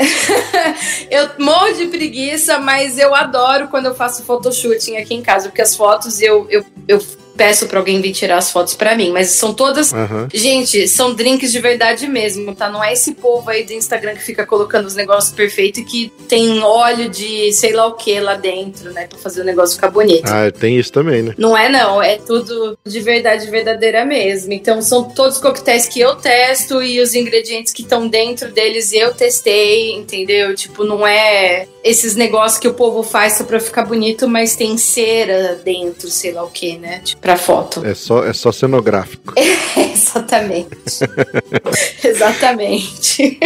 eu 1.10 1.30
morro 1.36 1.72
de 1.72 1.88
preguiça, 1.88 2.60
mas 2.60 2.96
eu 2.96 3.12
adoro 3.12 3.66
quando 3.66 3.86
eu 3.86 3.94
faço 3.96 4.22
photoshooting 4.22 4.98
aqui 4.98 5.14
em 5.14 5.20
casa, 5.20 5.48
porque 5.48 5.62
as 5.62 5.74
fotos 5.74 6.20
eu, 6.20 6.46
eu, 6.48 6.64
eu 6.86 7.00
peço 7.36 7.66
para 7.66 7.78
alguém 7.78 8.00
vir 8.00 8.12
tirar 8.12 8.38
as 8.38 8.50
fotos 8.50 8.74
para 8.74 8.94
mim, 8.94 9.10
mas 9.10 9.30
são 9.30 9.54
todas. 9.54 9.92
Uhum. 9.92 10.28
Gente, 10.32 10.86
são 10.88 11.14
drinks 11.14 11.52
de 11.52 11.58
verdade 11.58 12.06
mesmo, 12.06 12.54
tá? 12.54 12.68
Não 12.68 12.82
é 12.82 12.92
esse 12.92 13.14
povo 13.14 13.50
aí 13.50 13.64
do 13.64 13.72
Instagram 13.72 14.14
que 14.14 14.22
fica 14.22 14.46
colocando 14.46 14.86
os 14.86 14.94
negócios 14.94 15.32
perfeitos 15.32 15.80
e 15.80 15.84
que 15.84 16.12
tem 16.28 16.60
óleo 16.62 17.08
de 17.08 17.52
sei 17.52 17.72
lá 17.72 17.86
o 17.86 17.94
que 17.94 18.18
lá 18.20 18.34
dentro, 18.34 18.92
né? 18.92 19.06
Pra 19.06 19.18
fazer 19.18 19.42
o 19.42 19.44
negócio 19.44 19.74
ficar 19.76 19.90
bonito. 19.90 20.26
Ah, 20.26 20.50
tem 20.50 20.78
isso 20.78 20.92
também, 20.92 21.22
né? 21.22 21.34
Não 21.38 21.56
é, 21.56 21.68
não. 21.68 22.02
É 22.02 22.16
tudo 22.16 22.78
de 22.86 23.00
verdade 23.00 23.50
verdadeira 23.50 24.04
mesmo. 24.04 24.52
Então 24.52 24.80
são 24.82 25.04
todos 25.04 25.38
coquetéis 25.38 25.86
que 25.86 26.00
eu 26.00 26.16
testo 26.16 26.82
e 26.82 27.00
os 27.00 27.14
ingredientes 27.14 27.72
que 27.72 27.82
estão 27.82 28.08
dentro 28.08 28.52
deles 28.52 28.92
eu 28.92 29.14
testei, 29.14 29.92
entendeu? 29.92 30.54
Tipo, 30.54 30.84
não 30.84 31.06
é 31.06 31.66
esses 31.82 32.14
negócios 32.14 32.58
que 32.58 32.68
o 32.68 32.74
povo 32.74 33.02
faz 33.02 33.34
só 33.34 33.44
pra 33.44 33.58
ficar 33.58 33.84
bonito, 33.84 34.28
mas 34.28 34.54
tem 34.54 34.76
cera 34.76 35.60
dentro, 35.64 36.08
sei 36.10 36.32
lá 36.32 36.44
o 36.44 36.50
que, 36.50 36.76
né? 36.76 37.00
Tipo, 37.04 37.19
pra 37.20 37.36
foto. 37.36 37.84
É 37.84 37.94
só, 37.94 38.24
é 38.24 38.32
só 38.32 38.50
cenográfico. 38.50 39.34
exatamente. 39.76 41.04
exatamente. 42.04 43.38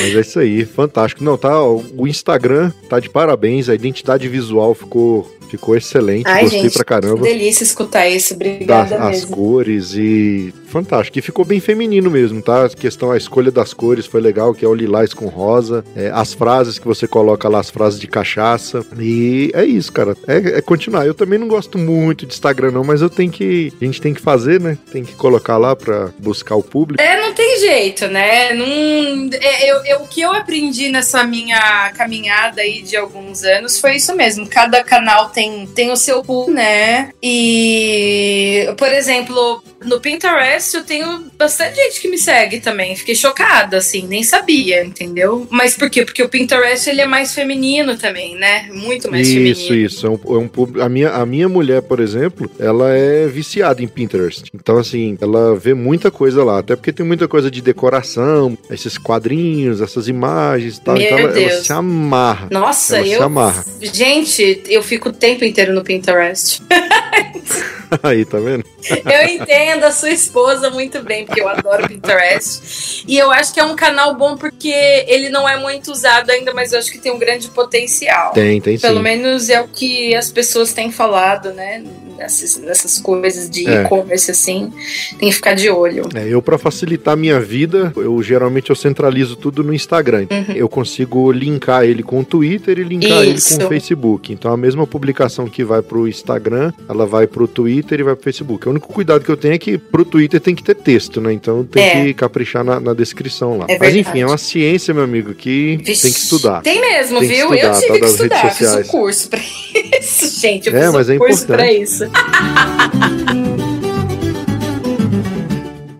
Mas 0.00 0.14
é 0.14 0.20
isso 0.20 0.38
aí, 0.38 0.64
fantástico. 0.64 1.22
Não, 1.22 1.36
tá, 1.36 1.62
o 1.62 2.06
Instagram 2.06 2.72
tá 2.88 2.98
de 2.98 3.10
parabéns, 3.10 3.68
a 3.68 3.74
identidade 3.74 4.28
visual 4.28 4.74
ficou 4.74 5.30
Ficou 5.48 5.76
excelente, 5.76 6.26
Ai, 6.26 6.42
gostei 6.42 6.62
gente, 6.62 6.74
pra 6.74 6.84
caramba. 6.84 7.16
Que 7.16 7.22
delícia 7.22 7.64
escutar 7.64 8.08
isso, 8.08 8.34
obrigada 8.34 8.98
mesmo. 8.98 9.06
As 9.06 9.24
cores 9.24 9.94
e 9.94 10.52
fantástico. 10.76 11.18
E 11.18 11.22
ficou 11.22 11.44
bem 11.44 11.60
feminino 11.60 12.10
mesmo, 12.10 12.42
tá? 12.42 12.66
A 12.66 12.68
questão, 12.68 13.10
a 13.10 13.16
escolha 13.16 13.50
das 13.50 13.72
cores 13.72 14.06
foi 14.06 14.20
legal, 14.20 14.54
que 14.54 14.64
é 14.64 14.68
o 14.68 14.74
lilás 14.74 15.14
com 15.14 15.26
rosa. 15.26 15.84
É, 15.96 16.10
as 16.12 16.34
frases 16.34 16.78
que 16.78 16.86
você 16.86 17.08
coloca 17.08 17.48
lá, 17.48 17.60
as 17.60 17.70
frases 17.70 17.98
de 17.98 18.06
cachaça. 18.06 18.84
E 18.98 19.50
é 19.54 19.64
isso, 19.64 19.92
cara. 19.92 20.16
É, 20.26 20.58
é, 20.58 20.60
continuar. 20.60 21.06
Eu 21.06 21.14
também 21.14 21.38
não 21.38 21.48
gosto 21.48 21.78
muito 21.78 22.26
de 22.26 22.34
Instagram, 22.34 22.72
não, 22.72 22.84
mas 22.84 23.00
eu 23.00 23.08
tenho 23.08 23.30
que. 23.30 23.72
A 23.80 23.84
gente 23.84 24.00
tem 24.00 24.12
que 24.12 24.20
fazer, 24.20 24.60
né? 24.60 24.76
Tem 24.92 25.04
que 25.04 25.14
colocar 25.14 25.56
lá 25.56 25.74
pra 25.74 26.10
buscar 26.18 26.56
o 26.56 26.62
público. 26.62 27.02
É, 27.02 27.20
não 27.20 27.32
tem 27.32 27.58
jeito, 27.60 28.08
né? 28.08 28.52
Não, 28.52 29.30
é, 29.32 29.70
eu, 29.70 29.84
eu, 29.84 30.02
o 30.02 30.08
que 30.08 30.20
eu 30.20 30.32
aprendi 30.32 30.90
nessa 30.90 31.24
minha 31.24 31.90
caminhada 31.96 32.60
aí 32.60 32.82
de 32.82 32.96
alguns 32.96 33.42
anos 33.44 33.78
foi 33.78 33.96
isso 33.96 34.14
mesmo. 34.14 34.46
Cada 34.46 34.84
canal 34.84 35.30
tem, 35.36 35.66
tem 35.66 35.90
o 35.90 35.96
seu 35.96 36.24
público, 36.24 36.50
né? 36.50 37.10
E, 37.22 38.72
por 38.78 38.88
exemplo, 38.88 39.62
no 39.86 40.00
Pinterest 40.00 40.76
eu 40.76 40.84
tenho 40.84 41.26
bastante 41.38 41.76
gente 41.76 42.00
que 42.00 42.08
me 42.08 42.18
segue 42.18 42.60
também. 42.60 42.94
Fiquei 42.96 43.14
chocada, 43.14 43.78
assim, 43.78 44.06
nem 44.06 44.22
sabia, 44.22 44.84
entendeu? 44.84 45.46
Mas 45.50 45.76
por 45.76 45.88
quê? 45.88 46.04
Porque 46.04 46.22
o 46.22 46.28
Pinterest 46.28 46.90
ele 46.90 47.00
é 47.00 47.06
mais 47.06 47.32
feminino 47.32 47.96
também, 47.96 48.34
né? 48.34 48.68
Muito 48.72 49.10
mais 49.10 49.26
isso, 49.26 49.36
feminino. 49.36 49.56
Isso, 49.56 49.74
isso. 49.74 50.06
É 50.06 50.10
um, 50.10 50.14
é 50.14 50.38
um, 50.38 50.82
a, 50.82 50.88
minha, 50.88 51.10
a 51.10 51.24
minha 51.24 51.48
mulher, 51.48 51.82
por 51.82 52.00
exemplo, 52.00 52.50
ela 52.58 52.90
é 52.90 53.26
viciada 53.26 53.82
em 53.82 53.88
Pinterest. 53.88 54.50
Então, 54.54 54.76
assim, 54.76 55.16
ela 55.20 55.56
vê 55.56 55.72
muita 55.72 56.10
coisa 56.10 56.42
lá. 56.42 56.58
Até 56.58 56.74
porque 56.74 56.92
tem 56.92 57.06
muita 57.06 57.28
coisa 57.28 57.50
de 57.50 57.62
decoração, 57.62 58.58
esses 58.68 58.98
quadrinhos, 58.98 59.80
essas 59.80 60.08
imagens 60.08 60.76
e 60.76 60.80
tal. 60.80 60.94
Meu 60.96 61.04
então 61.04 61.18
ela, 61.18 61.32
Deus. 61.32 61.52
ela, 61.52 61.62
se 61.62 61.72
amarra. 61.72 62.48
Nossa, 62.50 62.96
ela 62.98 63.06
eu. 63.06 63.18
Se 63.18 63.22
amarra. 63.24 63.64
Gente, 63.80 64.62
eu 64.68 64.82
fico 64.82 65.10
o 65.10 65.12
tempo 65.12 65.44
inteiro 65.44 65.72
no 65.72 65.84
Pinterest. 65.84 66.62
Aí, 68.02 68.24
tá 68.24 68.38
vendo? 68.38 68.64
Eu 68.88 69.28
entendo 69.28 69.75
a 69.84 69.90
sua 69.90 70.10
esposa 70.10 70.70
muito 70.70 71.02
bem, 71.02 71.26
porque 71.26 71.40
eu 71.40 71.48
adoro 71.48 71.86
Pinterest. 71.88 73.04
E 73.06 73.18
eu 73.18 73.30
acho 73.30 73.52
que 73.52 73.60
é 73.60 73.64
um 73.64 73.76
canal 73.76 74.14
bom 74.14 74.36
porque 74.36 74.72
ele 75.06 75.28
não 75.28 75.48
é 75.48 75.56
muito 75.58 75.90
usado 75.90 76.30
ainda, 76.30 76.52
mas 76.54 76.72
eu 76.72 76.78
acho 76.78 76.90
que 76.90 76.98
tem 76.98 77.12
um 77.12 77.18
grande 77.18 77.48
potencial. 77.48 78.32
Tem, 78.32 78.60
tem 78.60 78.78
Pelo 78.78 78.96
sim. 78.96 79.02
menos 79.02 79.48
é 79.48 79.60
o 79.60 79.68
que 79.68 80.14
as 80.14 80.30
pessoas 80.30 80.72
têm 80.72 80.90
falado, 80.90 81.52
né? 81.52 81.82
Nessas, 82.16 82.56
nessas 82.56 82.98
coisas 82.98 83.50
de 83.50 83.68
é. 83.68 83.82
e-commerce, 83.82 84.30
assim. 84.30 84.72
Tem 85.18 85.28
que 85.28 85.34
ficar 85.34 85.54
de 85.54 85.68
olho. 85.68 86.08
É, 86.14 86.26
eu, 86.26 86.40
para 86.40 86.56
facilitar 86.56 87.12
a 87.12 87.16
minha 87.16 87.38
vida, 87.38 87.92
eu 87.94 88.22
geralmente 88.22 88.70
eu 88.70 88.76
centralizo 88.76 89.36
tudo 89.36 89.62
no 89.62 89.74
Instagram. 89.74 90.26
Uhum. 90.30 90.54
Eu 90.54 90.68
consigo 90.68 91.30
linkar 91.30 91.84
ele 91.84 92.02
com 92.02 92.20
o 92.20 92.24
Twitter 92.24 92.78
e 92.78 92.84
linkar 92.84 93.22
Isso. 93.24 93.54
ele 93.54 93.60
com 93.60 93.66
o 93.66 93.68
Facebook. 93.68 94.32
Então 94.32 94.52
a 94.52 94.56
mesma 94.56 94.86
publicação 94.86 95.46
que 95.46 95.62
vai 95.62 95.82
pro 95.82 96.08
Instagram, 96.08 96.72
ela 96.88 97.06
vai 97.06 97.26
pro 97.26 97.46
Twitter 97.46 98.00
e 98.00 98.02
vai 98.02 98.14
pro 98.14 98.24
Facebook. 98.24 98.66
O 98.66 98.70
único 98.70 98.92
cuidado 98.92 99.24
que 99.24 99.30
eu 99.30 99.36
tenho 99.36 99.54
é 99.54 99.58
que 99.58 99.65
pro 99.76 100.04
Twitter 100.04 100.40
tem 100.40 100.54
que 100.54 100.62
ter 100.62 100.74
texto, 100.74 101.20
né? 101.20 101.32
Então 101.32 101.64
tem 101.64 101.82
é. 101.82 102.04
que 102.06 102.14
caprichar 102.14 102.62
na, 102.64 102.78
na 102.80 102.94
descrição 102.94 103.58
lá. 103.58 103.66
É 103.68 103.78
Mas 103.78 103.94
enfim, 103.94 104.20
é 104.20 104.26
uma 104.26 104.38
ciência, 104.38 104.92
meu 104.94 105.04
amigo, 105.04 105.34
que 105.34 105.78
Vixe, 105.82 106.02
tem 106.02 106.12
que 106.12 106.18
estudar. 106.18 106.62
Tem 106.62 106.80
mesmo, 106.80 107.20
tem 107.20 107.28
viu? 107.28 107.54
Estudar, 107.54 107.74
eu 107.74 107.80
tive 107.80 107.98
tá, 107.98 107.98
que 107.98 108.06
estudar, 108.12 108.50
fiz 108.54 108.72
um 108.74 108.82
curso 108.84 109.28
pra 109.30 109.40
isso. 110.00 110.40
gente. 110.40 110.68
Eu 110.68 110.76
É, 110.76 110.84
fiz 110.84 110.92
mas 110.92 111.08
um 111.08 111.12
é 111.12 111.18
curso 111.18 111.44
importante. 111.44 111.56
pra 111.56 111.72
isso. 111.72 112.04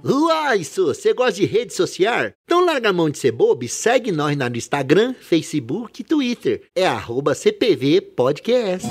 Uai, 0.09 0.63
você 0.63 1.13
gosta 1.13 1.33
de 1.33 1.45
rede 1.45 1.75
social? 1.75 2.31
Então 2.45 2.65
larga 2.65 2.91
a 2.91 2.93
mão 2.93 3.11
de 3.11 3.19
ser 3.19 3.33
bobo 3.33 3.65
e 3.65 3.69
segue 3.69 4.13
nós 4.13 4.37
no 4.37 4.57
Instagram, 4.57 5.15
Facebook 5.21 6.01
e 6.01 6.05
Twitter. 6.05 6.63
É 6.75 6.87
arroba 6.87 7.35
CPV 7.35 8.01
Podcast. 8.01 8.87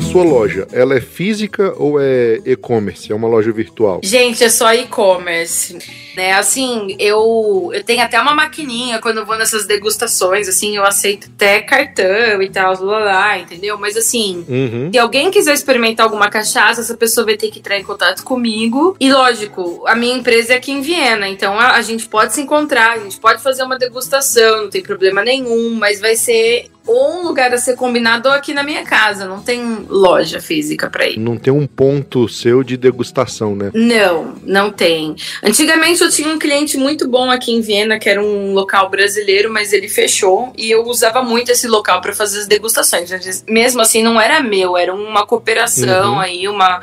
A 0.00 0.02
sua 0.02 0.24
loja, 0.24 0.66
ela 0.72 0.94
é 0.94 1.00
física 1.00 1.74
ou 1.76 2.00
é 2.00 2.40
e-commerce? 2.46 3.12
É 3.12 3.14
uma 3.14 3.28
loja 3.28 3.52
virtual? 3.52 4.00
Gente, 4.02 4.42
é 4.42 4.48
só 4.48 4.72
e-commerce. 4.72 5.76
Né, 6.16 6.32
assim, 6.32 6.96
eu, 6.98 7.70
eu 7.72 7.84
tenho 7.84 8.02
até 8.02 8.20
uma 8.20 8.34
maquininha 8.34 8.98
quando 8.98 9.18
eu 9.18 9.26
vou 9.26 9.38
nessas 9.38 9.64
degustações, 9.64 10.48
assim, 10.48 10.76
eu 10.76 10.84
aceito 10.84 11.30
até 11.34 11.60
cartão 11.60 12.42
e 12.42 12.48
tal, 12.48 12.82
lá, 12.82 12.98
lá, 12.98 13.38
entendeu? 13.38 13.78
Mas 13.78 13.96
assim, 13.96 14.44
Uhum. 14.48 14.90
Se 14.92 14.98
alguém 14.98 15.30
quiser 15.30 15.54
experimentar 15.54 16.04
alguma 16.04 16.28
cachaça, 16.28 16.80
essa 16.80 16.96
pessoa 16.96 17.24
vai 17.24 17.36
ter 17.36 17.50
que 17.50 17.58
entrar 17.58 17.78
em 17.78 17.84
contato 17.84 18.24
comigo. 18.24 18.96
E 18.98 19.12
lógico, 19.12 19.84
a 19.86 19.94
minha 19.94 20.16
empresa 20.16 20.54
é 20.54 20.56
aqui 20.56 20.72
em 20.72 20.80
Viena, 20.80 21.28
então 21.28 21.58
a, 21.58 21.72
a 21.72 21.82
gente 21.82 22.08
pode 22.08 22.34
se 22.34 22.40
encontrar, 22.40 22.92
a 22.92 22.98
gente 22.98 23.18
pode 23.18 23.42
fazer 23.42 23.62
uma 23.62 23.78
degustação, 23.78 24.62
não 24.62 24.70
tem 24.70 24.82
problema 24.82 25.22
nenhum, 25.22 25.74
mas 25.74 26.00
vai 26.00 26.16
ser 26.16 26.70
ou 26.86 27.20
um 27.20 27.26
lugar 27.26 27.52
a 27.52 27.58
ser 27.58 27.76
combinado 27.76 28.28
ou 28.28 28.34
aqui 28.34 28.52
na 28.52 28.62
minha 28.62 28.84
casa, 28.84 29.26
não 29.26 29.40
tem 29.40 29.86
loja 29.88 30.40
física 30.40 30.88
pra 30.90 31.06
ir. 31.06 31.18
Não 31.18 31.36
tem 31.36 31.52
um 31.52 31.66
ponto 31.66 32.28
seu 32.28 32.62
de 32.62 32.76
degustação, 32.76 33.54
né? 33.54 33.70
Não, 33.74 34.34
não 34.44 34.70
tem. 34.70 35.14
Antigamente 35.42 36.02
eu 36.02 36.10
tinha 36.10 36.28
um 36.28 36.38
cliente 36.38 36.76
muito 36.76 37.08
bom 37.08 37.30
aqui 37.30 37.52
em 37.52 37.60
Viena, 37.60 37.98
que 37.98 38.08
era 38.08 38.22
um 38.22 38.52
local 38.52 38.88
brasileiro, 38.90 39.52
mas 39.52 39.72
ele 39.72 39.88
fechou 39.88 40.52
e 40.56 40.70
eu 40.70 40.84
usava 40.84 41.22
muito 41.22 41.50
esse 41.50 41.66
local 41.68 42.00
para 42.00 42.12
fazer 42.14 42.40
as 42.40 42.46
degustações. 42.46 43.10
Mesmo 43.48 43.80
assim, 43.80 44.02
não 44.02 44.20
era 44.20 44.40
meu, 44.42 44.76
era 44.76 44.94
uma 44.94 45.26
cooperação 45.26 46.14
Uhum. 46.14 46.20
aí, 46.20 46.48
uma, 46.48 46.80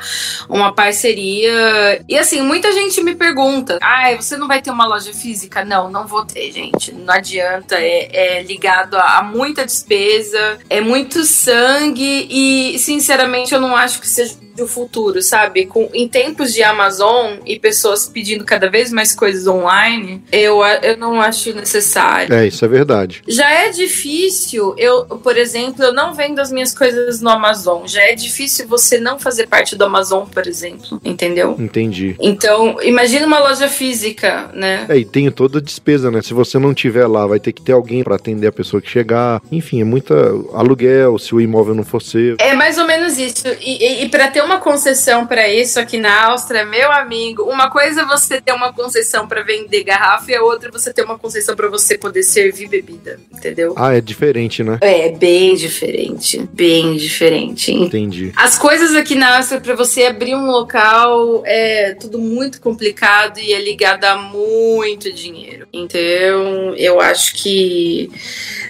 uma 0.48 0.72
parceria. 0.72 2.04
E 2.08 2.18
assim, 2.18 2.42
muita 2.42 2.72
gente 2.72 3.02
me 3.02 3.14
pergunta: 3.14 3.78
ah, 3.82 4.14
você 4.16 4.36
não 4.36 4.46
vai 4.48 4.60
ter 4.62 4.70
uma 4.70 4.86
loja 4.86 5.12
física? 5.12 5.64
Não, 5.64 5.90
não 5.90 6.06
vou 6.06 6.24
ter, 6.24 6.50
gente. 6.52 6.92
Não 6.92 7.12
adianta, 7.12 7.76
é, 7.76 8.38
é 8.38 8.42
ligado 8.42 8.94
a, 8.96 9.18
a 9.18 9.22
muita 9.22 9.64
despesa, 9.88 10.58
é 10.68 10.80
muito 10.80 11.24
sangue 11.24 12.26
e, 12.30 12.78
sinceramente, 12.78 13.54
eu 13.54 13.60
não 13.60 13.74
acho 13.74 14.00
que 14.00 14.08
seja 14.08 14.34
o 14.62 14.66
futuro, 14.66 15.22
sabe? 15.22 15.66
Com, 15.66 15.88
em 15.92 16.08
tempos 16.08 16.52
de 16.52 16.62
Amazon 16.62 17.34
e 17.46 17.58
pessoas 17.58 18.06
pedindo 18.06 18.44
cada 18.44 18.68
vez 18.68 18.92
mais 18.92 19.14
coisas 19.14 19.46
online, 19.46 20.22
eu, 20.32 20.60
eu 20.82 20.96
não 20.96 21.20
acho 21.20 21.52
necessário. 21.54 22.34
É, 22.34 22.46
isso 22.46 22.64
é 22.64 22.68
verdade. 22.68 23.22
Já 23.26 23.50
é 23.50 23.70
difícil, 23.70 24.74
eu, 24.76 25.04
por 25.04 25.36
exemplo, 25.36 25.84
eu 25.84 25.92
não 25.92 26.14
vendo 26.14 26.40
as 26.40 26.50
minhas 26.50 26.76
coisas 26.76 27.20
no 27.20 27.30
Amazon. 27.30 27.86
Já 27.86 28.02
é 28.02 28.14
difícil 28.14 28.66
você 28.66 28.98
não 28.98 29.18
fazer 29.18 29.46
parte 29.46 29.76
do 29.76 29.84
Amazon, 29.84 30.26
por 30.26 30.46
exemplo, 30.46 31.00
entendeu? 31.04 31.56
Entendi. 31.58 32.16
Então, 32.18 32.78
imagina 32.82 33.26
uma 33.26 33.38
loja 33.38 33.68
física, 33.68 34.50
né? 34.52 34.86
É, 34.88 34.96
e 34.96 35.04
tem 35.04 35.30
toda 35.30 35.58
a 35.58 35.62
despesa, 35.62 36.10
né? 36.10 36.22
Se 36.22 36.34
você 36.34 36.58
não 36.58 36.74
tiver 36.74 37.06
lá, 37.06 37.26
vai 37.26 37.40
ter 37.40 37.52
que 37.52 37.62
ter 37.62 37.72
alguém 37.72 38.02
pra 38.02 38.16
atender 38.16 38.46
a 38.46 38.52
pessoa 38.52 38.80
que 38.80 38.90
chegar. 38.90 39.40
Enfim, 39.50 39.77
é 39.80 39.84
muita 39.84 40.14
aluguel, 40.52 41.18
se 41.18 41.34
o 41.34 41.40
imóvel 41.40 41.74
não 41.74 41.84
for 41.84 42.02
seu. 42.02 42.36
É 42.38 42.54
mais 42.54 42.78
ou 42.78 42.86
menos 42.86 43.18
isso. 43.18 43.46
E, 43.60 43.84
e, 43.84 44.04
e 44.04 44.08
para 44.08 44.28
ter 44.28 44.42
uma 44.42 44.58
concessão 44.58 45.26
para 45.26 45.48
isso 45.48 45.78
aqui 45.78 45.98
na 45.98 46.26
Áustria, 46.26 46.64
meu 46.64 46.90
amigo, 46.92 47.44
uma 47.44 47.70
coisa 47.70 48.02
é 48.02 48.04
você 48.04 48.40
ter 48.40 48.52
uma 48.52 48.72
concessão 48.72 49.26
para 49.26 49.42
vender 49.42 49.84
garrafa 49.84 50.30
e 50.30 50.34
a 50.34 50.42
outra 50.42 50.68
é 50.68 50.72
você 50.72 50.92
ter 50.92 51.04
uma 51.04 51.18
concessão 51.18 51.54
para 51.54 51.68
você 51.68 51.96
poder 51.96 52.22
servir 52.22 52.68
bebida, 52.68 53.18
entendeu? 53.32 53.74
Ah, 53.76 53.94
é 53.94 54.00
diferente, 54.00 54.62
né? 54.62 54.78
É 54.80 55.10
bem 55.10 55.54
diferente, 55.54 56.48
bem 56.52 56.96
diferente. 56.96 57.72
Entendi. 57.72 58.32
As 58.36 58.58
coisas 58.58 58.94
aqui 58.94 59.14
na 59.14 59.36
Áustria, 59.36 59.60
para 59.60 59.74
você 59.74 60.04
abrir 60.04 60.34
um 60.34 60.46
local, 60.46 61.42
é 61.44 61.94
tudo 61.94 62.18
muito 62.18 62.60
complicado 62.60 63.38
e 63.38 63.52
é 63.52 63.60
ligado 63.60 64.04
a 64.04 64.16
muito 64.16 65.12
dinheiro. 65.12 65.66
Então, 65.72 66.74
eu 66.76 67.00
acho 67.00 67.34
que 67.34 68.10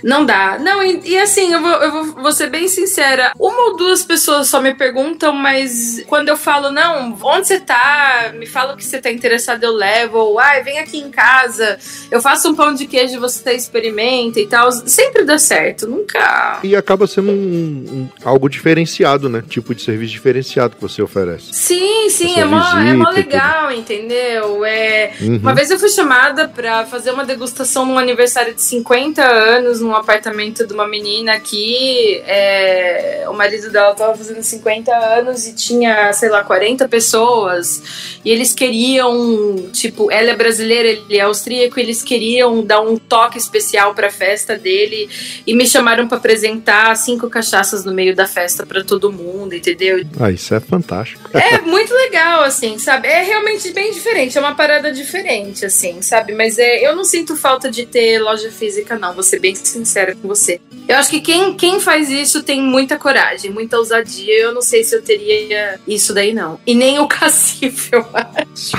não 0.03 0.25
dá. 0.25 0.59
Não, 0.59 0.83
e, 1.05 1.11
e 1.11 1.19
assim, 1.19 1.53
eu, 1.53 1.61
vou, 1.61 1.71
eu 1.71 1.91
vou, 1.93 2.05
vou 2.23 2.33
ser 2.33 2.49
bem 2.51 2.69
sincera. 2.69 3.33
Uma 3.39 3.71
ou 3.71 3.77
duas 3.77 4.05
pessoas 4.05 4.49
só 4.49 4.61
me 4.61 4.75
perguntam, 4.75 5.33
mas 5.33 6.03
quando 6.07 6.29
eu 6.29 6.37
falo, 6.37 6.71
não, 6.71 7.17
onde 7.23 7.47
você 7.49 7.61
tá? 7.61 8.33
Me 8.35 8.47
fala 8.47 8.75
o 8.75 8.77
que 8.77 8.85
você 8.85 8.99
tá 9.01 9.11
interessado, 9.11 9.63
eu 9.65 9.73
levo. 9.73 10.19
Ou, 10.19 10.39
ai, 10.39 10.63
vem 10.63 10.79
aqui 10.79 10.99
em 10.99 11.11
casa, 11.11 11.79
eu 12.11 12.21
faço 12.21 12.49
um 12.51 12.55
pão 12.55 12.75
de 12.75 12.87
queijo, 12.87 13.21
você 13.21 13.53
experimenta 13.53 14.41
e 14.41 14.47
tal. 14.47 14.71
Sempre 14.73 15.25
dá 15.25 15.39
certo, 15.39 15.87
nunca. 15.87 16.59
E 16.63 16.75
acaba 16.77 17.07
sendo 17.07 17.31
um, 17.31 17.35
um- 17.35 18.09
algo 18.25 18.49
diferenciado, 18.49 19.29
né? 19.29 19.43
Tipo 19.49 19.75
de 19.75 19.83
serviço 19.83 20.13
diferenciado 20.13 20.77
que 20.77 20.83
você 20.83 21.03
oferece. 21.03 21.53
Sim, 21.53 22.09
sim, 22.11 22.31
Essa 22.33 22.41
é 22.41 22.45
mó, 22.45 22.59
é 22.79 22.95
mó 22.95 23.05
tudo. 23.07 23.15
legal, 23.17 23.73
entendeu? 23.73 24.65
É, 24.65 25.13
Uhum. 25.21 25.37
Uma 25.39 25.55
vez 25.55 25.71
eu 25.71 25.79
fui 25.79 25.89
chamada 25.89 26.49
pra 26.49 26.85
fazer 26.87 27.11
uma 27.11 27.25
degustação 27.25 27.85
num 27.85 27.99
aniversário 27.99 28.55
de 28.55 28.63
50 28.63 29.23
anos 29.23 29.81
num 29.81 29.95
apartamento 29.95 30.67
de 30.67 30.73
uma 30.73 30.87
menina 30.89 31.35
aqui. 31.35 32.23
É, 32.27 33.25
o 33.29 33.33
marido 33.33 33.71
dela 33.71 33.95
tava 33.95 34.17
fazendo 34.17 34.43
50 34.43 34.93
anos 34.93 35.47
e 35.47 35.55
tinha, 35.55 36.13
sei 36.13 36.29
lá, 36.29 36.43
40 36.43 36.89
pessoas. 36.89 38.19
E 38.25 38.31
eles 38.31 38.53
queriam, 38.53 39.69
tipo, 39.73 40.11
ela 40.11 40.31
é 40.31 40.37
brasileira, 40.37 40.89
ele 40.89 41.17
é 41.17 41.21
austríaco, 41.21 41.79
eles 41.79 42.03
queriam 42.03 42.63
dar 42.65 42.81
um 42.81 42.97
toque 42.97 43.39
especial 43.39 43.95
pra 43.95 44.11
festa 44.11 44.57
dele 44.57 45.09
e 45.47 45.55
me 45.55 45.67
chamaram 45.67 46.09
pra 46.09 46.19
apresentar 46.19 46.95
cinco 46.97 47.29
cachaças 47.29 47.85
no 47.85 47.93
meio 47.93 48.15
da 48.15 48.27
festa 48.27 48.67
pra 48.67 48.83
todo 48.83 49.13
mundo, 49.13 49.55
entendeu? 49.55 50.05
Ah, 50.19 50.31
isso 50.31 50.55
é 50.55 50.61
fantástico. 50.61 51.31
É 51.33 51.61
muito 51.61 51.93
legal, 51.93 52.43
assim, 52.43 52.79
sabe? 52.79 53.09
É 53.09 53.23
realmente 53.23 53.71
bem 53.73 53.93
diferente, 53.93 54.37
é 54.37 54.41
uma 54.41 54.55
parada 54.55 54.91
diferente, 54.93 55.65
assim, 55.65 56.03
sabe? 56.03 56.35
Mas 56.35 56.59
é, 56.59 56.87
eu 56.87 56.97
não 56.97 57.05
sinto 57.05 57.37
falta 57.37 57.71
de 57.71 57.87
ter 57.87 58.19
loja 58.19 58.51
física, 58.51 58.99
não, 58.99 59.15
vou 59.15 59.23
ser 59.23 59.39
bem 59.39 59.55
sincera 59.55 60.15
com 60.15 60.29
você. 60.29 60.61
Eu 60.87 60.97
acho 60.97 61.11
que 61.11 61.21
quem, 61.21 61.55
quem 61.55 61.81
faz 61.81 62.09
isso 62.11 62.43
tem 62.43 62.63
muita 62.63 62.97
coragem, 62.97 63.51
muita 63.51 63.77
ousadia. 63.79 64.39
Eu 64.41 64.53
não 64.55 64.63
sei 64.63 64.85
se 64.85 64.95
eu 64.95 65.03
teria 65.03 65.79
isso 65.87 66.15
daí, 66.15 66.33
não. 66.33 66.59
E 66.67 66.75
nem 66.75 66.99
o 66.99 67.07
Cacife, 67.09 67.91
eu 67.93 68.07
acho. 68.15 68.73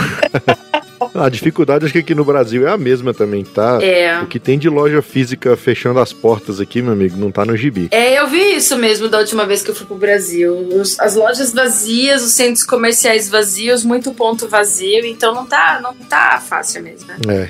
A 1.16 1.30
dificuldade 1.30 1.86
acho 1.86 1.94
que 1.94 2.00
aqui 2.00 2.14
no 2.16 2.26
Brasil 2.26 2.68
é 2.68 2.72
a 2.72 2.78
mesma 2.78 3.14
também, 3.14 3.44
tá? 3.44 3.80
É. 3.82 4.20
O 4.22 4.28
que 4.28 4.40
tem 4.40 4.60
de 4.60 4.68
loja 4.70 5.02
física 5.02 5.56
fechando 5.56 6.00
as 6.00 6.12
portas 6.12 6.60
aqui, 6.60 6.82
meu 6.82 6.94
amigo, 6.94 7.18
não 7.18 7.32
tá 7.32 7.46
no 7.46 7.56
gibi. 7.56 7.88
É, 7.92 8.20
eu 8.20 8.28
vi 8.28 8.56
isso 8.56 8.76
mesmo 8.78 9.08
da 9.08 9.20
última 9.20 9.46
vez 9.46 9.62
que 9.64 9.72
eu 9.72 9.76
fui 9.76 9.86
pro 9.88 9.96
Brasil. 9.96 10.54
Os- 10.56 11.00
as 11.00 11.16
lojas 11.16 11.54
vazias, 11.54 12.22
os 12.24 12.34
centros 12.34 12.64
comerciais 12.66 13.30
vazios, 13.30 13.84
muito 13.84 14.12
ponto 14.14 14.48
vazio, 14.48 15.06
então 15.06 15.34
não 15.34 15.46
tá, 15.46 15.80
não 15.82 15.94
tá 15.96 16.42
fácil 16.46 16.84
mesmo, 16.84 17.08
né? 17.08 17.18
É. 17.30 17.50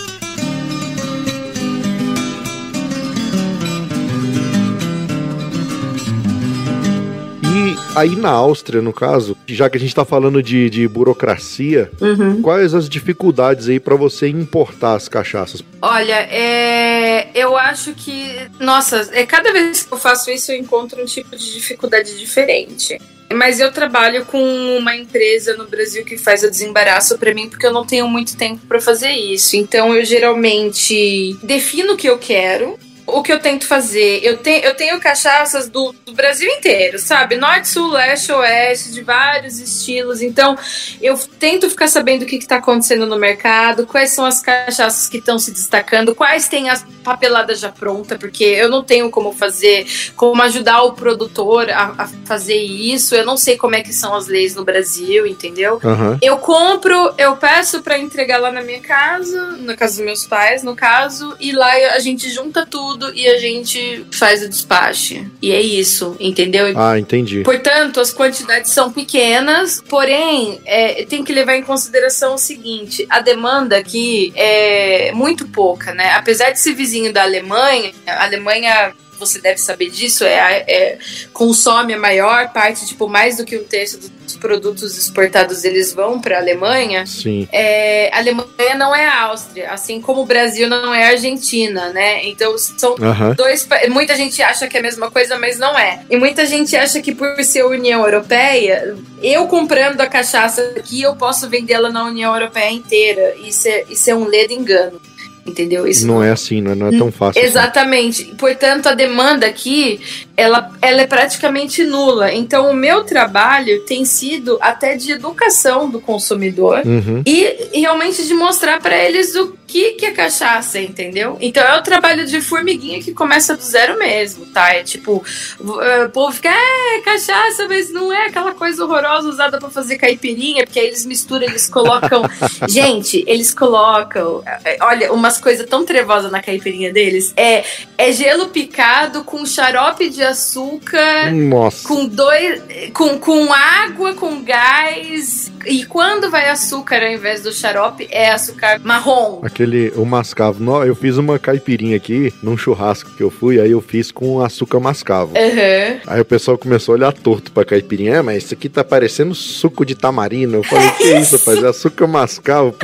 Aí 7.95 8.15
na 8.15 8.29
Áustria, 8.29 8.81
no 8.81 8.93
caso, 8.93 9.37
já 9.47 9.69
que 9.69 9.77
a 9.77 9.79
gente 9.79 9.93
tá 9.93 10.05
falando 10.05 10.41
de, 10.41 10.69
de 10.69 10.87
burocracia, 10.87 11.91
Uhum. 11.99 12.41
quais 12.41 12.73
as 12.73 12.87
dificuldades 12.87 13.67
aí 13.69 13.79
para 13.79 13.95
você 13.95 14.27
importar 14.27 14.95
as 14.95 15.07
cachaças? 15.07 15.61
Olha, 15.81 16.15
é, 16.29 17.29
eu 17.35 17.57
acho 17.57 17.93
que, 17.93 18.25
nossa, 18.59 19.09
é 19.13 19.25
cada 19.25 19.51
vez 19.51 19.83
que 19.83 19.93
eu 19.93 19.97
faço 19.97 20.31
isso 20.31 20.51
eu 20.51 20.57
encontro 20.57 21.01
um 21.01 21.05
tipo 21.05 21.35
de 21.35 21.53
dificuldade 21.53 22.17
diferente. 22.17 22.97
Mas 23.33 23.61
eu 23.61 23.71
trabalho 23.71 24.25
com 24.25 24.41
uma 24.77 24.93
empresa 24.93 25.55
no 25.55 25.65
Brasil 25.65 26.03
que 26.03 26.17
faz 26.17 26.43
o 26.43 26.49
desembaraço 26.51 27.17
pra 27.17 27.33
mim 27.33 27.47
porque 27.49 27.65
eu 27.65 27.71
não 27.71 27.85
tenho 27.85 28.05
muito 28.05 28.35
tempo 28.35 28.59
pra 28.67 28.81
fazer 28.81 29.11
isso. 29.11 29.55
Então 29.55 29.95
eu 29.95 30.03
geralmente 30.03 31.37
defino 31.41 31.93
o 31.93 31.97
que 31.97 32.09
eu 32.09 32.17
quero 32.17 32.77
o 33.05 33.21
que 33.21 33.31
eu 33.31 33.39
tento 33.39 33.65
fazer? 33.65 34.19
Eu, 34.23 34.37
te, 34.37 34.49
eu 34.63 34.75
tenho 34.75 34.99
cachaças 34.99 35.67
do, 35.69 35.93
do, 36.05 36.13
Brasil 36.13 36.49
inteiro, 36.49 36.99
sabe? 36.99 37.37
Norte, 37.37 37.67
sul, 37.67 37.89
leste, 37.89 38.31
oeste, 38.31 38.91
de 38.91 39.01
vários 39.01 39.59
estilos. 39.59 40.21
Então, 40.21 40.57
eu 41.01 41.17
tento 41.39 41.69
ficar 41.69 41.87
sabendo 41.87 42.23
o 42.23 42.25
que 42.25 42.35
está 42.35 42.57
acontecendo 42.57 43.05
no 43.05 43.17
mercado, 43.17 43.87
quais 43.87 44.11
são 44.11 44.25
as 44.25 44.41
cachaças 44.41 45.09
que 45.09 45.17
estão 45.17 45.39
se 45.39 45.51
destacando, 45.51 46.15
quais 46.15 46.47
têm 46.47 46.69
as 46.69 46.85
papeladas 47.03 47.59
já 47.59 47.69
pronta, 47.69 48.17
porque 48.17 48.43
eu 48.43 48.69
não 48.69 48.83
tenho 48.83 49.09
como 49.09 49.33
fazer, 49.33 49.85
como 50.15 50.41
ajudar 50.43 50.83
o 50.83 50.93
produtor 50.93 51.69
a, 51.69 51.95
a 51.97 52.07
fazer 52.25 52.61
isso. 52.61 53.15
Eu 53.15 53.25
não 53.25 53.37
sei 53.37 53.57
como 53.57 53.75
é 53.75 53.81
que 53.81 53.93
são 53.93 54.13
as 54.15 54.27
leis 54.27 54.55
no 54.55 54.63
Brasil, 54.63 55.25
entendeu? 55.25 55.79
Uhum. 55.83 56.17
Eu 56.21 56.37
compro, 56.37 57.13
eu 57.17 57.35
peço 57.35 57.81
para 57.81 57.97
entregar 57.97 58.37
lá 58.37 58.51
na 58.51 58.61
minha 58.61 58.81
casa, 58.81 59.57
na 59.57 59.75
casa 59.75 59.97
dos 59.97 60.05
meus 60.05 60.25
pais, 60.25 60.63
no 60.63 60.75
caso, 60.75 61.35
e 61.39 61.51
lá 61.51 61.71
a 61.95 61.99
gente 61.99 62.29
junta 62.29 62.65
tudo 62.65 62.90
e 63.13 63.27
a 63.27 63.37
gente 63.37 64.05
faz 64.11 64.43
o 64.43 64.49
despache. 64.49 65.27
E 65.41 65.51
é 65.51 65.61
isso, 65.61 66.15
entendeu? 66.19 66.73
Ah, 66.75 66.97
entendi. 66.97 67.41
Portanto, 67.43 67.99
as 67.99 68.11
quantidades 68.11 68.71
são 68.71 68.91
pequenas, 68.91 69.81
porém, 69.87 70.61
é, 70.65 71.05
tem 71.05 71.23
que 71.23 71.33
levar 71.33 71.55
em 71.55 71.63
consideração 71.63 72.35
o 72.35 72.37
seguinte: 72.37 73.05
a 73.09 73.19
demanda 73.19 73.77
aqui 73.77 74.31
é 74.35 75.11
muito 75.13 75.47
pouca, 75.47 75.93
né? 75.93 76.11
Apesar 76.13 76.51
de 76.51 76.59
ser 76.59 76.73
vizinho 76.73 77.11
da 77.11 77.23
Alemanha, 77.23 77.91
a 78.05 78.23
Alemanha 78.23 78.93
você 79.21 79.39
deve 79.39 79.57
saber 79.59 79.89
disso, 79.89 80.23
é, 80.23 80.65
é, 80.67 80.97
consome 81.31 81.93
a 81.93 81.99
maior 81.99 82.51
parte, 82.51 82.85
tipo, 82.85 83.07
mais 83.07 83.37
do 83.37 83.45
que 83.45 83.57
um 83.57 83.63
terço 83.63 83.99
dos 83.99 84.35
produtos 84.35 84.97
exportados 84.97 85.63
eles 85.63 85.93
vão 85.93 86.19
para 86.19 86.37
a 86.37 86.39
Alemanha. 86.39 87.05
Sim. 87.05 87.47
É, 87.51 88.09
a 88.13 88.17
Alemanha 88.17 88.75
não 88.75 88.95
é 88.95 89.05
a 89.05 89.23
Áustria, 89.23 89.71
assim 89.71 90.01
como 90.01 90.21
o 90.21 90.25
Brasil 90.25 90.67
não 90.67 90.93
é 90.93 91.05
a 91.05 91.09
Argentina, 91.09 91.89
né? 91.89 92.25
Então 92.25 92.57
são 92.57 92.95
dois. 93.35 93.67
Muita 93.89 94.15
gente 94.15 94.41
acha 94.41 94.67
que 94.67 94.75
é 94.75 94.79
a 94.79 94.83
mesma 94.83 95.11
coisa, 95.11 95.37
mas 95.37 95.57
não 95.57 95.77
é. 95.77 96.03
E 96.09 96.17
muita 96.17 96.45
gente 96.45 96.75
acha 96.75 97.01
que 97.01 97.13
por 97.13 97.41
ser 97.43 97.63
União 97.63 98.03
Europeia, 98.03 98.95
eu 99.21 99.47
comprando 99.47 100.01
a 100.01 100.07
cachaça 100.07 100.61
aqui, 100.75 101.01
eu 101.01 101.15
posso 101.15 101.47
vendê-la 101.47 101.89
na 101.89 102.03
União 102.05 102.33
Europeia 102.33 102.71
inteira. 102.71 103.35
Isso 103.43 103.67
é, 103.67 103.85
isso 103.89 104.09
é 104.09 104.15
um 104.15 104.25
ledo 104.25 104.53
engano. 104.53 104.99
Entendeu? 105.45 105.87
Isso 105.87 106.05
não, 106.05 106.15
não 106.15 106.23
é 106.23 106.31
assim, 106.31 106.61
não 106.61 106.71
é, 106.71 106.75
não 106.75 106.87
é 106.87 106.97
tão 106.97 107.11
fácil. 107.11 107.41
Assim. 107.41 107.49
Exatamente. 107.49 108.23
Assim. 108.23 108.35
Portanto, 108.35 108.87
a 108.87 108.93
demanda 108.93 109.47
aqui, 109.47 109.99
ela, 110.41 110.71
ela 110.81 111.01
é 111.01 111.07
praticamente 111.07 111.83
nula. 111.83 112.31
Então, 112.31 112.69
o 112.69 112.73
meu 112.73 113.03
trabalho 113.03 113.81
tem 113.85 114.05
sido 114.05 114.57
até 114.61 114.95
de 114.95 115.13
educação 115.13 115.89
do 115.89 115.99
consumidor 115.99 116.81
uhum. 116.85 117.23
e 117.25 117.79
realmente 117.79 118.25
de 118.27 118.33
mostrar 118.33 118.79
para 118.79 118.95
eles 118.95 119.35
o 119.35 119.55
que, 119.65 119.93
que 119.93 120.05
é 120.05 120.11
cachaça, 120.11 120.79
entendeu? 120.79 121.37
Então, 121.39 121.63
é 121.63 121.77
o 121.77 121.81
trabalho 121.81 122.25
de 122.25 122.41
formiguinha 122.41 123.01
que 123.01 123.13
começa 123.13 123.55
do 123.55 123.63
zero 123.63 123.97
mesmo, 123.97 124.45
tá? 124.47 124.73
É 124.73 124.83
tipo, 124.83 125.23
o 125.59 126.09
povo 126.09 126.33
fica, 126.33 126.49
é, 126.49 126.99
cachaça, 127.01 127.67
mas 127.69 127.89
não 127.89 128.11
é 128.11 128.25
aquela 128.25 128.53
coisa 128.53 128.83
horrorosa 128.83 129.29
usada 129.29 129.59
para 129.59 129.69
fazer 129.69 129.97
caipirinha, 129.97 130.65
porque 130.65 130.79
aí 130.79 130.87
eles 130.87 131.05
misturam, 131.05 131.45
eles 131.45 131.69
colocam. 131.69 132.23
Gente, 132.67 133.23
eles 133.25 133.53
colocam, 133.53 134.43
é, 134.45 134.77
olha, 134.81 135.13
uma 135.13 135.31
umas 135.31 135.39
coisas 135.39 135.65
tão 135.67 135.85
trevosas 135.85 136.31
na 136.31 136.41
caipirinha 136.41 136.91
deles. 136.91 137.33
É, 137.37 137.63
é 137.97 138.11
gelo 138.11 138.49
picado 138.49 139.23
com 139.23 139.45
xarope 139.45 140.09
de 140.09 140.23
açúcar. 140.31 141.31
Nossa. 141.31 141.87
Com 141.87 142.07
dois. 142.07 142.61
Com, 142.93 143.17
com 143.19 143.53
água, 143.53 144.13
com 144.13 144.43
gás. 144.43 145.51
E 145.65 145.85
quando 145.85 146.29
vai 146.29 146.49
açúcar 146.49 147.03
ao 147.03 147.11
invés 147.11 147.41
do 147.41 147.51
xarope, 147.53 148.07
é 148.09 148.31
açúcar 148.31 148.81
marrom. 148.83 149.41
Aquele, 149.43 149.91
o 149.95 150.05
mascavo. 150.05 150.61
Eu 150.83 150.95
fiz 150.95 151.17
uma 151.17 151.37
caipirinha 151.37 151.97
aqui 151.97 152.33
num 152.41 152.57
churrasco 152.57 153.11
que 153.15 153.23
eu 153.23 153.29
fui, 153.29 153.59
aí 153.59 153.71
eu 153.71 153.81
fiz 153.81 154.11
com 154.11 154.41
açúcar 154.41 154.79
mascavo. 154.79 155.33
Uhum. 155.37 155.99
Aí 156.07 156.21
o 156.21 156.25
pessoal 156.25 156.57
começou 156.57 156.93
a 156.93 156.97
olhar 156.97 157.13
torto 157.13 157.51
pra 157.51 157.63
caipirinha. 157.63 158.15
É, 158.15 158.21
mas 158.21 158.43
isso 158.43 158.53
aqui 158.53 158.67
tá 158.67 158.83
parecendo 158.83 159.33
suco 159.35 159.85
de 159.85 159.95
tamarino. 159.95 160.57
Eu 160.57 160.63
falei, 160.63 160.89
que 160.91 161.13
isso, 161.15 161.37
rapaz? 161.37 161.63
É 161.63 161.67
açúcar 161.67 162.07
mascavo 162.07 162.75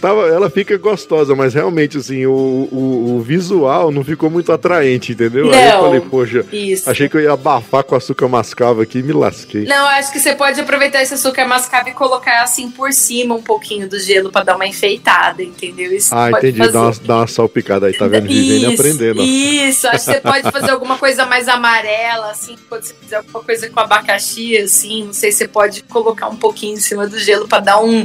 tava, 0.00 0.28
ela 0.28 0.50
fica 0.50 0.76
gostosa, 0.76 1.34
mas 1.34 1.54
realmente, 1.54 1.98
assim, 1.98 2.26
o, 2.26 2.32
o, 2.32 3.16
o, 3.16 3.20
visual 3.20 3.90
não 3.90 4.04
ficou 4.04 4.30
muito 4.30 4.52
atraente, 4.52 5.12
entendeu? 5.12 5.46
Não, 5.46 5.54
Aí 5.54 5.70
eu 5.70 5.80
falei, 5.80 6.00
poxa, 6.00 6.46
isso. 6.52 6.88
achei 6.90 7.08
que 7.08 7.16
eu 7.16 7.20
ia 7.20 7.32
abafar 7.32 7.84
com 7.84 7.94
açúcar 7.94 8.28
mascavo 8.28 8.80
aqui 8.80 8.98
e 8.98 9.02
me 9.02 9.12
lasquei. 9.12 9.64
Não, 9.64 9.86
acho 9.86 10.12
que 10.12 10.20
você 10.20 10.34
pode 10.34 10.60
aproveitar 10.60 11.02
esse 11.02 11.14
açúcar 11.14 11.46
mascavo 11.46 11.88
e 11.88 11.92
colocar 11.92 12.42
assim 12.42 12.70
por 12.70 12.92
cima 12.92 13.34
um 13.34 13.42
pouquinho 13.42 13.88
do 13.88 13.98
gelo 13.98 14.30
para 14.30 14.44
dar 14.44 14.56
uma 14.56 14.66
enfeitada, 14.66 15.42
entendeu? 15.42 15.92
Isso 15.92 16.14
ah, 16.14 16.30
entendi. 16.30 16.58
Dá 16.70 16.82
uma, 16.82 16.92
dá 16.92 17.16
uma 17.18 17.26
salpicada 17.26 17.86
aí, 17.86 17.92
tá 17.92 18.06
vendo? 18.06 18.28
Vivendo 18.28 18.72
aprendendo. 18.72 19.22
Isso, 19.22 19.86
acho 19.88 20.04
que 20.04 20.12
você 20.12 20.20
pode 20.20 20.50
fazer 20.50 20.70
alguma 20.70 20.98
coisa 20.98 21.26
mais 21.26 21.48
amarela, 21.48 22.30
assim, 22.30 22.56
quando 22.68 22.82
você 22.82 22.94
fizer 23.00 23.16
alguma 23.16 23.42
coisa 23.42 23.68
com 23.70 23.80
abacaxi, 23.80 24.56
assim, 24.56 25.04
não 25.04 25.12
sei, 25.12 25.32
você 25.32 25.48
pode 25.48 25.82
colocar 25.84 26.28
um 26.28 26.36
pouquinho 26.36 26.74
em 26.74 26.80
cima 26.80 27.06
do 27.06 27.18
gelo 27.18 27.48
para 27.48 27.60
dar 27.60 27.80
um, 27.80 28.04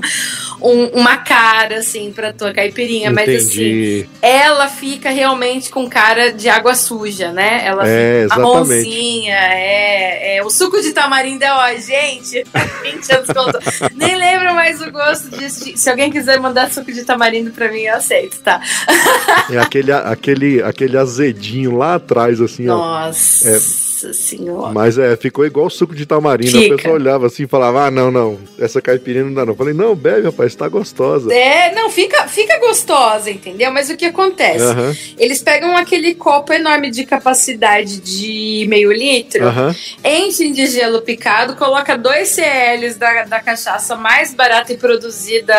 um, 0.62 0.86
uma 1.00 1.18
cara, 1.18 1.80
assim, 1.80 1.89
pra 2.16 2.34
tua 2.34 2.54
caipirinha. 2.54 3.10
Entendi. 3.10 3.28
Mas 3.28 3.46
assim, 3.48 4.10
ela 4.22 4.68
fica 4.68 5.10
realmente 5.10 5.70
com 5.70 5.90
cara 5.90 6.32
de 6.32 6.50
água 6.50 6.76
suja, 6.76 7.32
né? 7.32 7.66
Ela 7.66 7.88
é, 7.88 8.24
fica 8.24 8.40
marronzinha, 8.40 9.36
é, 9.36 10.38
é. 10.38 10.44
O 10.44 10.50
suco 10.50 10.82
de 10.82 10.94
tamarindo 10.94 11.44
é, 11.44 11.52
ó, 11.52 11.68
gente, 11.76 12.44
20 12.84 13.12
anos 13.14 13.28
contou. 13.28 13.62
Nem 13.96 14.16
lembro 14.16 14.54
mais 14.54 14.82
o 14.82 14.92
gosto 14.92 15.30
disso. 15.38 15.72
Se 15.76 15.90
alguém 15.90 16.12
quiser 16.12 16.40
mandar 16.40 16.72
suco 16.72 16.92
de 16.92 17.04
tamarindo 17.04 17.52
pra 17.52 17.72
mim, 17.72 17.82
eu 17.82 17.96
aceito, 17.96 18.40
tá? 18.40 18.62
É 19.50 19.58
aquele, 19.58 19.92
aquele, 19.92 20.62
aquele 20.62 20.98
azedinho 20.98 21.78
lá 21.78 21.96
atrás, 21.96 22.40
assim, 22.42 22.64
Nossa. 22.64 23.50
ó. 23.50 23.56
É, 23.56 23.89
nossa 24.00 24.14
senhora. 24.14 24.72
Mas 24.74 24.98
é, 24.98 25.16
ficou 25.18 25.46
igual 25.46 25.70
suco 25.70 25.94
de 25.94 26.06
tamarindo. 26.06 26.52
Fica. 26.52 26.74
A 26.74 26.78
pessoa 26.78 26.96
olhava 26.96 27.28
assim 27.28 27.44
e 27.44 27.48
falava: 27.48 27.86
Ah, 27.86 27.92
não, 27.92 28.10
não, 28.10 28.40
essa 28.58 28.82
caipirinha 28.82 29.26
não 29.26 29.34
dá, 29.34 29.46
não. 29.46 29.54
Eu 29.54 29.58
falei, 29.58 29.74
não, 29.74 29.96
bebe, 29.96 30.24
rapaz, 30.24 30.56
tá 30.56 30.68
gostosa. 30.68 31.34
É, 31.34 31.74
não, 31.74 31.90
fica, 31.90 32.28
fica 32.28 32.58
gostosa, 32.60 33.30
entendeu? 33.30 33.72
Mas 33.72 33.90
o 33.90 33.98
que 33.98 34.06
acontece? 34.06 34.64
Uhum. 34.64 34.96
Eles 35.18 35.42
pegam 35.42 35.76
aquele 35.76 36.16
copo 36.16 36.54
enorme 36.54 36.90
de 36.90 37.06
capacidade 37.06 38.00
de 38.00 38.66
meio 38.70 38.92
litro, 38.92 39.46
uhum. 39.46 39.76
enchem 40.04 40.54
de 40.54 40.68
gelo 40.68 41.02
picado, 41.02 41.56
coloca 41.56 41.98
dois 41.98 42.30
CLs 42.30 42.98
da, 42.98 43.24
da 43.24 43.40
cachaça 43.40 43.96
mais 43.96 44.34
barata 44.34 44.74
e 44.74 44.78
produzida, 44.78 45.56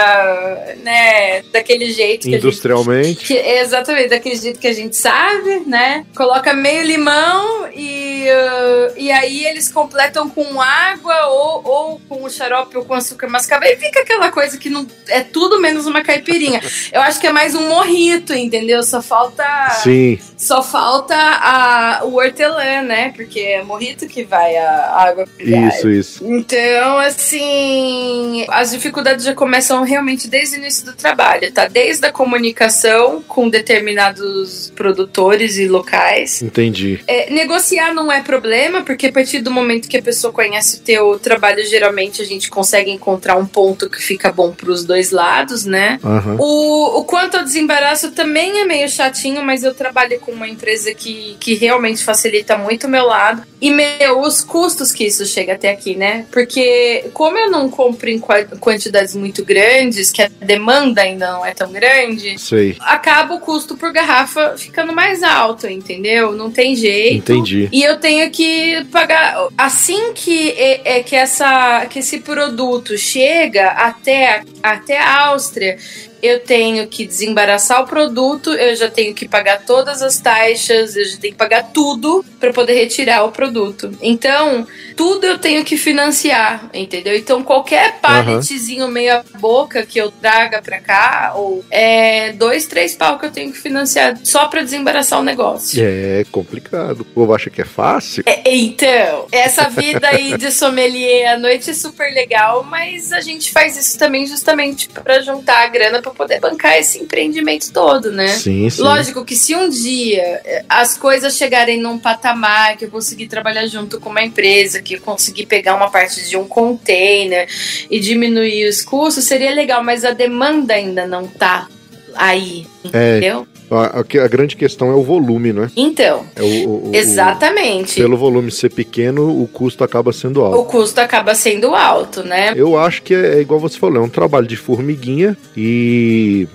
né, 0.82 1.42
daquele 1.52 1.90
jeito. 1.90 2.28
Industrialmente. 2.28 3.08
Gente, 3.10 3.26
que, 3.26 3.34
exatamente, 3.34 4.08
daquele 4.08 4.36
jeito 4.36 4.60
que 4.60 4.68
a 4.68 4.72
gente 4.72 4.96
sabe, 4.96 5.62
né? 5.66 6.04
Coloca 6.14 6.52
meio 6.52 6.82
limão 6.84 7.68
e 7.74 8.26
uh, 8.30 8.94
e 8.96 9.10
aí 9.10 9.44
eles 9.46 9.70
completam 9.70 10.28
com 10.28 10.60
água 10.60 11.26
ou, 11.26 11.62
ou 11.64 12.00
com 12.08 12.28
xarope 12.28 12.76
ou 12.76 12.84
com 12.84 12.94
açúcar 12.94 13.28
mascavo. 13.28 13.64
E 13.64 13.76
fica 13.76 14.00
aquela 14.00 14.30
coisa 14.30 14.58
que 14.58 14.70
não 14.70 14.86
é 15.08 15.20
tudo 15.20 15.60
menos 15.60 15.86
uma 15.86 16.02
caipirinha. 16.02 16.60
Eu 16.92 17.00
acho 17.02 17.20
que 17.20 17.26
é 17.26 17.32
mais 17.32 17.54
um 17.54 17.68
morrito, 17.68 18.32
entendeu? 18.32 18.82
Só 18.82 19.02
falta. 19.02 19.44
Sim. 19.82 20.18
Só 20.40 20.62
falta 20.62 21.14
a, 21.14 22.00
o 22.04 22.14
hortelã, 22.14 22.80
né? 22.80 23.12
Porque 23.14 23.40
é 23.40 23.62
morrito 23.62 24.06
que 24.06 24.24
vai 24.24 24.56
a 24.56 24.90
água. 24.96 25.28
Isso, 25.38 25.90
isso. 25.90 26.24
Então, 26.26 26.98
assim, 26.98 28.46
as 28.48 28.70
dificuldades 28.70 29.26
já 29.26 29.34
começam 29.34 29.82
realmente 29.84 30.28
desde 30.28 30.56
o 30.56 30.58
início 30.58 30.86
do 30.86 30.94
trabalho, 30.94 31.52
tá? 31.52 31.68
Desde 31.68 32.06
a 32.06 32.10
comunicação 32.10 33.22
com 33.28 33.50
determinados 33.50 34.72
produtores 34.74 35.58
e 35.58 35.68
locais. 35.68 36.40
Entendi. 36.40 37.00
É, 37.06 37.30
negociar 37.30 37.92
não 37.92 38.10
é 38.10 38.22
problema, 38.22 38.80
porque 38.82 39.08
a 39.08 39.12
partir 39.12 39.40
do 39.40 39.50
momento 39.50 39.88
que 39.88 39.98
a 39.98 40.02
pessoa 40.02 40.32
conhece 40.32 40.78
o 40.78 40.80
teu 40.80 41.18
trabalho, 41.18 41.62
geralmente 41.66 42.22
a 42.22 42.24
gente 42.24 42.48
consegue 42.48 42.90
encontrar 42.90 43.36
um 43.36 43.46
ponto 43.46 43.90
que 43.90 44.02
fica 44.02 44.32
bom 44.32 44.52
para 44.52 44.70
os 44.70 44.86
dois 44.86 45.10
lados, 45.10 45.66
né? 45.66 46.00
Uhum. 46.02 46.36
O, 46.38 47.00
o 47.00 47.04
quanto 47.04 47.36
ao 47.36 47.44
desembaraço 47.44 48.12
também 48.12 48.60
é 48.60 48.64
meio 48.64 48.88
chatinho, 48.88 49.42
mas 49.42 49.62
eu 49.62 49.74
trabalho 49.74 50.18
com 50.18 50.29
uma 50.32 50.48
empresa 50.48 50.94
que, 50.94 51.36
que 51.38 51.54
realmente 51.54 52.04
facilita 52.04 52.56
muito 52.56 52.86
o 52.86 52.90
meu 52.90 53.06
lado. 53.06 53.42
E, 53.60 53.70
meu, 53.70 54.20
os 54.20 54.42
custos 54.42 54.90
que 54.90 55.04
isso 55.04 55.26
chega 55.26 55.52
até 55.52 55.70
aqui, 55.70 55.94
né? 55.94 56.24
Porque 56.30 57.10
como 57.12 57.36
eu 57.36 57.50
não 57.50 57.68
compro 57.68 58.08
em 58.08 58.18
quantidades 58.18 59.14
muito 59.14 59.44
grandes, 59.44 60.10
que 60.10 60.22
a 60.22 60.30
demanda 60.40 61.02
ainda 61.02 61.30
não 61.32 61.44
é 61.44 61.52
tão 61.52 61.70
grande, 61.70 62.38
Sei. 62.38 62.76
acaba 62.80 63.34
o 63.34 63.40
custo 63.40 63.76
por 63.76 63.92
garrafa 63.92 64.56
ficando 64.56 64.94
mais 64.94 65.22
alto, 65.22 65.66
entendeu? 65.66 66.32
Não 66.32 66.50
tem 66.50 66.74
jeito. 66.74 67.32
Entendi. 67.32 67.68
E 67.70 67.82
eu 67.82 67.98
tenho 67.98 68.30
que 68.30 68.84
pagar. 68.90 69.48
Assim 69.58 70.12
que, 70.14 70.50
é, 70.52 70.98
é, 70.98 71.02
que, 71.02 71.14
essa, 71.14 71.86
que 71.86 71.98
esse 71.98 72.20
produto 72.20 72.96
chega 72.96 73.68
até, 73.72 74.42
até 74.62 74.98
a 74.98 75.26
Áustria, 75.28 75.76
eu 76.22 76.40
tenho 76.40 76.86
que 76.86 77.06
desembaraçar 77.06 77.82
o 77.82 77.86
produto, 77.86 78.52
eu 78.52 78.74
já 78.76 78.90
tenho 78.90 79.14
que 79.14 79.28
pagar 79.28 79.64
todas 79.64 80.02
as 80.02 80.18
taxas, 80.18 80.96
eu 80.96 81.04
já 81.04 81.16
tenho 81.16 81.32
que 81.32 81.38
pagar 81.38 81.70
tudo 81.72 82.24
para 82.38 82.52
poder 82.52 82.74
retirar 82.74 83.24
o 83.24 83.32
produto. 83.32 83.92
Então, 84.00 84.66
tudo 84.96 85.26
eu 85.26 85.38
tenho 85.38 85.64
que 85.64 85.76
financiar, 85.76 86.68
entendeu? 86.72 87.16
Então, 87.16 87.42
qualquer 87.42 88.00
palletzinho 88.00 88.86
uhum. 88.86 88.90
meia 88.90 89.24
boca 89.38 89.84
que 89.84 89.98
eu 89.98 90.10
traga 90.10 90.60
para 90.62 90.80
cá, 90.80 91.32
ou 91.36 91.64
é 91.70 92.32
dois, 92.32 92.66
três 92.66 92.94
pau 92.94 93.18
que 93.18 93.26
eu 93.26 93.30
tenho 93.30 93.52
que 93.52 93.58
financiar 93.58 94.18
só 94.24 94.46
para 94.46 94.62
desembaraçar 94.62 95.20
o 95.20 95.22
negócio. 95.22 95.82
É 95.82 96.24
complicado. 96.30 97.00
O 97.00 97.04
povo 97.04 97.34
acha 97.34 97.50
que 97.50 97.62
é 97.62 97.64
fácil. 97.64 98.22
É, 98.26 98.42
então, 98.54 99.26
essa 99.32 99.68
vida 99.68 100.08
aí 100.08 100.36
de 100.36 100.50
sommelier 100.50 101.34
à 101.34 101.38
noite 101.38 101.70
é 101.70 101.74
super 101.74 102.12
legal, 102.12 102.64
mas 102.64 103.12
a 103.12 103.20
gente 103.20 103.50
faz 103.52 103.76
isso 103.76 103.98
também 103.98 104.26
justamente 104.26 104.88
para 104.88 105.20
juntar 105.20 105.64
a 105.64 105.66
grana 105.68 106.02
para 106.10 106.14
poder 106.14 106.40
bancar 106.40 106.78
esse 106.78 106.98
empreendimento 106.98 107.72
todo, 107.72 108.10
né? 108.10 108.28
Sim, 108.28 108.68
sim. 108.68 108.82
Lógico 108.82 109.24
que 109.24 109.34
se 109.36 109.54
um 109.54 109.68
dia 109.68 110.40
eh, 110.44 110.64
as 110.68 110.96
coisas 110.96 111.36
chegarem 111.36 111.80
num 111.80 111.98
patamar 111.98 112.76
que 112.76 112.84
eu 112.84 112.90
conseguir 112.90 113.28
trabalhar 113.28 113.66
junto 113.66 114.00
com 114.00 114.10
uma 114.10 114.22
empresa, 114.22 114.82
que 114.82 114.94
eu 114.94 115.00
conseguir 115.00 115.46
pegar 115.46 115.74
uma 115.74 115.90
parte 115.90 116.28
de 116.28 116.36
um 116.36 116.46
container 116.46 117.48
e 117.90 118.00
diminuir 118.00 118.68
os 118.68 118.82
custos, 118.82 119.24
seria 119.24 119.54
legal, 119.54 119.82
mas 119.82 120.04
a 120.04 120.12
demanda 120.12 120.74
ainda 120.74 121.06
não 121.06 121.26
tá 121.26 121.68
aí, 122.14 122.66
é, 122.92 123.16
entendeu? 123.18 123.46
A, 123.70 124.00
a, 124.00 124.28
grande 124.28 124.56
questão 124.56 124.90
é 124.90 124.94
o 124.94 125.02
volume, 125.02 125.52
né? 125.52 125.70
Então. 125.76 126.26
É 126.34 126.42
o, 126.42 126.90
o, 126.90 126.90
exatamente. 126.92 128.00
O, 128.00 128.02
pelo 128.02 128.16
volume 128.16 128.50
ser 128.50 128.70
pequeno, 128.70 129.40
o 129.42 129.46
custo 129.46 129.84
acaba 129.84 130.12
sendo 130.12 130.42
alto. 130.42 130.58
O 130.58 130.64
custo 130.64 131.00
acaba 131.00 131.34
sendo 131.34 131.74
alto, 131.74 132.22
né? 132.24 132.52
Eu 132.56 132.78
acho 132.78 133.02
que 133.02 133.14
é, 133.14 133.36
é 133.36 133.40
igual 133.40 133.60
você 133.60 133.78
falou, 133.78 134.02
é 134.02 134.04
um 134.04 134.08
trabalho 134.08 134.46
de 134.46 134.56
formiguinha 134.56 135.36
e 135.56 136.48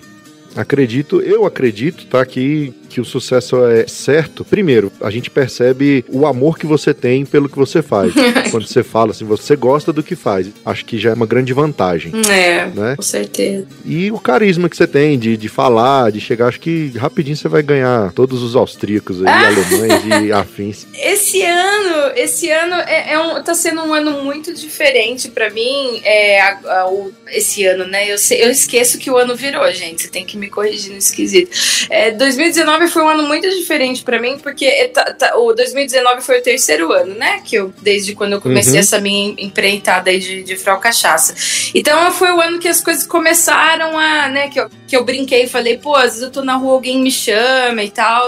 acredito, 0.56 1.22
eu 1.22 1.46
acredito, 1.46 2.06
tá, 2.08 2.26
que 2.26 2.74
que 2.96 3.02
o 3.02 3.06
sucesso 3.06 3.66
é 3.66 3.86
certo, 3.88 4.46
primeiro, 4.46 4.90
a 5.02 5.12
gente 5.12 5.30
percebe 5.30 6.06
o 6.08 6.26
amor 6.26 6.58
que 6.58 6.66
você 6.66 6.94
tem 6.94 7.26
pelo 7.26 7.50
que 7.50 7.58
você 7.58 7.82
faz. 7.82 8.14
Quando 8.50 8.66
você 8.66 8.84
fala 8.84 9.12
assim, 9.12 9.26
você 9.26 9.54
gosta 9.54 9.92
do 9.92 10.02
que 10.02 10.16
faz. 10.16 10.48
Acho 10.66 10.86
que 10.86 10.98
já 10.98 11.10
é 11.10 11.14
uma 11.14 11.26
grande 11.26 11.52
vantagem. 11.52 12.14
É, 12.32 12.68
né? 12.68 12.96
com 12.96 13.02
certeza. 13.02 13.68
E 13.84 14.10
o 14.14 14.18
carisma 14.18 14.70
que 14.70 14.78
você 14.78 14.88
tem 14.88 15.20
de, 15.20 15.36
de 15.36 15.50
falar, 15.50 16.10
de 16.10 16.22
chegar, 16.22 16.48
acho 16.48 16.62
que 16.62 16.94
rapidinho 16.96 17.36
você 17.36 17.50
vai 17.50 17.62
ganhar 17.62 18.14
todos 18.14 18.42
os 18.42 18.56
austríacos 18.56 19.22
aí, 19.22 19.28
ah. 19.28 19.44
alemães 19.48 20.24
e 20.24 20.32
afins. 20.32 20.88
Esse 20.94 21.42
ano, 21.42 22.14
esse 22.16 22.50
ano 22.50 22.76
é, 22.76 23.12
é 23.12 23.20
um, 23.20 23.44
tá 23.44 23.54
sendo 23.54 23.82
um 23.82 23.94
ano 23.94 24.24
muito 24.24 24.54
diferente 24.54 25.28
para 25.28 25.50
mim. 25.50 26.00
É, 26.06 26.40
a, 26.40 26.60
a, 26.64 26.90
o, 26.90 27.12
esse 27.28 27.66
ano, 27.66 27.86
né? 27.86 28.06
Eu, 28.06 28.16
eu 28.38 28.50
esqueço 28.50 28.98
que 28.98 29.12
o 29.12 29.18
ano 29.18 29.36
virou, 29.36 29.70
gente. 29.74 30.04
Você 30.04 30.08
tem 30.08 30.24
que 30.24 30.38
me 30.38 30.50
corrigir 30.50 30.94
no 30.94 30.98
esquisito. 30.98 31.52
É, 31.90 32.12
2019 32.12 32.85
2019 32.86 32.88
foi 32.88 33.04
um 33.04 33.08
ano 33.08 33.24
muito 33.24 33.50
diferente 33.50 34.04
para 34.04 34.20
mim, 34.20 34.38
porque 34.38 34.70
tá, 34.90 35.34
o 35.38 35.54
2019 35.54 36.22
foi 36.22 36.40
o 36.40 36.44
terceiro 36.44 36.92
ano, 36.92 37.16
né? 37.16 37.42
Que 37.44 37.56
eu, 37.56 37.74
desde 37.82 38.16
quando 38.16 38.34
eu 38.34 38.42
comecei 38.42 38.74
uhum. 38.74 38.80
essa 38.80 39.00
minha 39.00 39.36
empreitada 39.38 40.10
aí 40.10 40.20
de, 40.20 40.44
de 40.44 40.56
Frau 40.56 40.80
Cachaça. 40.80 41.36
Então 41.74 42.12
foi 42.12 42.32
o 42.32 42.42
ano 42.42 42.60
que 42.60 42.68
as 42.68 42.82
coisas 42.82 43.06
começaram 43.06 43.98
a, 43.98 44.30
né? 44.30 44.50
Que 44.50 44.60
eu, 44.60 44.70
que 44.88 44.96
eu 44.96 45.04
brinquei 45.04 45.44
e 45.44 45.50
falei, 45.50 45.78
pô, 45.78 45.96
às 45.96 46.14
vezes 46.14 46.22
eu 46.22 46.32
tô 46.32 46.44
na 46.44 46.56
rua, 46.56 46.74
alguém 46.74 47.00
me 47.00 47.12
chama 47.12 47.84
e 47.84 47.90
tal. 47.90 48.28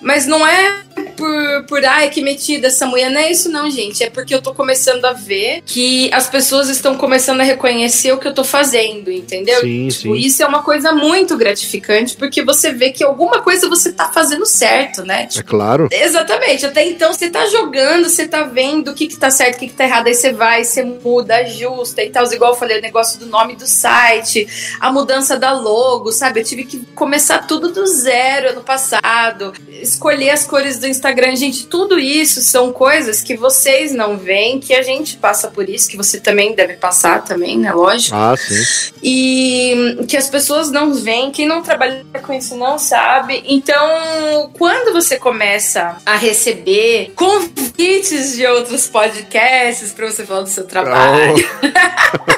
Mas 0.00 0.26
não 0.26 0.46
é 0.46 0.85
por, 1.06 1.64
por 1.64 1.84
ai, 1.84 2.10
que 2.10 2.20
metida 2.20 2.68
essa 2.68 2.86
mulher. 2.86 3.10
Não 3.10 3.20
é 3.20 3.30
isso, 3.30 3.48
não, 3.50 3.70
gente. 3.70 4.02
É 4.02 4.10
porque 4.10 4.34
eu 4.34 4.42
tô 4.42 4.54
começando 4.54 5.04
a 5.04 5.12
ver 5.12 5.62
que 5.64 6.10
as 6.12 6.28
pessoas 6.28 6.68
estão 6.68 6.96
começando 6.96 7.40
a 7.40 7.44
reconhecer 7.44 8.12
o 8.12 8.18
que 8.18 8.28
eu 8.28 8.34
tô 8.34 8.44
fazendo, 8.44 9.10
entendeu? 9.10 9.60
Sim, 9.60 9.88
tipo, 9.88 10.14
sim. 10.14 10.20
isso 10.20 10.42
é 10.42 10.46
uma 10.46 10.62
coisa 10.62 10.92
muito 10.92 11.36
gratificante, 11.36 12.16
porque 12.16 12.42
você 12.42 12.72
vê 12.72 12.90
que 12.90 13.04
alguma 13.04 13.40
coisa 13.40 13.68
você 13.68 13.92
tá 13.92 14.10
fazendo 14.12 14.46
certo, 14.46 15.04
né? 15.04 15.22
É 15.22 15.26
tipo, 15.26 15.40
é 15.40 15.50
claro. 15.50 15.88
Exatamente. 15.90 16.66
Até 16.66 16.86
então 16.88 17.12
você 17.12 17.30
tá 17.30 17.46
jogando, 17.46 18.08
você 18.08 18.26
tá 18.26 18.42
vendo 18.42 18.90
o 18.90 18.94
que 18.94 19.06
que 19.06 19.16
tá 19.16 19.30
certo, 19.30 19.56
o 19.56 19.58
que 19.60 19.68
que 19.68 19.74
tá 19.74 19.84
errado. 19.84 20.06
Aí 20.06 20.14
você 20.14 20.32
vai, 20.32 20.64
você 20.64 20.84
muda, 20.84 21.36
ajusta 21.36 22.02
e 22.02 22.10
tal. 22.10 22.26
Igual 22.32 22.52
eu 22.52 22.58
falei, 22.58 22.78
o 22.78 22.82
negócio 22.82 23.18
do 23.18 23.26
nome 23.26 23.56
do 23.56 23.66
site, 23.66 24.46
a 24.80 24.92
mudança 24.92 25.38
da 25.38 25.52
logo, 25.52 26.12
sabe? 26.12 26.40
Eu 26.40 26.44
tive 26.44 26.64
que 26.64 26.78
começar 26.94 27.46
tudo 27.46 27.70
do 27.70 27.86
zero 27.86 28.50
ano 28.50 28.62
passado 28.62 29.52
escolher 29.80 30.30
as 30.30 30.44
cores 30.44 30.78
do 30.78 30.86
Instagram. 30.96 31.36
Gente, 31.36 31.66
tudo 31.66 31.98
isso 31.98 32.40
são 32.42 32.72
coisas 32.72 33.22
que 33.22 33.36
vocês 33.36 33.92
não 33.92 34.16
veem, 34.16 34.58
que 34.58 34.74
a 34.74 34.82
gente 34.82 35.16
passa 35.16 35.48
por 35.48 35.68
isso, 35.68 35.88
que 35.88 35.96
você 35.96 36.18
também 36.20 36.54
deve 36.54 36.74
passar 36.74 37.22
também, 37.24 37.58
né? 37.58 37.72
Lógico. 37.72 38.16
Ah, 38.16 38.36
sim. 38.36 38.92
E 39.02 40.04
que 40.08 40.16
as 40.16 40.28
pessoas 40.28 40.70
não 40.70 40.94
veem, 40.94 41.30
quem 41.30 41.46
não 41.46 41.62
trabalha 41.62 42.04
com 42.22 42.32
isso 42.32 42.56
não 42.56 42.78
sabe. 42.78 43.42
Então, 43.46 44.50
quando 44.54 44.92
você 44.92 45.16
começa 45.16 45.96
a 46.04 46.16
receber 46.16 47.12
convites 47.14 48.36
de 48.36 48.46
outros 48.46 48.88
podcasts 48.88 49.92
para 49.92 50.06
você 50.06 50.24
falar 50.24 50.42
do 50.42 50.48
seu 50.48 50.64
trabalho. 50.64 51.34
Oh. 51.62 51.96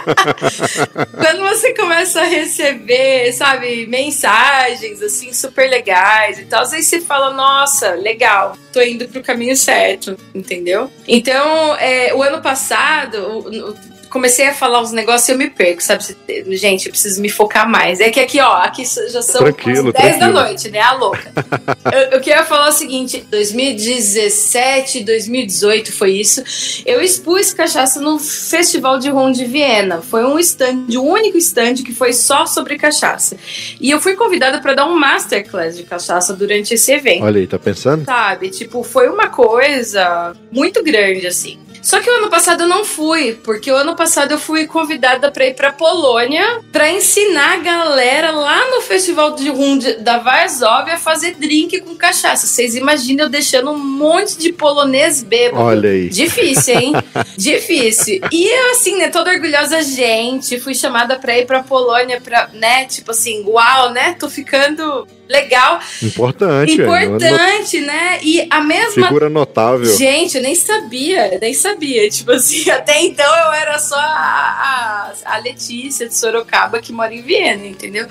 quando 1.16 1.40
você 1.48 1.74
começa 1.74 2.20
a 2.20 2.24
receber, 2.24 3.32
sabe, 3.32 3.86
mensagens 3.86 5.02
assim 5.02 5.32
super 5.32 5.68
legais 5.68 6.38
e 6.38 6.44
tal, 6.44 6.64
aí 6.64 6.82
você 6.82 7.00
fala, 7.00 7.32
nossa, 7.32 7.90
legal, 7.90 8.47
tô 8.72 8.80
indo 8.80 9.08
pro 9.08 9.22
caminho 9.22 9.56
certo, 9.56 10.16
entendeu? 10.34 10.90
Então, 11.06 11.74
é, 11.76 12.14
o 12.14 12.22
ano 12.22 12.40
passado, 12.40 13.16
o, 13.16 13.70
o, 13.70 13.74
comecei 14.08 14.46
a 14.46 14.54
falar 14.54 14.80
uns 14.80 14.92
negócios 14.92 15.28
e 15.28 15.32
eu 15.32 15.38
me 15.38 15.50
perco, 15.50 15.82
sabe? 15.82 16.04
Gente, 16.50 16.86
eu 16.86 16.92
preciso 16.92 17.20
me 17.20 17.28
focar 17.28 17.68
mais. 17.68 18.00
É 18.00 18.10
que 18.10 18.20
aqui, 18.20 18.40
ó, 18.40 18.56
aqui 18.56 18.84
já 18.84 19.22
são 19.22 19.40
tranquilo, 19.42 19.92
10 19.92 19.92
tranquilo. 19.92 20.32
da 20.32 20.44
noite, 20.44 20.70
né? 20.70 20.80
A 20.80 20.92
louca. 20.92 21.32
eu, 21.92 22.00
eu 22.12 22.20
queria 22.20 22.44
falar 22.44 22.68
o 22.68 22.72
seguinte: 22.72 23.24
2017, 23.30 25.04
2018 25.04 25.92
foi 25.92 26.12
isso. 26.12 26.42
Eu 26.84 27.00
expus 27.00 27.52
cachaça 27.52 28.00
no 28.00 28.18
Festival 28.18 28.98
de 28.98 29.10
Ron 29.10 29.32
de 29.32 29.44
Viena. 29.44 30.00
Foi 30.00 30.24
um 30.24 30.38
stand, 30.38 30.86
um 30.90 31.08
único 31.08 31.38
stand 31.38 31.74
que 31.76 31.94
foi 31.94 32.12
só 32.12 32.46
sobre 32.46 32.76
cachaça. 32.76 33.36
E 33.80 33.90
eu 33.90 34.00
fui 34.00 34.14
convidada 34.14 34.60
para 34.60 34.74
dar 34.74 34.86
um 34.86 34.98
masterclass 34.98 35.76
de 35.76 35.84
cachaça 35.84 36.34
durante 36.34 36.74
esse 36.74 36.92
evento. 36.92 37.24
Olha 37.24 37.40
aí, 37.40 37.46
tá 37.46 37.58
pensando? 37.58 38.04
Sabe? 38.04 38.50
Tipo, 38.50 38.82
foi 38.82 39.08
uma 39.08 39.28
coisa 39.28 40.34
muito 40.50 40.82
grande, 40.82 41.26
assim. 41.26 41.58
Só 41.88 42.00
que 42.00 42.10
o 42.10 42.16
ano 42.16 42.28
passado 42.28 42.64
eu 42.64 42.68
não 42.68 42.84
fui, 42.84 43.32
porque 43.42 43.72
o 43.72 43.74
ano 43.74 43.96
passado 43.96 44.32
eu 44.32 44.38
fui 44.38 44.66
convidada 44.66 45.32
para 45.32 45.46
ir 45.46 45.54
para 45.54 45.72
Polônia 45.72 46.60
para 46.70 46.92
ensinar 46.92 47.54
a 47.54 47.56
galera 47.60 48.30
lá 48.30 48.70
no 48.72 48.82
festival 48.82 49.34
de 49.34 49.48
rum 49.48 49.78
da 50.00 50.18
Varsóvia 50.18 50.96
a 50.96 50.98
fazer 50.98 51.36
drink 51.36 51.80
com 51.80 51.96
cachaça. 51.96 52.46
Vocês 52.46 52.74
imaginam 52.74 53.24
eu 53.24 53.30
deixando 53.30 53.70
um 53.70 53.78
monte 53.78 54.36
de 54.36 54.52
polonês 54.52 55.22
bêbado? 55.22 55.62
Olha 55.62 55.88
aí. 55.88 56.10
Difícil, 56.10 56.78
hein? 56.78 56.92
Difícil. 57.38 58.20
E 58.30 58.46
eu 58.46 58.72
assim, 58.72 58.98
né, 58.98 59.08
toda 59.08 59.30
orgulhosa 59.30 59.80
gente, 59.80 60.60
fui 60.60 60.74
chamada 60.74 61.18
para 61.18 61.38
ir 61.38 61.46
para 61.46 61.62
Polônia 61.62 62.20
para, 62.20 62.50
né, 62.52 62.84
tipo 62.84 63.12
assim, 63.12 63.42
uau, 63.46 63.92
né? 63.92 64.14
Tô 64.20 64.28
ficando 64.28 65.06
legal. 65.28 65.78
Importante. 66.02 66.72
Importante, 66.72 67.80
né? 67.80 68.18
E 68.22 68.46
a 68.50 68.60
mesma. 68.60 69.06
Figura 69.06 69.28
notável. 69.28 69.84
Gente, 69.96 70.36
eu 70.36 70.42
nem 70.42 70.54
sabia, 70.54 71.38
nem 71.40 71.54
sabia. 71.54 71.77
Tipo 72.10 72.32
assim, 72.32 72.68
até 72.70 73.00
então 73.02 73.26
eu 73.26 73.52
era 73.52 73.78
só 73.78 73.96
a, 73.96 75.12
a, 75.24 75.34
a 75.34 75.38
Letícia 75.38 76.08
de 76.08 76.16
Sorocaba 76.16 76.80
que 76.80 76.92
mora 76.92 77.14
em 77.14 77.22
Viena, 77.22 77.66
entendeu? 77.66 78.06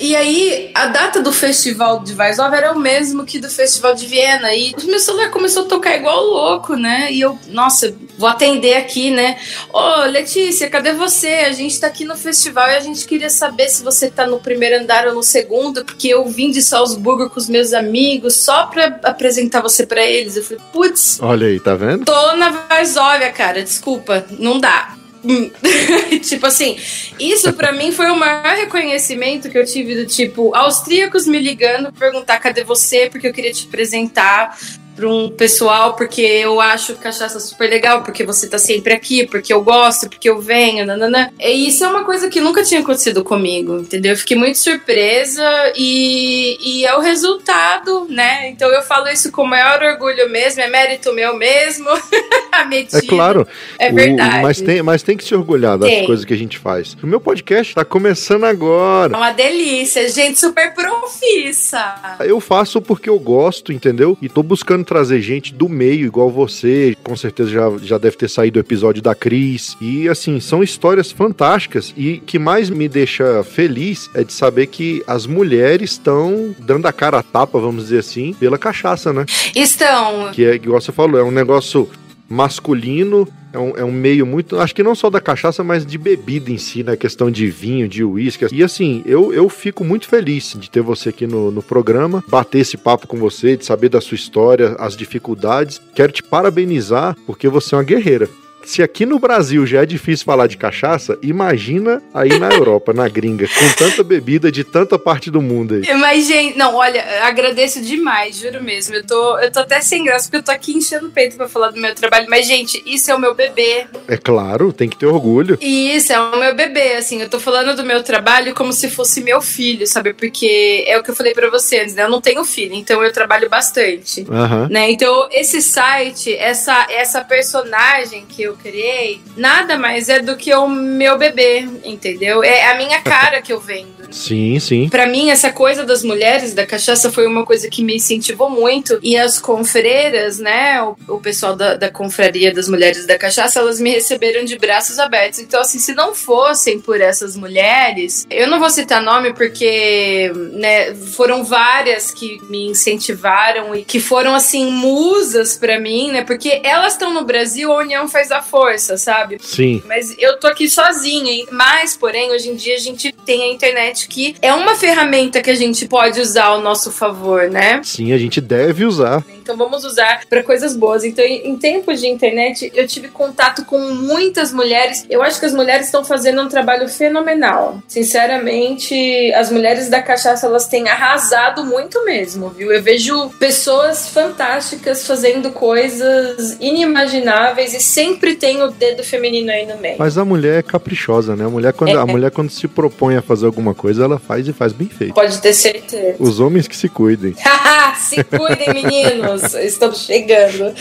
E 0.00 0.16
aí, 0.16 0.70
a 0.74 0.86
data 0.86 1.20
do 1.20 1.30
festival 1.30 2.02
de 2.02 2.14
Varsóvia 2.14 2.56
era 2.56 2.72
o 2.72 2.78
mesmo 2.78 3.26
que 3.26 3.38
do 3.38 3.50
festival 3.50 3.94
de 3.94 4.06
Viena. 4.06 4.54
E 4.54 4.72
o 4.82 4.86
meu 4.86 4.98
celular 4.98 5.30
começou 5.30 5.64
a 5.64 5.68
tocar 5.68 5.94
igual 5.94 6.24
louco, 6.24 6.74
né? 6.74 7.12
E 7.12 7.20
eu, 7.20 7.38
nossa, 7.48 7.94
vou 8.16 8.26
atender 8.26 8.76
aqui, 8.76 9.10
né? 9.10 9.38
Ô, 9.70 9.78
oh, 9.78 10.04
Letícia, 10.06 10.70
cadê 10.70 10.94
você? 10.94 11.28
A 11.28 11.52
gente 11.52 11.78
tá 11.78 11.86
aqui 11.86 12.06
no 12.06 12.16
festival 12.16 12.70
e 12.70 12.76
a 12.76 12.80
gente 12.80 13.06
queria 13.06 13.28
saber 13.28 13.68
se 13.68 13.82
você 13.82 14.10
tá 14.10 14.26
no 14.26 14.38
primeiro 14.40 14.82
andar 14.82 15.06
ou 15.06 15.14
no 15.14 15.22
segundo, 15.22 15.84
porque 15.84 16.08
eu 16.08 16.26
vim 16.28 16.50
de 16.50 16.62
Salzburgo 16.62 17.28
com 17.28 17.38
os 17.38 17.48
meus 17.48 17.74
amigos 17.74 18.36
só 18.36 18.66
pra 18.66 18.98
apresentar 19.02 19.60
você 19.60 19.84
para 19.84 20.02
eles. 20.02 20.34
Eu 20.34 20.44
falei, 20.44 20.62
putz. 20.72 21.18
Olha 21.20 21.46
aí, 21.46 21.60
tá 21.60 21.74
vendo? 21.74 22.06
Tô 22.06 22.36
na 22.36 22.50
Varsóvia, 22.80 23.30
cara, 23.30 23.62
desculpa, 23.62 24.24
não 24.38 24.58
dá. 24.58 24.96
tipo 26.26 26.46
assim, 26.46 26.78
isso 27.18 27.52
para 27.52 27.72
mim 27.72 27.92
foi 27.92 28.10
o 28.10 28.16
maior 28.16 28.56
reconhecimento 28.56 29.50
que 29.50 29.58
eu 29.58 29.66
tive 29.66 29.94
do 29.94 30.06
tipo, 30.06 30.54
austríacos 30.56 31.26
me 31.26 31.38
ligando, 31.38 31.92
perguntar 31.92 32.38
cadê 32.38 32.64
você, 32.64 33.10
porque 33.10 33.28
eu 33.28 33.34
queria 33.34 33.52
te 33.52 33.66
apresentar 33.66 34.58
pra 35.00 35.08
um 35.08 35.30
pessoal 35.30 35.94
porque 35.94 36.20
eu 36.20 36.60
acho 36.60 36.94
cachaça 36.96 37.40
super 37.40 37.68
legal, 37.70 38.02
porque 38.02 38.22
você 38.22 38.46
tá 38.46 38.58
sempre 38.58 38.92
aqui, 38.92 39.26
porque 39.26 39.52
eu 39.52 39.62
gosto, 39.62 40.08
porque 40.10 40.28
eu 40.28 40.40
venho, 40.40 40.84
nanana. 40.84 41.32
E 41.40 41.68
isso 41.68 41.82
é 41.82 41.88
uma 41.88 42.04
coisa 42.04 42.28
que 42.28 42.40
nunca 42.40 42.62
tinha 42.62 42.80
acontecido 42.80 43.24
comigo, 43.24 43.78
entendeu? 43.78 44.12
Eu 44.12 44.18
fiquei 44.18 44.36
muito 44.36 44.58
surpresa 44.58 45.42
e, 45.74 46.58
e 46.60 46.84
é 46.84 46.94
o 46.94 47.00
resultado, 47.00 48.06
né? 48.10 48.50
Então 48.50 48.68
eu 48.68 48.82
falo 48.82 49.08
isso 49.08 49.32
com 49.32 49.42
o 49.42 49.48
maior 49.48 49.82
orgulho 49.82 50.28
mesmo, 50.28 50.60
é 50.60 50.68
mérito 50.68 51.14
meu 51.14 51.34
mesmo. 51.36 51.88
é 52.92 53.00
claro. 53.08 53.48
É 53.78 53.90
verdade. 53.90 54.38
O, 54.38 54.42
mas, 54.42 54.60
tem, 54.60 54.82
mas 54.82 55.02
tem 55.02 55.16
que 55.16 55.24
se 55.24 55.34
orgulhar 55.34 55.78
das 55.78 55.88
tem. 55.88 56.04
coisas 56.04 56.24
que 56.26 56.34
a 56.34 56.36
gente 56.36 56.58
faz. 56.58 56.94
O 57.02 57.06
meu 57.06 57.20
podcast 57.20 57.74
tá 57.74 57.84
começando 57.84 58.44
agora. 58.44 59.14
É 59.14 59.16
uma 59.16 59.32
delícia, 59.32 60.06
gente 60.10 60.38
super 60.38 60.74
profissa. 60.74 62.18
Eu 62.20 62.38
faço 62.38 62.82
porque 62.82 63.08
eu 63.08 63.18
gosto, 63.18 63.72
entendeu? 63.72 64.18
E 64.20 64.28
tô 64.28 64.42
buscando 64.42 64.84
trazer 64.90 65.22
gente 65.22 65.54
do 65.54 65.68
meio, 65.68 66.04
igual 66.04 66.28
você. 66.28 66.96
Com 67.04 67.16
certeza 67.16 67.48
já, 67.48 67.70
já 67.80 67.96
deve 67.96 68.16
ter 68.16 68.28
saído 68.28 68.58
o 68.58 68.60
episódio 68.60 69.00
da 69.00 69.14
Cris. 69.14 69.76
E 69.80 70.08
assim, 70.08 70.40
são 70.40 70.64
histórias 70.64 71.12
fantásticas. 71.12 71.94
E 71.96 72.18
que 72.18 72.40
mais 72.40 72.68
me 72.68 72.88
deixa 72.88 73.44
feliz 73.44 74.10
é 74.14 74.24
de 74.24 74.32
saber 74.32 74.66
que 74.66 75.00
as 75.06 75.26
mulheres 75.26 75.92
estão 75.92 76.52
dando 76.58 76.86
a 76.86 76.92
cara 76.92 77.20
a 77.20 77.22
tapa, 77.22 77.60
vamos 77.60 77.84
dizer 77.84 78.00
assim, 78.00 78.34
pela 78.34 78.58
cachaça, 78.58 79.12
né? 79.12 79.24
Estão. 79.54 80.32
Que 80.32 80.44
é, 80.44 80.54
igual 80.56 80.80
você 80.80 80.90
falou, 80.90 81.20
é 81.20 81.22
um 81.22 81.30
negócio 81.30 81.88
masculino, 82.30 83.26
é 83.52 83.58
um, 83.58 83.76
é 83.78 83.84
um 83.84 83.90
meio 83.90 84.24
muito. 84.24 84.58
Acho 84.58 84.74
que 84.74 84.82
não 84.82 84.94
só 84.94 85.10
da 85.10 85.20
cachaça, 85.20 85.64
mas 85.64 85.84
de 85.84 85.98
bebida 85.98 86.52
em 86.52 86.58
si, 86.58 86.84
né? 86.84 86.96
Questão 86.96 87.30
de 87.30 87.50
vinho, 87.50 87.88
de 87.88 88.04
uísque. 88.04 88.46
E 88.52 88.62
assim, 88.62 89.02
eu, 89.04 89.34
eu 89.34 89.48
fico 89.48 89.84
muito 89.84 90.08
feliz 90.08 90.56
de 90.56 90.70
ter 90.70 90.80
você 90.80 91.08
aqui 91.08 91.26
no, 91.26 91.50
no 91.50 91.62
programa, 91.62 92.22
bater 92.28 92.60
esse 92.60 92.76
papo 92.76 93.08
com 93.08 93.16
você, 93.16 93.56
de 93.56 93.64
saber 93.64 93.88
da 93.88 94.00
sua 94.00 94.14
história, 94.14 94.76
as 94.78 94.96
dificuldades. 94.96 95.80
Quero 95.94 96.12
te 96.12 96.22
parabenizar, 96.22 97.16
porque 97.26 97.48
você 97.48 97.74
é 97.74 97.78
uma 97.78 97.84
guerreira 97.84 98.28
se 98.64 98.82
aqui 98.82 99.04
no 99.06 99.18
Brasil 99.18 99.66
já 99.66 99.82
é 99.82 99.86
difícil 99.86 100.24
falar 100.24 100.46
de 100.46 100.56
cachaça, 100.56 101.18
imagina 101.22 102.02
aí 102.14 102.38
na 102.38 102.48
Europa, 102.50 102.92
na 102.92 103.08
gringa, 103.08 103.46
com 103.48 103.72
tanta 103.76 104.02
bebida 104.02 104.50
de 104.50 104.64
tanta 104.64 104.98
parte 104.98 105.30
do 105.30 105.40
mundo 105.40 105.74
aí. 105.74 105.94
Mas, 105.94 106.26
gente, 106.26 106.56
não, 106.56 106.74
olha, 106.74 107.04
agradeço 107.22 107.80
demais, 107.80 108.36
juro 108.36 108.62
mesmo. 108.62 108.94
Eu 108.94 109.06
tô, 109.06 109.38
eu 109.38 109.50
tô 109.50 109.60
até 109.60 109.80
sem 109.80 110.04
graça, 110.04 110.24
porque 110.24 110.36
eu 110.36 110.42
tô 110.42 110.52
aqui 110.52 110.72
enchendo 110.72 111.08
o 111.08 111.10
peito 111.10 111.36
pra 111.36 111.48
falar 111.48 111.70
do 111.70 111.80
meu 111.80 111.94
trabalho. 111.94 112.26
Mas, 112.28 112.46
gente, 112.46 112.82
isso 112.86 113.10
é 113.10 113.14
o 113.14 113.18
meu 113.18 113.34
bebê. 113.34 113.86
É 114.06 114.16
claro, 114.16 114.72
tem 114.72 114.88
que 114.88 114.96
ter 114.96 115.06
orgulho. 115.06 115.58
E 115.60 115.94
isso 115.94 116.12
é 116.12 116.20
o 116.20 116.38
meu 116.38 116.54
bebê, 116.54 116.94
assim, 116.94 117.20
eu 117.20 117.28
tô 117.28 117.40
falando 117.40 117.74
do 117.74 117.84
meu 117.84 118.02
trabalho 118.02 118.54
como 118.54 118.72
se 118.72 118.88
fosse 118.90 119.22
meu 119.22 119.40
filho, 119.40 119.86
sabe? 119.86 120.12
Porque 120.14 120.84
é 120.86 120.98
o 120.98 121.02
que 121.02 121.10
eu 121.10 121.16
falei 121.16 121.32
pra 121.32 121.50
você 121.50 121.80
antes, 121.80 121.94
né? 121.94 122.04
Eu 122.04 122.10
não 122.10 122.20
tenho 122.20 122.44
filho, 122.44 122.74
então 122.74 123.02
eu 123.02 123.12
trabalho 123.12 123.48
bastante. 123.48 124.20
Uhum. 124.22 124.68
Né? 124.68 124.90
Então, 124.90 125.28
esse 125.32 125.60
site, 125.62 126.34
essa, 126.34 126.86
essa 126.90 127.22
personagem 127.22 128.24
que 128.26 128.42
eu 128.42 128.49
eu 128.50 128.56
criei, 128.56 129.20
nada 129.36 129.78
mais 129.78 130.08
é 130.08 130.20
do 130.20 130.36
que 130.36 130.52
o 130.54 130.68
meu 130.68 131.16
bebê, 131.16 131.68
entendeu? 131.84 132.42
É 132.42 132.70
a 132.70 132.76
minha 132.76 133.00
cara 133.00 133.40
que 133.40 133.52
eu 133.52 133.60
vendo. 133.60 134.00
Sim, 134.10 134.58
sim. 134.58 134.88
Para 134.88 135.06
mim, 135.06 135.30
essa 135.30 135.52
coisa 135.52 135.84
das 135.84 136.02
mulheres 136.02 136.52
da 136.52 136.66
cachaça 136.66 137.10
foi 137.10 137.26
uma 137.26 137.46
coisa 137.46 137.68
que 137.68 137.82
me 137.82 137.96
incentivou 137.96 138.50
muito. 138.50 138.98
E 139.02 139.16
as 139.16 139.38
confreiras, 139.38 140.38
né? 140.38 140.82
O, 140.82 140.96
o 141.08 141.20
pessoal 141.20 141.54
da, 141.54 141.76
da 141.76 141.90
confraria 141.90 142.52
das 142.52 142.68
mulheres 142.68 143.06
da 143.06 143.16
cachaça, 143.16 143.60
elas 143.60 143.80
me 143.80 143.90
receberam 143.90 144.44
de 144.44 144.58
braços 144.58 144.98
abertos. 144.98 145.38
Então, 145.38 145.60
assim, 145.60 145.78
se 145.78 145.94
não 145.94 146.14
fossem 146.14 146.80
por 146.80 147.00
essas 147.00 147.36
mulheres, 147.36 148.26
eu 148.28 148.48
não 148.48 148.58
vou 148.58 148.70
citar 148.70 149.02
nome 149.02 149.32
porque, 149.32 150.32
né, 150.52 150.94
foram 150.94 151.44
várias 151.44 152.10
que 152.10 152.40
me 152.48 152.68
incentivaram 152.68 153.74
e 153.74 153.84
que 153.84 154.00
foram, 154.00 154.34
assim, 154.34 154.70
musas 154.70 155.56
para 155.56 155.78
mim, 155.78 156.10
né? 156.10 156.24
Porque 156.24 156.60
elas 156.64 156.94
estão 156.94 157.14
no 157.14 157.24
Brasil, 157.24 157.72
a 157.72 157.76
união 157.76 158.08
faz 158.08 158.32
a 158.32 158.39
força, 158.42 158.96
sabe? 158.96 159.38
Sim. 159.40 159.82
Mas 159.86 160.14
eu 160.18 160.38
tô 160.38 160.46
aqui 160.46 160.68
sozinha. 160.68 161.46
Mas, 161.50 161.96
porém, 161.96 162.30
hoje 162.30 162.48
em 162.48 162.56
dia 162.56 162.74
a 162.74 162.78
gente 162.78 163.12
tem 163.12 163.42
a 163.42 163.52
internet 163.52 164.08
que 164.08 164.34
é 164.40 164.52
uma 164.52 164.74
ferramenta 164.74 165.42
que 165.42 165.50
a 165.50 165.54
gente 165.54 165.86
pode 165.86 166.20
usar 166.20 166.46
ao 166.46 166.60
nosso 166.60 166.90
favor, 166.90 167.50
né? 167.50 167.80
Sim, 167.84 168.12
a 168.12 168.18
gente 168.18 168.40
deve 168.40 168.84
usar. 168.84 169.24
Então 169.50 169.68
vamos 169.68 169.84
usar 169.84 170.20
para 170.28 170.42
coisas 170.42 170.76
boas. 170.76 171.04
Então, 171.04 171.24
em 171.24 171.56
tempos 171.56 172.00
de 172.00 172.08
internet, 172.08 172.70
eu 172.74 172.86
tive 172.86 173.08
contato 173.08 173.64
com 173.64 173.78
muitas 173.78 174.52
mulheres. 174.52 175.04
Eu 175.10 175.22
acho 175.22 175.38
que 175.38 175.46
as 175.46 175.52
mulheres 175.52 175.86
estão 175.86 176.04
fazendo 176.04 176.40
um 176.40 176.48
trabalho 176.48 176.88
fenomenal. 176.88 177.82
Sinceramente, 177.86 179.32
as 179.34 179.50
mulheres 179.50 179.88
da 179.88 180.00
cachaça 180.00 180.46
elas 180.46 180.66
têm 180.66 180.88
arrasado 180.88 181.64
muito 181.64 182.04
mesmo, 182.04 182.50
viu? 182.50 182.72
Eu 182.72 182.82
vejo 182.82 183.30
pessoas 183.38 184.08
fantásticas 184.08 185.06
fazendo 185.06 185.50
coisas 185.50 186.56
inimagináveis 186.60 187.74
e 187.74 187.80
sempre 187.80 188.36
tem 188.36 188.62
o 188.62 188.70
dedo 188.70 189.02
feminino 189.02 189.50
aí 189.50 189.66
no 189.66 189.76
meio. 189.78 189.96
Mas 189.98 190.16
a 190.16 190.24
mulher 190.24 190.60
é 190.60 190.62
caprichosa, 190.62 191.34
né? 191.34 191.44
A 191.44 191.50
mulher 191.50 191.72
quando, 191.72 191.96
é. 191.96 192.00
a 192.00 192.06
mulher 192.06 192.30
quando 192.30 192.50
se 192.50 192.68
propõe 192.68 193.16
a 193.16 193.22
fazer 193.22 193.46
alguma 193.46 193.74
coisa 193.74 193.90
coisa 193.90 194.04
ela 194.04 194.18
faz 194.18 194.46
e 194.46 194.52
faz 194.52 194.72
bem 194.72 194.88
feito. 194.88 195.14
Pode 195.14 195.40
ter 195.40 195.52
certeza. 195.52 196.16
Os 196.20 196.38
homens 196.38 196.68
que 196.68 196.76
se 196.76 196.88
cuidem. 196.88 197.34
se 197.98 198.22
cuidem, 198.22 198.72
meninos. 198.72 199.39
Estamos 199.62 199.98
chegando. 200.04 200.74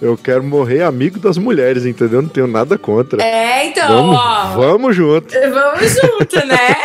Eu 0.00 0.16
quero 0.16 0.42
morrer 0.42 0.82
amigo 0.82 1.18
das 1.18 1.36
mulheres, 1.36 1.84
entendeu? 1.84 2.22
Não 2.22 2.28
tenho 2.28 2.46
nada 2.46 2.78
contra. 2.78 3.22
É, 3.22 3.66
então, 3.66 3.88
vamos, 3.88 4.16
ó. 4.16 4.46
Vamos 4.56 4.96
junto. 4.96 5.34
Vamos 5.34 5.94
junto, 5.94 6.46
né? 6.46 6.76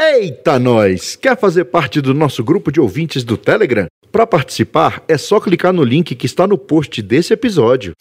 Eita, 0.00 0.58
nós! 0.58 1.16
Quer 1.16 1.36
fazer 1.36 1.64
parte 1.64 2.00
do 2.00 2.14
nosso 2.14 2.42
grupo 2.42 2.72
de 2.72 2.80
ouvintes 2.80 3.24
do 3.24 3.36
Telegram? 3.36 3.86
Para 4.10 4.26
participar, 4.26 5.02
é 5.06 5.18
só 5.18 5.38
clicar 5.38 5.72
no 5.72 5.84
link 5.84 6.14
que 6.14 6.24
está 6.24 6.46
no 6.46 6.56
post 6.56 7.02
desse 7.02 7.34
episódio. 7.34 7.92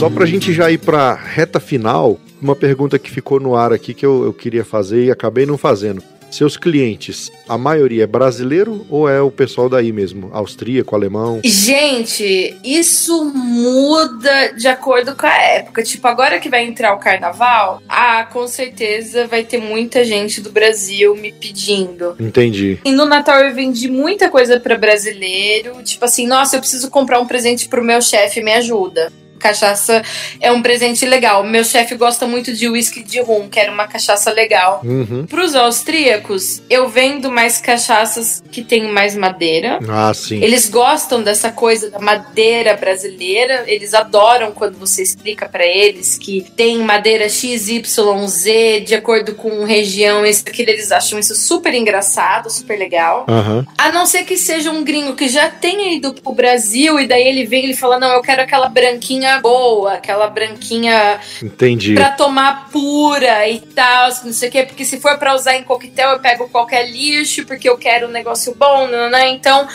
Só 0.00 0.08
para 0.08 0.24
a 0.24 0.26
gente 0.26 0.50
já 0.54 0.70
ir 0.70 0.78
para 0.78 1.12
reta 1.12 1.60
final, 1.60 2.18
uma 2.40 2.56
pergunta 2.56 2.98
que 2.98 3.10
ficou 3.10 3.38
no 3.38 3.54
ar 3.54 3.70
aqui 3.70 3.92
que 3.92 4.06
eu, 4.06 4.24
eu 4.24 4.32
queria 4.32 4.64
fazer 4.64 5.04
e 5.04 5.10
acabei 5.10 5.44
não 5.44 5.58
fazendo. 5.58 6.02
Seus 6.30 6.56
clientes, 6.56 7.30
a 7.46 7.58
maioria 7.58 8.04
é 8.04 8.06
brasileiro 8.06 8.86
ou 8.88 9.06
é 9.06 9.20
o 9.20 9.30
pessoal 9.30 9.68
daí 9.68 9.92
mesmo? 9.92 10.30
Austríaco, 10.32 10.96
alemão? 10.96 11.42
Gente, 11.44 12.56
isso 12.64 13.26
muda 13.26 14.54
de 14.56 14.68
acordo 14.68 15.14
com 15.14 15.26
a 15.26 15.36
época. 15.36 15.82
Tipo, 15.82 16.08
agora 16.08 16.40
que 16.40 16.48
vai 16.48 16.64
entrar 16.64 16.94
o 16.94 16.98
carnaval, 16.98 17.82
ah, 17.86 18.26
com 18.32 18.48
certeza 18.48 19.26
vai 19.26 19.44
ter 19.44 19.58
muita 19.58 20.02
gente 20.02 20.40
do 20.40 20.50
Brasil 20.50 21.14
me 21.14 21.30
pedindo. 21.30 22.16
Entendi. 22.18 22.78
E 22.86 22.90
no 22.90 23.04
Natal 23.04 23.40
eu 23.40 23.54
vendi 23.54 23.86
muita 23.86 24.30
coisa 24.30 24.58
para 24.58 24.78
brasileiro. 24.78 25.82
Tipo 25.82 26.06
assim, 26.06 26.26
nossa, 26.26 26.56
eu 26.56 26.60
preciso 26.60 26.88
comprar 26.88 27.20
um 27.20 27.26
presente 27.26 27.68
pro 27.68 27.84
meu 27.84 28.00
chefe, 28.00 28.42
me 28.42 28.54
ajuda 28.54 29.12
cachaça 29.40 30.02
é 30.40 30.52
um 30.52 30.62
presente 30.62 31.04
legal. 31.04 31.42
Meu 31.42 31.64
chefe 31.64 31.96
gosta 31.96 32.26
muito 32.26 32.52
de 32.52 32.68
whisky 32.68 33.02
de 33.02 33.20
rum, 33.20 33.48
que 33.48 33.58
era 33.58 33.72
uma 33.72 33.88
cachaça 33.88 34.30
legal. 34.30 34.82
Uhum. 34.84 35.26
Para 35.26 35.42
os 35.42 35.56
austríacos, 35.56 36.62
eu 36.68 36.88
vendo 36.88 37.30
mais 37.30 37.60
cachaças 37.60 38.42
que 38.52 38.62
tem 38.62 38.92
mais 38.92 39.16
madeira. 39.16 39.80
Ah, 39.88 40.12
sim. 40.14 40.42
Eles 40.42 40.68
gostam 40.68 41.22
dessa 41.22 41.50
coisa 41.50 41.90
da 41.90 41.98
madeira 41.98 42.76
brasileira. 42.76 43.64
Eles 43.66 43.94
adoram 43.94 44.52
quando 44.52 44.78
você 44.78 45.02
explica 45.02 45.48
para 45.48 45.66
eles 45.66 46.18
que 46.18 46.44
tem 46.54 46.78
madeira 46.78 47.28
XYZ 47.28 48.84
de 48.84 48.94
acordo 48.94 49.34
com 49.34 49.64
região, 49.64 50.24
isso 50.26 50.44
aquilo. 50.46 50.70
Eles 50.70 50.92
acham 50.92 51.18
isso 51.18 51.34
super 51.34 51.72
engraçado, 51.74 52.50
super 52.50 52.78
legal. 52.78 53.24
Uhum. 53.28 53.64
A 53.78 53.90
não 53.90 54.04
ser 54.04 54.24
que 54.24 54.36
seja 54.36 54.70
um 54.70 54.84
gringo 54.84 55.14
que 55.14 55.28
já 55.28 55.48
tenha 55.48 55.94
ido 55.94 56.12
pro 56.12 56.32
Brasil 56.32 57.00
e 57.00 57.06
daí 57.06 57.26
ele 57.26 57.46
vem 57.46 57.70
e 57.70 57.76
fala: 57.76 57.98
Não, 57.98 58.12
eu 58.12 58.20
quero 58.20 58.42
aquela 58.42 58.68
branquinha 58.68 59.29
branquinha 59.30 59.40
boa, 59.40 59.92
aquela 59.94 60.28
branquinha 60.28 61.20
Entendi. 61.42 61.94
pra 61.94 62.10
tomar 62.10 62.68
pura 62.70 63.48
e 63.48 63.60
tal, 63.60 64.10
não 64.24 64.32
sei 64.32 64.48
o 64.48 64.52
quê, 64.52 64.62
porque 64.64 64.84
se 64.84 64.98
for 65.00 65.18
para 65.18 65.34
usar 65.34 65.56
em 65.56 65.62
coquetel 65.62 66.10
eu 66.10 66.18
pego 66.20 66.48
qualquer 66.48 66.90
lixo, 66.90 67.46
porque 67.46 67.68
eu 67.68 67.78
quero 67.78 68.08
um 68.08 68.10
negócio 68.10 68.54
bom, 68.54 68.88
né? 68.88 69.28
Então, 69.30 69.68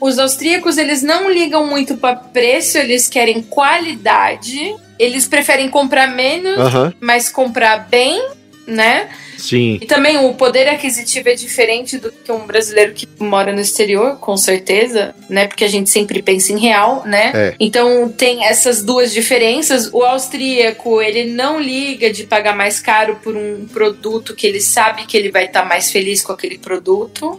os 0.00 0.18
austríacos, 0.18 0.78
eles 0.78 1.02
não 1.02 1.30
ligam 1.30 1.66
muito 1.66 1.96
para 1.96 2.16
preço, 2.16 2.78
eles 2.78 3.08
querem 3.08 3.42
qualidade. 3.42 4.74
Eles 4.98 5.26
preferem 5.26 5.68
comprar 5.68 6.06
menos, 6.06 6.72
uhum. 6.72 6.92
mas 7.00 7.28
comprar 7.28 7.88
bem, 7.88 8.24
né? 8.66 9.08
Sim. 9.42 9.78
E 9.82 9.86
também 9.86 10.18
o 10.18 10.34
poder 10.34 10.68
aquisitivo 10.68 11.28
é 11.28 11.34
diferente 11.34 11.98
do 11.98 12.12
que 12.12 12.30
um 12.30 12.46
brasileiro 12.46 12.92
que 12.92 13.08
mora 13.18 13.52
no 13.52 13.60
exterior, 13.60 14.16
com 14.18 14.36
certeza, 14.36 15.16
né? 15.28 15.48
Porque 15.48 15.64
a 15.64 15.68
gente 15.68 15.90
sempre 15.90 16.22
pensa 16.22 16.52
em 16.52 16.58
real, 16.58 17.02
né? 17.04 17.32
É. 17.34 17.54
Então 17.58 18.08
tem 18.08 18.44
essas 18.44 18.84
duas 18.84 19.12
diferenças. 19.12 19.90
O 19.92 20.04
austríaco, 20.04 21.02
ele 21.02 21.32
não 21.32 21.60
liga 21.60 22.12
de 22.12 22.22
pagar 22.22 22.54
mais 22.54 22.78
caro 22.78 23.18
por 23.20 23.36
um 23.36 23.66
produto 23.66 24.32
que 24.36 24.46
ele 24.46 24.60
sabe 24.60 25.06
que 25.06 25.16
ele 25.16 25.32
vai 25.32 25.46
estar 25.46 25.64
mais 25.64 25.90
feliz 25.90 26.22
com 26.22 26.32
aquele 26.32 26.58
produto, 26.58 27.36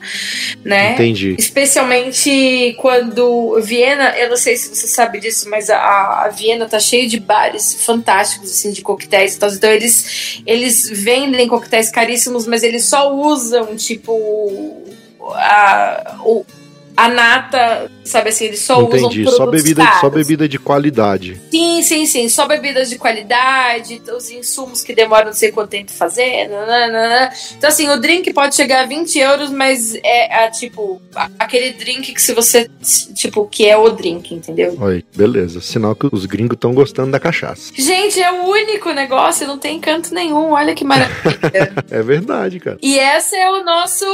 né? 0.61 0.95
Entendi. 0.95 1.35
Especialmente 1.39 2.75
quando 2.79 3.61
Viena, 3.61 4.13
eu 4.17 4.29
não 4.29 4.37
sei 4.37 4.57
se 4.57 4.67
você 4.67 4.87
sabe 4.87 5.21
disso, 5.21 5.49
mas 5.49 5.69
a, 5.69 6.25
a 6.25 6.27
Viena 6.27 6.67
tá 6.67 6.81
cheia 6.81 7.07
de 7.07 7.17
bares 7.17 7.85
fantásticos, 7.85 8.51
assim, 8.51 8.73
de 8.73 8.81
coquetéis 8.81 9.35
e 9.35 9.39
tal. 9.39 9.49
Então 9.49 9.71
eles, 9.71 10.41
eles 10.45 10.89
vendem 10.89 11.47
coquetéis 11.47 11.92
caríssimos, 11.93 12.47
mas 12.47 12.63
eles 12.63 12.85
só 12.85 13.15
usam, 13.15 13.75
tipo, 13.75 14.83
a, 15.21 16.19
o, 16.25 16.43
a 16.95 17.07
nata, 17.09 17.89
sabe 18.03 18.29
assim, 18.29 18.45
eles 18.45 18.59
só 18.61 18.77
usam 18.77 18.87
Entendi. 18.99 19.23
produtos 19.23 19.37
Só 19.37 19.45
bebida, 19.47 19.83
caros. 19.83 20.01
só 20.01 20.09
bebida 20.09 20.47
de 20.47 20.59
qualidade. 20.59 21.41
Sim, 21.51 21.81
sim, 21.81 22.05
sim. 22.05 22.29
Só 22.29 22.45
bebidas 22.47 22.89
de 22.89 22.97
qualidade, 22.97 24.01
os 24.15 24.29
insumos 24.29 24.81
que 24.83 24.93
demoram 24.93 25.27
não 25.27 25.33
sei 25.33 25.51
quanto 25.51 25.69
tempo 25.71 25.91
fazer. 25.91 26.47
nananana. 26.47 27.31
Então, 27.57 27.69
assim, 27.69 27.89
o 27.89 27.97
drink 27.99 28.31
pode 28.33 28.55
chegar 28.55 28.81
a 28.83 28.85
20 28.85 29.17
euros, 29.19 29.49
mas 29.51 29.95
é, 30.03 30.45
a, 30.45 30.51
tipo 30.51 31.01
aquele 31.39 31.71
drink 31.73 32.13
que 32.13 32.21
se 32.21 32.33
você. 32.33 32.69
Tipo, 33.15 33.47
que 33.47 33.67
é 33.67 33.77
o 33.77 33.89
drink, 33.89 34.33
entendeu? 34.33 34.77
Olha, 34.79 35.03
beleza. 35.15 35.61
Sinal 35.61 35.95
que 35.95 36.07
os 36.11 36.25
gringos 36.25 36.55
estão 36.55 36.73
gostando 36.73 37.11
da 37.11 37.19
cachaça. 37.19 37.71
Gente, 37.75 38.21
é 38.21 38.31
o 38.31 38.45
único 38.45 38.91
negócio, 38.91 39.47
não 39.47 39.57
tem 39.57 39.79
canto 39.79 40.13
nenhum. 40.13 40.51
Olha 40.51 40.75
que 40.75 40.83
maravilha. 40.83 41.13
É 41.89 42.01
verdade, 42.01 42.59
cara. 42.59 42.77
e 42.81 42.97
esse 42.97 43.35
é 43.35 43.49
o 43.49 43.63
nosso 43.63 44.05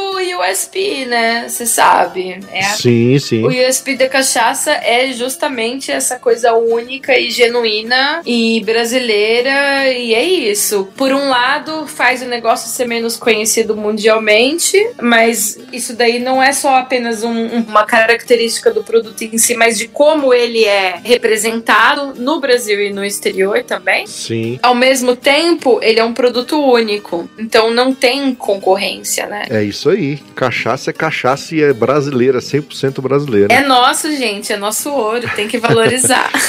USP, 0.52 1.06
né? 1.06 1.48
Você 1.48 1.66
sabe. 1.66 2.40
É 2.52 2.66
a 2.66 2.68
Sim, 2.76 3.17
sim. 3.20 3.43
O 3.45 3.47
USP 3.70 3.95
da 3.95 4.07
cachaça 4.09 4.72
é 4.72 5.11
justamente 5.13 5.91
essa 5.91 6.17
coisa 6.17 6.53
única 6.53 7.17
e 7.17 7.30
genuína 7.32 8.22
e 8.26 8.61
brasileira, 8.65 9.88
e 9.93 10.13
é 10.13 10.24
isso. 10.24 10.88
Por 10.95 11.11
um 11.11 11.30
lado, 11.30 11.86
faz 11.88 12.22
o 12.22 12.26
negócio 12.26 12.70
ser 12.70 12.86
menos 12.88 13.15
conhecido 13.17 13.76
mundialmente, 13.76 14.78
mas 15.01 15.57
isso 15.72 15.93
daí 15.95 16.20
não 16.20 16.41
é 16.41 16.51
só 16.53 16.76
apenas 16.76 17.24
um- 17.24 17.47
uma 17.67 17.86
característica 17.86 18.72
do 18.72 18.84
produto 18.84 19.22
em 19.24 19.38
si, 19.38 19.55
mas 19.55 19.78
de 19.78 19.88
como 19.88 20.34
ele 20.34 20.63
é 20.65 20.95
representado 21.03 22.13
no 22.15 22.39
Brasil 22.39 22.80
e 22.82 22.91
no 22.91 23.03
exterior 23.03 23.63
também. 23.63 24.05
Sim. 24.07 24.59
Ao 24.61 24.76
mesmo 24.76 25.15
tempo, 25.15 25.80
ele 25.82 25.99
é 25.99 26.03
um 26.03 26.13
produto 26.13 26.57
único, 26.61 27.30
então 27.38 27.74
não 27.74 27.93
tem 27.93 28.34
concorrência, 28.36 29.26
né? 29.26 29.45
É 29.49 29.63
isso 29.63 29.89
aí. 29.89 30.17
Cachaça 30.36 30.89
é 30.89 30.93
cachaça 30.93 31.55
e 31.55 31.61
é 31.61 31.74
brasileira, 31.74 32.39
100% 32.39 32.59
brasileira. 33.01 33.53
É 33.53 33.62
nosso, 33.66 34.12
gente, 34.16 34.51
é 34.53 34.57
nosso 34.57 34.91
ouro, 34.91 35.30
tem 35.36 35.47
que 35.47 35.57
valorizar. 35.57 36.30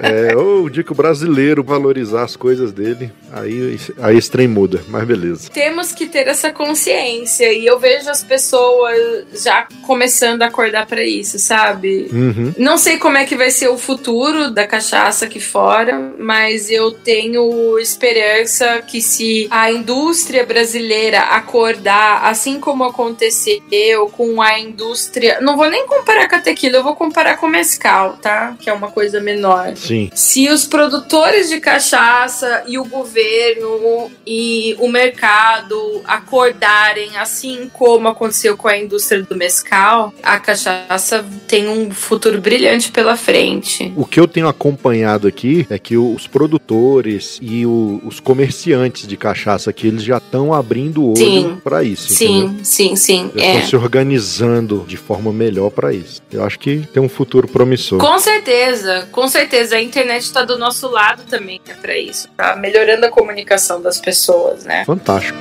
É, 0.00 0.36
ou 0.36 0.64
o 0.64 0.70
dia 0.70 0.84
que 0.84 0.92
o 0.92 0.94
brasileiro 0.94 1.62
valorizar 1.62 2.22
as 2.22 2.36
coisas 2.36 2.72
dele, 2.72 3.10
aí, 3.32 3.78
aí 4.00 4.16
esse 4.16 4.30
trem 4.30 4.46
muda, 4.46 4.82
mas 4.88 5.04
beleza. 5.04 5.50
Temos 5.50 5.92
que 5.92 6.06
ter 6.06 6.28
essa 6.28 6.50
consciência 6.52 7.52
e 7.52 7.66
eu 7.66 7.78
vejo 7.78 8.08
as 8.08 8.22
pessoas 8.22 9.24
já 9.42 9.66
começando 9.82 10.42
a 10.42 10.46
acordar 10.46 10.86
pra 10.86 11.02
isso, 11.02 11.38
sabe? 11.38 12.08
Uhum. 12.12 12.54
Não 12.56 12.78
sei 12.78 12.98
como 12.98 13.18
é 13.18 13.24
que 13.24 13.34
vai 13.34 13.50
ser 13.50 13.68
o 13.68 13.78
futuro 13.78 14.50
da 14.50 14.66
cachaça 14.66 15.24
aqui 15.24 15.40
fora, 15.40 16.12
mas 16.18 16.70
eu 16.70 16.92
tenho 16.92 17.78
esperança 17.78 18.82
que 18.86 19.00
se 19.00 19.48
a 19.50 19.70
indústria 19.70 20.44
brasileira 20.44 21.20
acordar, 21.20 22.24
assim 22.24 22.60
como 22.60 22.84
aconteceu 22.84 24.08
com 24.16 24.40
a 24.40 24.58
indústria, 24.58 25.17
não 25.40 25.56
vou 25.56 25.68
nem 25.70 25.86
comparar 25.86 26.28
com 26.28 26.36
a 26.36 26.40
tequila, 26.40 26.76
eu 26.76 26.82
vou 26.82 26.94
comparar 26.96 27.36
com 27.36 27.46
o 27.46 27.50
mescal, 27.50 28.18
tá? 28.20 28.54
Que 28.58 28.68
é 28.70 28.72
uma 28.72 28.90
coisa 28.90 29.20
menor. 29.20 29.76
Sim. 29.76 30.10
Se 30.14 30.48
os 30.48 30.64
produtores 30.66 31.48
de 31.48 31.60
cachaça 31.60 32.62
e 32.66 32.78
o 32.78 32.84
governo 32.84 34.10
e 34.26 34.76
o 34.78 34.88
mercado 34.88 36.02
acordarem, 36.04 37.16
assim 37.16 37.70
como 37.72 38.08
aconteceu 38.08 38.56
com 38.56 38.68
a 38.68 38.78
indústria 38.78 39.22
do 39.22 39.36
mescal, 39.36 40.12
a 40.22 40.38
cachaça 40.38 41.24
tem 41.46 41.68
um 41.68 41.90
futuro 41.90 42.40
brilhante 42.40 42.90
pela 42.90 43.16
frente. 43.16 43.92
O 43.96 44.04
que 44.04 44.20
eu 44.20 44.28
tenho 44.28 44.48
acompanhado 44.48 45.26
aqui 45.26 45.66
é 45.70 45.78
que 45.78 45.96
os 45.96 46.26
produtores 46.26 47.38
e 47.42 47.64
o- 47.66 48.00
os 48.04 48.20
comerciantes 48.20 49.06
de 49.06 49.16
cachaça 49.16 49.70
aqui, 49.70 49.88
eles 49.88 50.02
já 50.02 50.18
estão 50.18 50.52
abrindo 50.52 51.02
o 51.02 51.08
olho 51.10 51.16
Sim. 51.16 51.60
pra 51.62 51.82
isso, 51.82 52.12
entendeu? 52.12 52.48
Sim, 52.48 52.58
sim, 52.62 52.96
sim. 52.96 53.30
Já 53.34 53.42
É. 53.44 53.54
estão 53.56 53.68
se 53.70 53.76
organizando 53.76 54.84
de 54.86 54.96
forma 55.08 55.32
melhor 55.32 55.70
pra 55.70 55.90
isso. 55.90 56.20
Eu 56.30 56.44
acho 56.44 56.58
que 56.58 56.86
tem 56.92 57.02
um 57.02 57.08
futuro 57.08 57.48
promissor. 57.48 57.98
Com 57.98 58.18
certeza, 58.18 59.08
com 59.10 59.26
certeza. 59.26 59.76
A 59.76 59.80
internet 59.80 60.22
está 60.22 60.44
do 60.44 60.58
nosso 60.58 60.86
lado 60.86 61.22
também 61.24 61.58
né, 61.66 61.74
para 61.80 61.96
isso. 61.96 62.28
Tá 62.36 62.54
melhorando 62.54 63.06
a 63.06 63.10
comunicação 63.10 63.80
das 63.80 63.98
pessoas, 63.98 64.64
né? 64.64 64.84
Fantástico. 64.84 65.38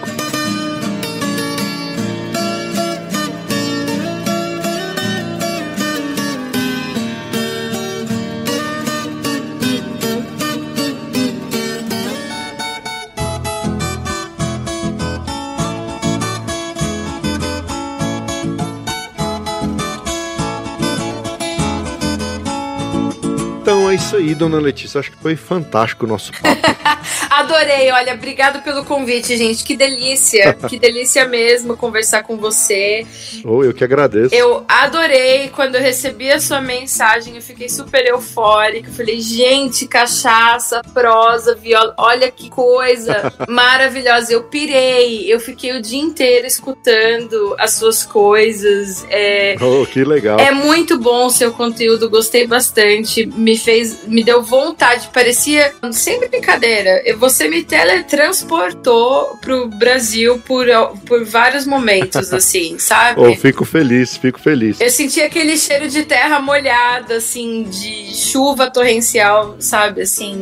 Isso 23.98 24.16
aí, 24.16 24.36
dona 24.36 24.60
Letícia. 24.60 25.00
Acho 25.00 25.12
que 25.12 25.18
foi 25.18 25.36
fantástico 25.36 26.06
o 26.06 26.10
nosso 26.10 26.32
papo. 26.34 26.62
Adorei, 27.40 27.92
olha, 27.92 28.14
obrigado 28.14 28.62
pelo 28.64 28.84
convite, 28.84 29.38
gente. 29.38 29.64
Que 29.64 29.76
delícia, 29.76 30.54
que 30.68 30.80
delícia 30.80 31.26
mesmo 31.28 31.78
conversar 31.78 32.24
com 32.24 32.38
você. 32.38 33.06
Ou 33.46 33.64
eu 33.64 33.74
que 33.74 33.84
agradeço. 33.84 34.34
Eu 34.34 34.64
adorei 34.68 35.50
quando 35.50 35.76
eu 35.76 35.82
recebi 35.82 36.32
a 36.32 36.40
sua 36.40 36.62
mensagem, 36.62 37.36
eu 37.36 37.42
fiquei 37.42 37.70
super 37.70 38.06
eufórica. 38.08 38.90
Eu 38.90 38.94
falei, 38.94 39.20
gente, 39.22 39.88
cachaça, 39.88 40.82
prosa, 40.94 41.54
viola, 41.56 41.94
olha 41.98 42.32
que 42.32 42.50
coisa 42.50 43.32
maravilhosa. 43.48 44.34
Eu 44.34 44.44
pirei, 44.44 45.32
eu 45.32 45.40
fiquei 45.40 45.74
o 45.78 45.82
dia 45.82 46.00
inteiro 46.02 46.48
escutando 46.48 47.56
as 47.60 47.74
suas 47.74 48.04
coisas. 48.04 49.06
É, 49.10 49.56
Oh, 49.62 49.86
que 49.86 50.04
legal. 50.04 50.40
é 50.40 50.52
muito 50.52 50.98
bom 50.98 51.26
o 51.26 51.30
seu 51.30 51.52
conteúdo, 51.52 52.10
gostei 52.10 52.48
bastante. 52.48 53.26
Me 53.26 53.58
fez, 53.58 54.08
me 54.08 54.24
deu 54.24 54.42
vontade, 54.42 55.10
parecia 55.14 55.74
sempre 55.92 56.28
brincadeira. 56.30 57.02
Você 57.28 57.50
me 57.50 57.62
teletransportou 57.62 59.38
pro 59.42 59.68
Brasil 59.68 60.42
por, 60.46 60.66
por 61.06 61.26
vários 61.26 61.66
momentos, 61.66 62.32
assim, 62.32 62.80
sabe? 62.80 63.20
Oh, 63.20 63.36
fico 63.36 63.66
feliz, 63.66 64.16
fico 64.16 64.40
feliz. 64.40 64.80
Eu 64.80 64.90
senti 64.90 65.20
aquele 65.20 65.58
cheiro 65.58 65.90
de 65.90 66.04
terra 66.04 66.40
molhada, 66.40 67.18
assim, 67.18 67.64
de 67.64 68.16
chuva 68.16 68.72
torrencial, 68.72 69.58
sabe? 69.60 70.04
Assim, 70.04 70.38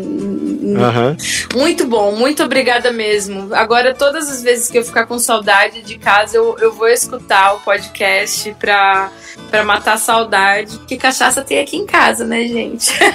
muito 1.55 1.87
bom, 1.87 2.15
muito 2.15 2.43
obrigada 2.43 2.91
mesmo. 2.91 3.55
Agora, 3.55 3.95
todas 3.95 4.29
as 4.29 4.43
vezes 4.43 4.69
que 4.69 4.77
eu 4.77 4.85
ficar 4.85 5.07
com 5.07 5.17
saudade 5.17 5.81
de 5.81 5.97
casa, 5.97 6.37
eu, 6.37 6.55
eu 6.59 6.71
vou 6.71 6.87
escutar 6.87 7.55
o 7.55 7.61
podcast 7.61 8.55
pra, 8.59 9.11
pra 9.49 9.63
matar 9.63 9.93
a 9.93 9.97
saudade. 9.97 10.77
Que 10.87 10.97
cachaça 10.97 11.41
tem 11.41 11.59
aqui 11.59 11.77
em 11.77 11.85
casa, 11.87 12.25
né, 12.25 12.47
gente? 12.47 12.93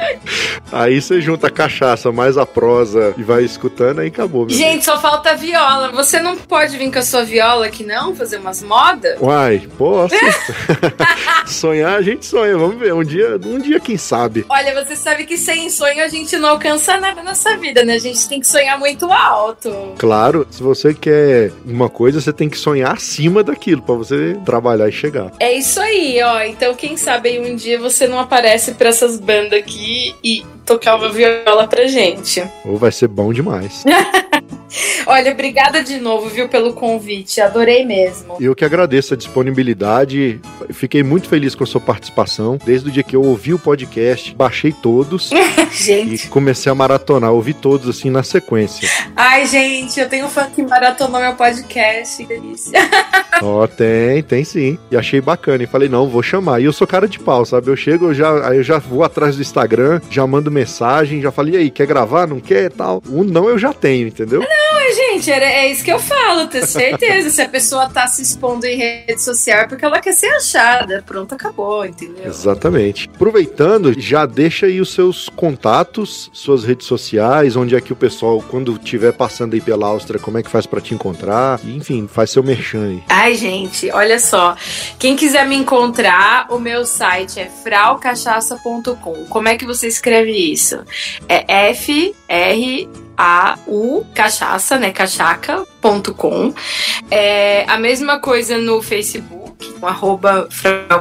Aí 0.70 1.00
você 1.00 1.20
junta 1.20 1.46
a 1.46 1.50
cachaça 1.70 2.10
mais 2.10 2.36
a 2.36 2.44
prosa 2.44 3.14
e 3.16 3.22
vai 3.22 3.44
escutando, 3.44 4.00
aí 4.00 4.08
acabou. 4.08 4.48
Gente, 4.48 4.84
só 4.84 5.00
falta 5.00 5.30
a 5.30 5.34
viola. 5.34 5.92
Você 5.92 6.18
não 6.18 6.36
pode 6.36 6.76
vir 6.76 6.92
com 6.92 6.98
a 6.98 7.02
sua 7.02 7.22
viola 7.22 7.66
aqui, 7.66 7.84
não? 7.84 8.14
Fazer 8.14 8.38
umas 8.38 8.62
modas? 8.62 9.16
Uai, 9.20 9.68
posso? 9.78 10.14
Sonhar, 11.46 11.94
a 11.94 12.02
gente 12.02 12.26
sonha. 12.26 12.58
Vamos 12.58 12.76
ver. 12.76 12.92
Um 12.92 13.04
dia, 13.04 13.38
um 13.44 13.58
dia 13.58 13.78
quem 13.78 13.96
sabe. 13.96 14.44
Olha, 14.48 14.84
você 14.84 14.96
sabe 14.96 15.24
que 15.24 15.38
sem 15.38 15.70
sonho 15.70 16.02
a 16.02 16.08
gente 16.08 16.36
não 16.36 16.50
alcança 16.50 16.98
nada 16.98 17.22
nessa 17.22 17.56
vida, 17.56 17.84
né? 17.84 17.94
A 17.94 17.98
gente 17.98 18.28
tem 18.28 18.40
que 18.40 18.46
sonhar 18.46 18.78
muito 18.78 19.10
alto. 19.10 19.94
Claro, 19.96 20.46
se 20.50 20.62
você 20.62 20.92
quer 20.92 21.52
uma 21.64 21.88
coisa, 21.88 22.20
você 22.20 22.32
tem 22.32 22.48
que 22.48 22.58
sonhar 22.58 22.94
acima 22.94 23.44
daquilo 23.44 23.82
pra 23.82 23.94
você 23.94 24.36
trabalhar 24.44 24.88
e 24.88 24.92
chegar. 24.92 25.32
É 25.38 25.52
isso 25.52 25.80
aí, 25.80 26.20
ó. 26.22 26.42
Então, 26.42 26.74
quem 26.74 26.96
sabe 26.96 27.30
aí 27.30 27.52
um 27.52 27.54
dia 27.54 27.78
você 27.78 28.06
não 28.08 28.18
aparece 28.18 28.72
pra 28.72 28.88
essas 28.88 29.18
bandas 29.18 29.58
aqui 29.58 30.14
e 30.24 30.44
tocar 30.70 30.94
uma 30.94 31.08
viola 31.08 31.66
pra 31.66 31.86
gente. 31.88 32.44
Ou 32.64 32.76
vai 32.76 32.92
ser 32.92 33.08
bom 33.08 33.32
demais. 33.32 33.82
Olha, 35.06 35.32
obrigada 35.32 35.82
de 35.82 35.98
novo, 35.98 36.28
viu, 36.28 36.48
pelo 36.48 36.72
convite. 36.72 37.40
Adorei 37.40 37.84
mesmo. 37.84 38.36
Eu 38.40 38.54
que 38.54 38.64
agradeço 38.64 39.14
a 39.14 39.16
disponibilidade. 39.16 40.40
Fiquei 40.70 41.02
muito 41.02 41.28
feliz 41.28 41.54
com 41.54 41.64
a 41.64 41.66
sua 41.66 41.80
participação. 41.80 42.58
Desde 42.64 42.88
o 42.88 42.92
dia 42.92 43.02
que 43.02 43.16
eu 43.16 43.22
ouvi 43.22 43.52
o 43.54 43.58
podcast, 43.58 44.34
baixei 44.34 44.72
todos 44.72 45.30
gente. 45.72 46.26
e 46.26 46.28
comecei 46.28 46.70
a 46.70 46.74
maratonar. 46.74 47.32
Ouvi 47.32 47.54
todos 47.54 47.88
assim 47.88 48.10
na 48.10 48.22
sequência. 48.22 48.88
Ai, 49.16 49.46
gente, 49.46 49.98
eu 49.98 50.08
tenho 50.08 50.26
um 50.26 50.30
fã 50.30 50.48
que 50.50 50.62
maratonou 50.62 51.20
meu 51.20 51.34
podcast. 51.34 52.16
Que 52.16 52.26
delícia. 52.26 52.78
Ó, 53.42 53.66
tem, 53.66 54.22
tem 54.22 54.44
sim. 54.44 54.78
E 54.90 54.96
achei 54.96 55.20
bacana. 55.20 55.64
E 55.64 55.66
falei, 55.66 55.88
não, 55.88 56.08
vou 56.08 56.22
chamar. 56.22 56.60
E 56.60 56.64
eu 56.64 56.72
sou 56.72 56.86
cara 56.86 57.08
de 57.08 57.18
pau, 57.18 57.44
sabe? 57.44 57.68
Eu 57.68 57.76
chego, 57.76 58.06
eu 58.06 58.14
já, 58.14 58.48
aí 58.48 58.58
eu 58.58 58.62
já 58.62 58.78
vou 58.78 59.02
atrás 59.02 59.36
do 59.36 59.42
Instagram, 59.42 60.00
já 60.10 60.26
mando 60.26 60.50
mensagem, 60.50 61.22
já 61.22 61.30
falei, 61.32 61.54
e 61.54 61.56
aí, 61.56 61.70
quer 61.70 61.86
gravar? 61.86 62.26
Não 62.26 62.38
quer? 62.40 62.70
Tal. 62.70 63.02
Um 63.08 63.24
não 63.24 63.48
eu 63.48 63.58
já 63.58 63.72
tenho, 63.72 64.08
entendeu? 64.08 64.42
Gente, 64.94 65.30
era, 65.30 65.44
é 65.44 65.70
isso 65.70 65.84
que 65.84 65.92
eu 65.92 65.98
falo, 65.98 66.46
tenho 66.46 66.66
certeza. 66.66 67.30
Se 67.30 67.42
a 67.42 67.48
pessoa 67.48 67.88
tá 67.88 68.06
se 68.06 68.22
expondo 68.22 68.66
em 68.66 68.76
rede 68.76 69.22
social 69.22 69.60
é 69.60 69.66
porque 69.66 69.84
ela 69.84 70.00
quer 70.00 70.12
ser 70.12 70.28
achada. 70.28 71.02
Pronto, 71.06 71.34
acabou, 71.34 71.84
entendeu? 71.84 72.26
Exatamente. 72.26 73.08
Aproveitando, 73.14 73.98
já 73.98 74.26
deixa 74.26 74.66
aí 74.66 74.80
os 74.80 74.92
seus 74.92 75.28
contatos, 75.28 76.30
suas 76.32 76.64
redes 76.64 76.86
sociais, 76.86 77.56
onde 77.56 77.74
é 77.74 77.80
que 77.80 77.92
o 77.92 77.96
pessoal, 77.96 78.42
quando 78.48 78.72
estiver 78.76 79.12
passando 79.12 79.54
aí 79.54 79.60
pela 79.60 79.86
Áustria, 79.86 80.20
como 80.20 80.38
é 80.38 80.42
que 80.42 80.50
faz 80.50 80.66
para 80.66 80.80
te 80.80 80.94
encontrar? 80.94 81.60
Enfim, 81.64 82.08
faz 82.08 82.30
seu 82.30 82.42
merchan 82.42 82.86
aí. 82.86 83.02
Ai, 83.08 83.34
gente, 83.34 83.90
olha 83.90 84.18
só. 84.18 84.56
Quem 84.98 85.16
quiser 85.16 85.46
me 85.46 85.56
encontrar, 85.56 86.46
o 86.50 86.58
meu 86.58 86.84
site 86.84 87.40
é 87.40 87.46
fraucachaça.com. 87.46 89.26
Como 89.28 89.48
é 89.48 89.56
que 89.56 89.66
você 89.66 89.86
escreve 89.86 90.32
isso? 90.32 90.78
É 91.28 91.70
F 91.70 92.14
R 92.30 92.88
a 93.16 93.58
U 93.66 94.06
cachaça, 94.14 94.78
né? 94.78 94.92
cachaca.com. 94.92 96.54
É 97.10 97.64
a 97.68 97.76
mesma 97.76 98.18
coisa 98.18 98.56
no 98.56 98.80
Facebook, 98.80 99.72
com 99.78 99.86
arroba 99.86 100.48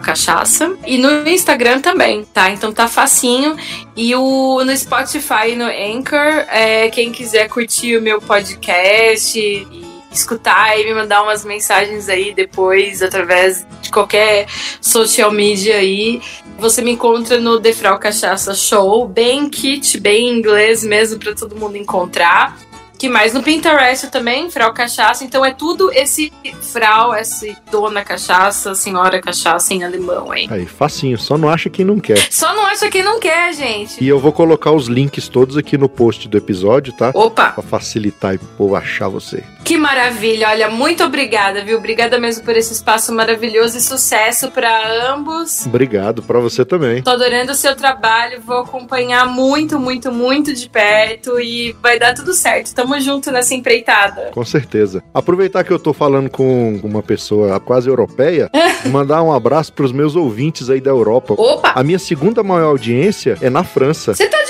Cachaça. 0.03 0.75
E 0.86 0.97
no 0.97 1.25
Instagram 1.25 1.80
também, 1.80 2.25
tá? 2.25 2.49
Então 2.49 2.73
tá 2.73 2.89
facinho. 2.89 3.55
E 3.95 4.13
o, 4.15 4.61
no 4.65 4.75
Spotify 4.75 5.55
no 5.55 5.65
Anchor, 5.65 6.45
é, 6.49 6.89
quem 6.89 7.11
quiser 7.11 7.47
curtir 7.47 7.95
o 7.95 8.01
meu 8.01 8.19
podcast 8.19 9.39
e 9.39 9.88
escutar 10.12 10.80
e 10.80 10.86
me 10.86 10.93
mandar 10.93 11.24
umas 11.24 11.45
mensagens 11.45 12.10
aí 12.10 12.34
depois, 12.34 13.01
através 13.01 13.66
de 13.82 13.91
qualquer 13.91 14.47
social 14.82 15.32
media 15.32 15.78
aí. 15.78 16.22
Você 16.57 16.82
me 16.82 16.91
encontra 16.91 17.39
no 17.39 17.60
Defral 17.60 17.97
Cachaça 17.99 18.53
Show, 18.53 19.07
bem 19.07 19.49
kit, 19.49 19.99
bem 19.99 20.30
inglês 20.30 20.84
mesmo, 20.84 21.20
para 21.20 21.34
todo 21.34 21.55
mundo 21.55 21.78
encontrar 21.78 22.57
que 22.99 23.07
mais? 23.07 23.34
No 23.34 23.41
Pinterest 23.41 24.12
também, 24.12 24.51
Frau 24.51 24.74
Cachaça. 24.74 25.24
Então 25.24 25.45
é 25.45 25.53
tudo 25.53 25.89
esse 25.93 26.34
Frau, 26.60 27.14
essa 27.14 27.47
dona 27.72 28.03
cachaça, 28.03 28.76
senhora 28.76 29.22
cachaça 29.22 29.74
em 29.74 29.86
alemão, 29.86 30.36
hein? 30.36 30.49
Aí, 30.51 30.66
facinho, 30.66 31.18
só 31.18 31.38
não 31.38 31.47
acha 31.47 31.70
quem 31.70 31.86
não 31.86 31.97
quer. 31.97 32.28
Só 32.30 32.53
não 32.53 32.66
acha 32.66 32.89
quem 32.89 33.01
não 33.01 33.18
quer, 33.20 33.53
gente. 33.53 34.03
E 34.03 34.07
eu 34.07 34.20
vou 34.20 34.34
colocar 34.34 34.72
os 34.72 34.88
links 34.88 35.30
todos 35.30 35.55
aqui 35.55 35.78
no 35.78 35.88
post 35.88 36.28
do 36.28 36.38
episódio, 36.38 36.91
tá? 36.91 37.12
Opa! 37.14 37.51
Pra 37.51 37.64
facilitar 37.64 38.34
e 38.34 38.38
o 38.38 38.39
povo 38.57 38.76
achar 38.76 39.07
você. 39.07 39.43
Que 39.70 39.78
maravilha, 39.78 40.49
olha, 40.49 40.67
muito 40.67 41.03
obrigada, 41.03 41.63
viu? 41.63 41.78
Obrigada 41.78 42.20
mesmo 42.20 42.43
por 42.43 42.57
esse 42.57 42.74
espaço 42.74 43.13
maravilhoso 43.13 43.78
e 43.78 43.80
sucesso 43.80 44.49
para 44.49 45.13
ambos. 45.13 45.63
Obrigado, 45.63 46.24
para 46.24 46.39
você 46.39 46.65
também. 46.65 47.03
Tô 47.03 47.11
adorando 47.11 47.51
o 47.51 47.55
seu 47.55 47.76
trabalho, 47.76 48.41
vou 48.41 48.61
acompanhar 48.61 49.28
muito, 49.28 49.80
muito, 49.80 50.11
muito 50.11 50.55
de 50.55 50.67
perto 50.67 51.39
e 51.39 51.76
vai 51.84 51.99
dar 51.99 52.15
tudo 52.15 52.34
certo. 52.34 52.74
Tamo 52.74 52.99
junto 52.99 53.32
nessa 53.32 53.53
empreitada. 53.53 54.32
Com 54.34 54.43
certeza. 54.43 55.03
Aproveitar 55.13 55.63
que 55.63 55.70
eu 55.70 55.78
tô 55.78 55.93
falando 55.93 56.32
com 56.32 56.80
uma 56.84 57.03
pessoa 57.03 57.59
quase 57.59 57.88
europeia, 57.88 58.49
mandar 58.89 59.22
um 59.22 59.32
abraço 59.32 59.72
pros 59.74 59.91
meus 59.91 60.15
ouvintes 60.15 60.72
aí 60.72 60.82
da 60.82 60.89
Europa. 60.89 61.36
Opa! 61.38 61.74
A 61.76 61.84
minha 61.84 61.99
segunda 61.99 62.41
maior 62.41 62.70
audiência 62.70 63.38
é 63.39 63.51
na 63.51 63.63
França. 63.63 64.15
Você 64.15 64.28
tá 64.28 64.41
de 64.45 64.48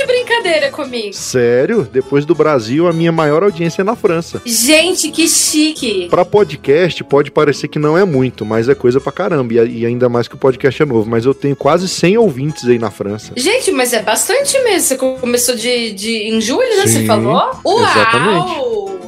brincadeira 0.49 0.71
comigo? 0.71 1.13
Sério? 1.13 1.87
Depois 1.91 2.25
do 2.25 2.33
Brasil, 2.33 2.87
a 2.87 2.93
minha 2.93 3.11
maior 3.11 3.43
audiência 3.43 3.81
é 3.81 3.85
na 3.85 3.95
França. 3.95 4.41
Gente, 4.45 5.11
que 5.11 5.27
chique! 5.27 6.07
Pra 6.09 6.25
podcast, 6.25 7.03
pode 7.03 7.31
parecer 7.31 7.67
que 7.67 7.79
não 7.79 7.97
é 7.97 8.03
muito, 8.03 8.45
mas 8.45 8.67
é 8.67 8.75
coisa 8.75 8.99
pra 8.99 9.11
caramba. 9.11 9.53
E 9.53 9.85
ainda 9.85 10.09
mais 10.09 10.27
que 10.27 10.35
o 10.35 10.37
podcast 10.37 10.81
é 10.81 10.85
novo. 10.85 11.09
Mas 11.09 11.25
eu 11.25 11.33
tenho 11.33 11.55
quase 11.55 11.87
100 11.87 12.17
ouvintes 12.17 12.65
aí 12.65 12.79
na 12.79 12.91
França. 12.91 13.33
Gente, 13.35 13.71
mas 13.71 13.93
é 13.93 14.01
bastante 14.01 14.57
mesmo. 14.63 14.79
Você 14.81 14.95
começou 14.97 15.55
de, 15.55 15.91
de 15.91 16.29
em 16.29 16.41
julho, 16.41 16.77
né? 16.77 16.87
Sim, 16.87 17.01
Você 17.01 17.05
falou? 17.05 17.33
Uau! 17.65 17.81
exatamente. 17.81 18.99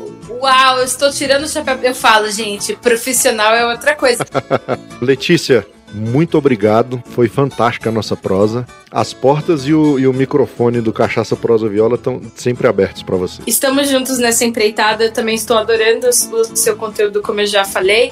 Uau, 0.41 0.77
eu 0.77 0.85
estou 0.85 1.11
tirando 1.11 1.43
o 1.43 1.47
chapéu. 1.47 1.77
Eu 1.83 1.93
falo, 1.95 2.29
gente, 2.31 2.75
profissional 2.75 3.53
é 3.53 3.65
outra 3.65 3.95
coisa. 3.95 4.25
Letícia, 4.99 5.65
muito 5.93 6.37
obrigado. 6.37 7.01
Foi 7.11 7.27
fantástica 7.27 7.89
a 7.89 7.91
nossa 7.91 8.15
prosa. 8.15 8.65
As 8.91 9.13
portas 9.13 9.65
e 9.65 9.73
o, 9.73 9.97
e 9.97 10.05
o 10.05 10.13
microfone 10.13 10.81
do 10.81 10.91
Cachaça 10.91 11.33
Prosa 11.33 11.69
Viola 11.69 11.95
estão 11.95 12.21
sempre 12.35 12.67
abertos 12.67 13.01
para 13.01 13.15
você. 13.15 13.41
Estamos 13.47 13.89
juntos 13.89 14.19
nessa 14.19 14.43
empreitada. 14.43 15.05
Eu 15.05 15.13
também 15.13 15.35
estou 15.35 15.57
adorando 15.57 16.07
o 16.09 16.57
seu 16.57 16.75
conteúdo, 16.75 17.21
como 17.21 17.39
eu 17.39 17.45
já 17.45 17.63
falei. 17.63 18.11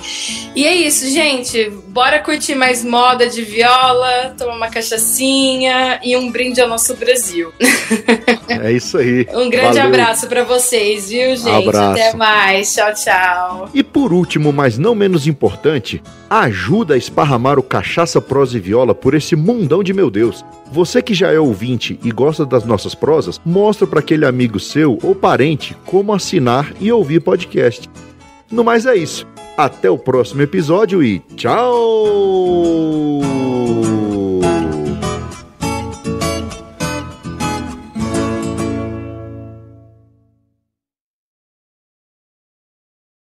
E 0.55 0.65
é 0.65 0.73
isso, 0.73 1.05
gente. 1.09 1.69
Bora 1.89 2.19
curtir 2.19 2.55
mais 2.55 2.82
moda 2.84 3.27
de 3.27 3.43
viola, 3.43 4.34
tomar 4.38 4.55
uma 4.55 4.69
cachaçinha 4.69 5.99
e 6.01 6.15
um 6.15 6.32
brinde 6.32 6.61
ao 6.61 6.69
nosso 6.69 6.95
Brasil. 6.95 7.51
É 8.49 8.71
isso 8.71 8.97
aí. 8.97 9.27
Um 9.32 9.47
grande 9.47 9.77
Valeu. 9.77 9.84
abraço 9.84 10.27
para 10.27 10.43
vocês, 10.43 11.09
viu, 11.09 11.36
gente? 11.36 11.67
Abraço. 11.67 11.91
Até 12.01 12.17
mais. 12.17 12.73
Tchau, 12.73 12.93
tchau. 12.95 13.69
E 13.75 13.84
por 13.84 14.11
último, 14.11 14.51
mas 14.51 14.77
não 14.77 14.95
menos 14.95 15.27
importante, 15.27 16.01
ajuda 16.27 16.95
a 16.95 16.97
esparramar 16.97 17.59
o 17.59 17.63
Cachaça 17.63 18.19
Prosa 18.19 18.57
e 18.57 18.59
Viola 18.59 18.95
por 18.95 19.13
esse 19.13 19.36
mundão 19.36 19.84
de 19.84 19.93
meu 19.93 20.09
Deus. 20.09 20.43
Você 20.72 21.01
que 21.01 21.13
já 21.13 21.32
é 21.32 21.39
ouvinte 21.39 21.99
e 22.03 22.11
gosta 22.11 22.45
das 22.45 22.63
nossas 22.63 22.93
prosas, 22.93 23.41
mostra 23.43 23.88
para 23.88 23.99
aquele 23.99 24.26
amigo 24.26 24.59
seu 24.59 24.99
ou 25.01 25.15
parente 25.15 25.76
como 25.86 26.13
assinar 26.13 26.72
e 26.80 26.91
ouvir 26.91 27.22
podcast. 27.22 27.89
No 28.51 28.63
mais 28.63 28.86
é 28.86 28.95
isso. 28.95 29.28
Até 29.57 29.89
o 29.89 29.97
próximo 29.97 30.41
episódio 30.41 31.03
e 31.03 31.20
tchau! 31.36 31.70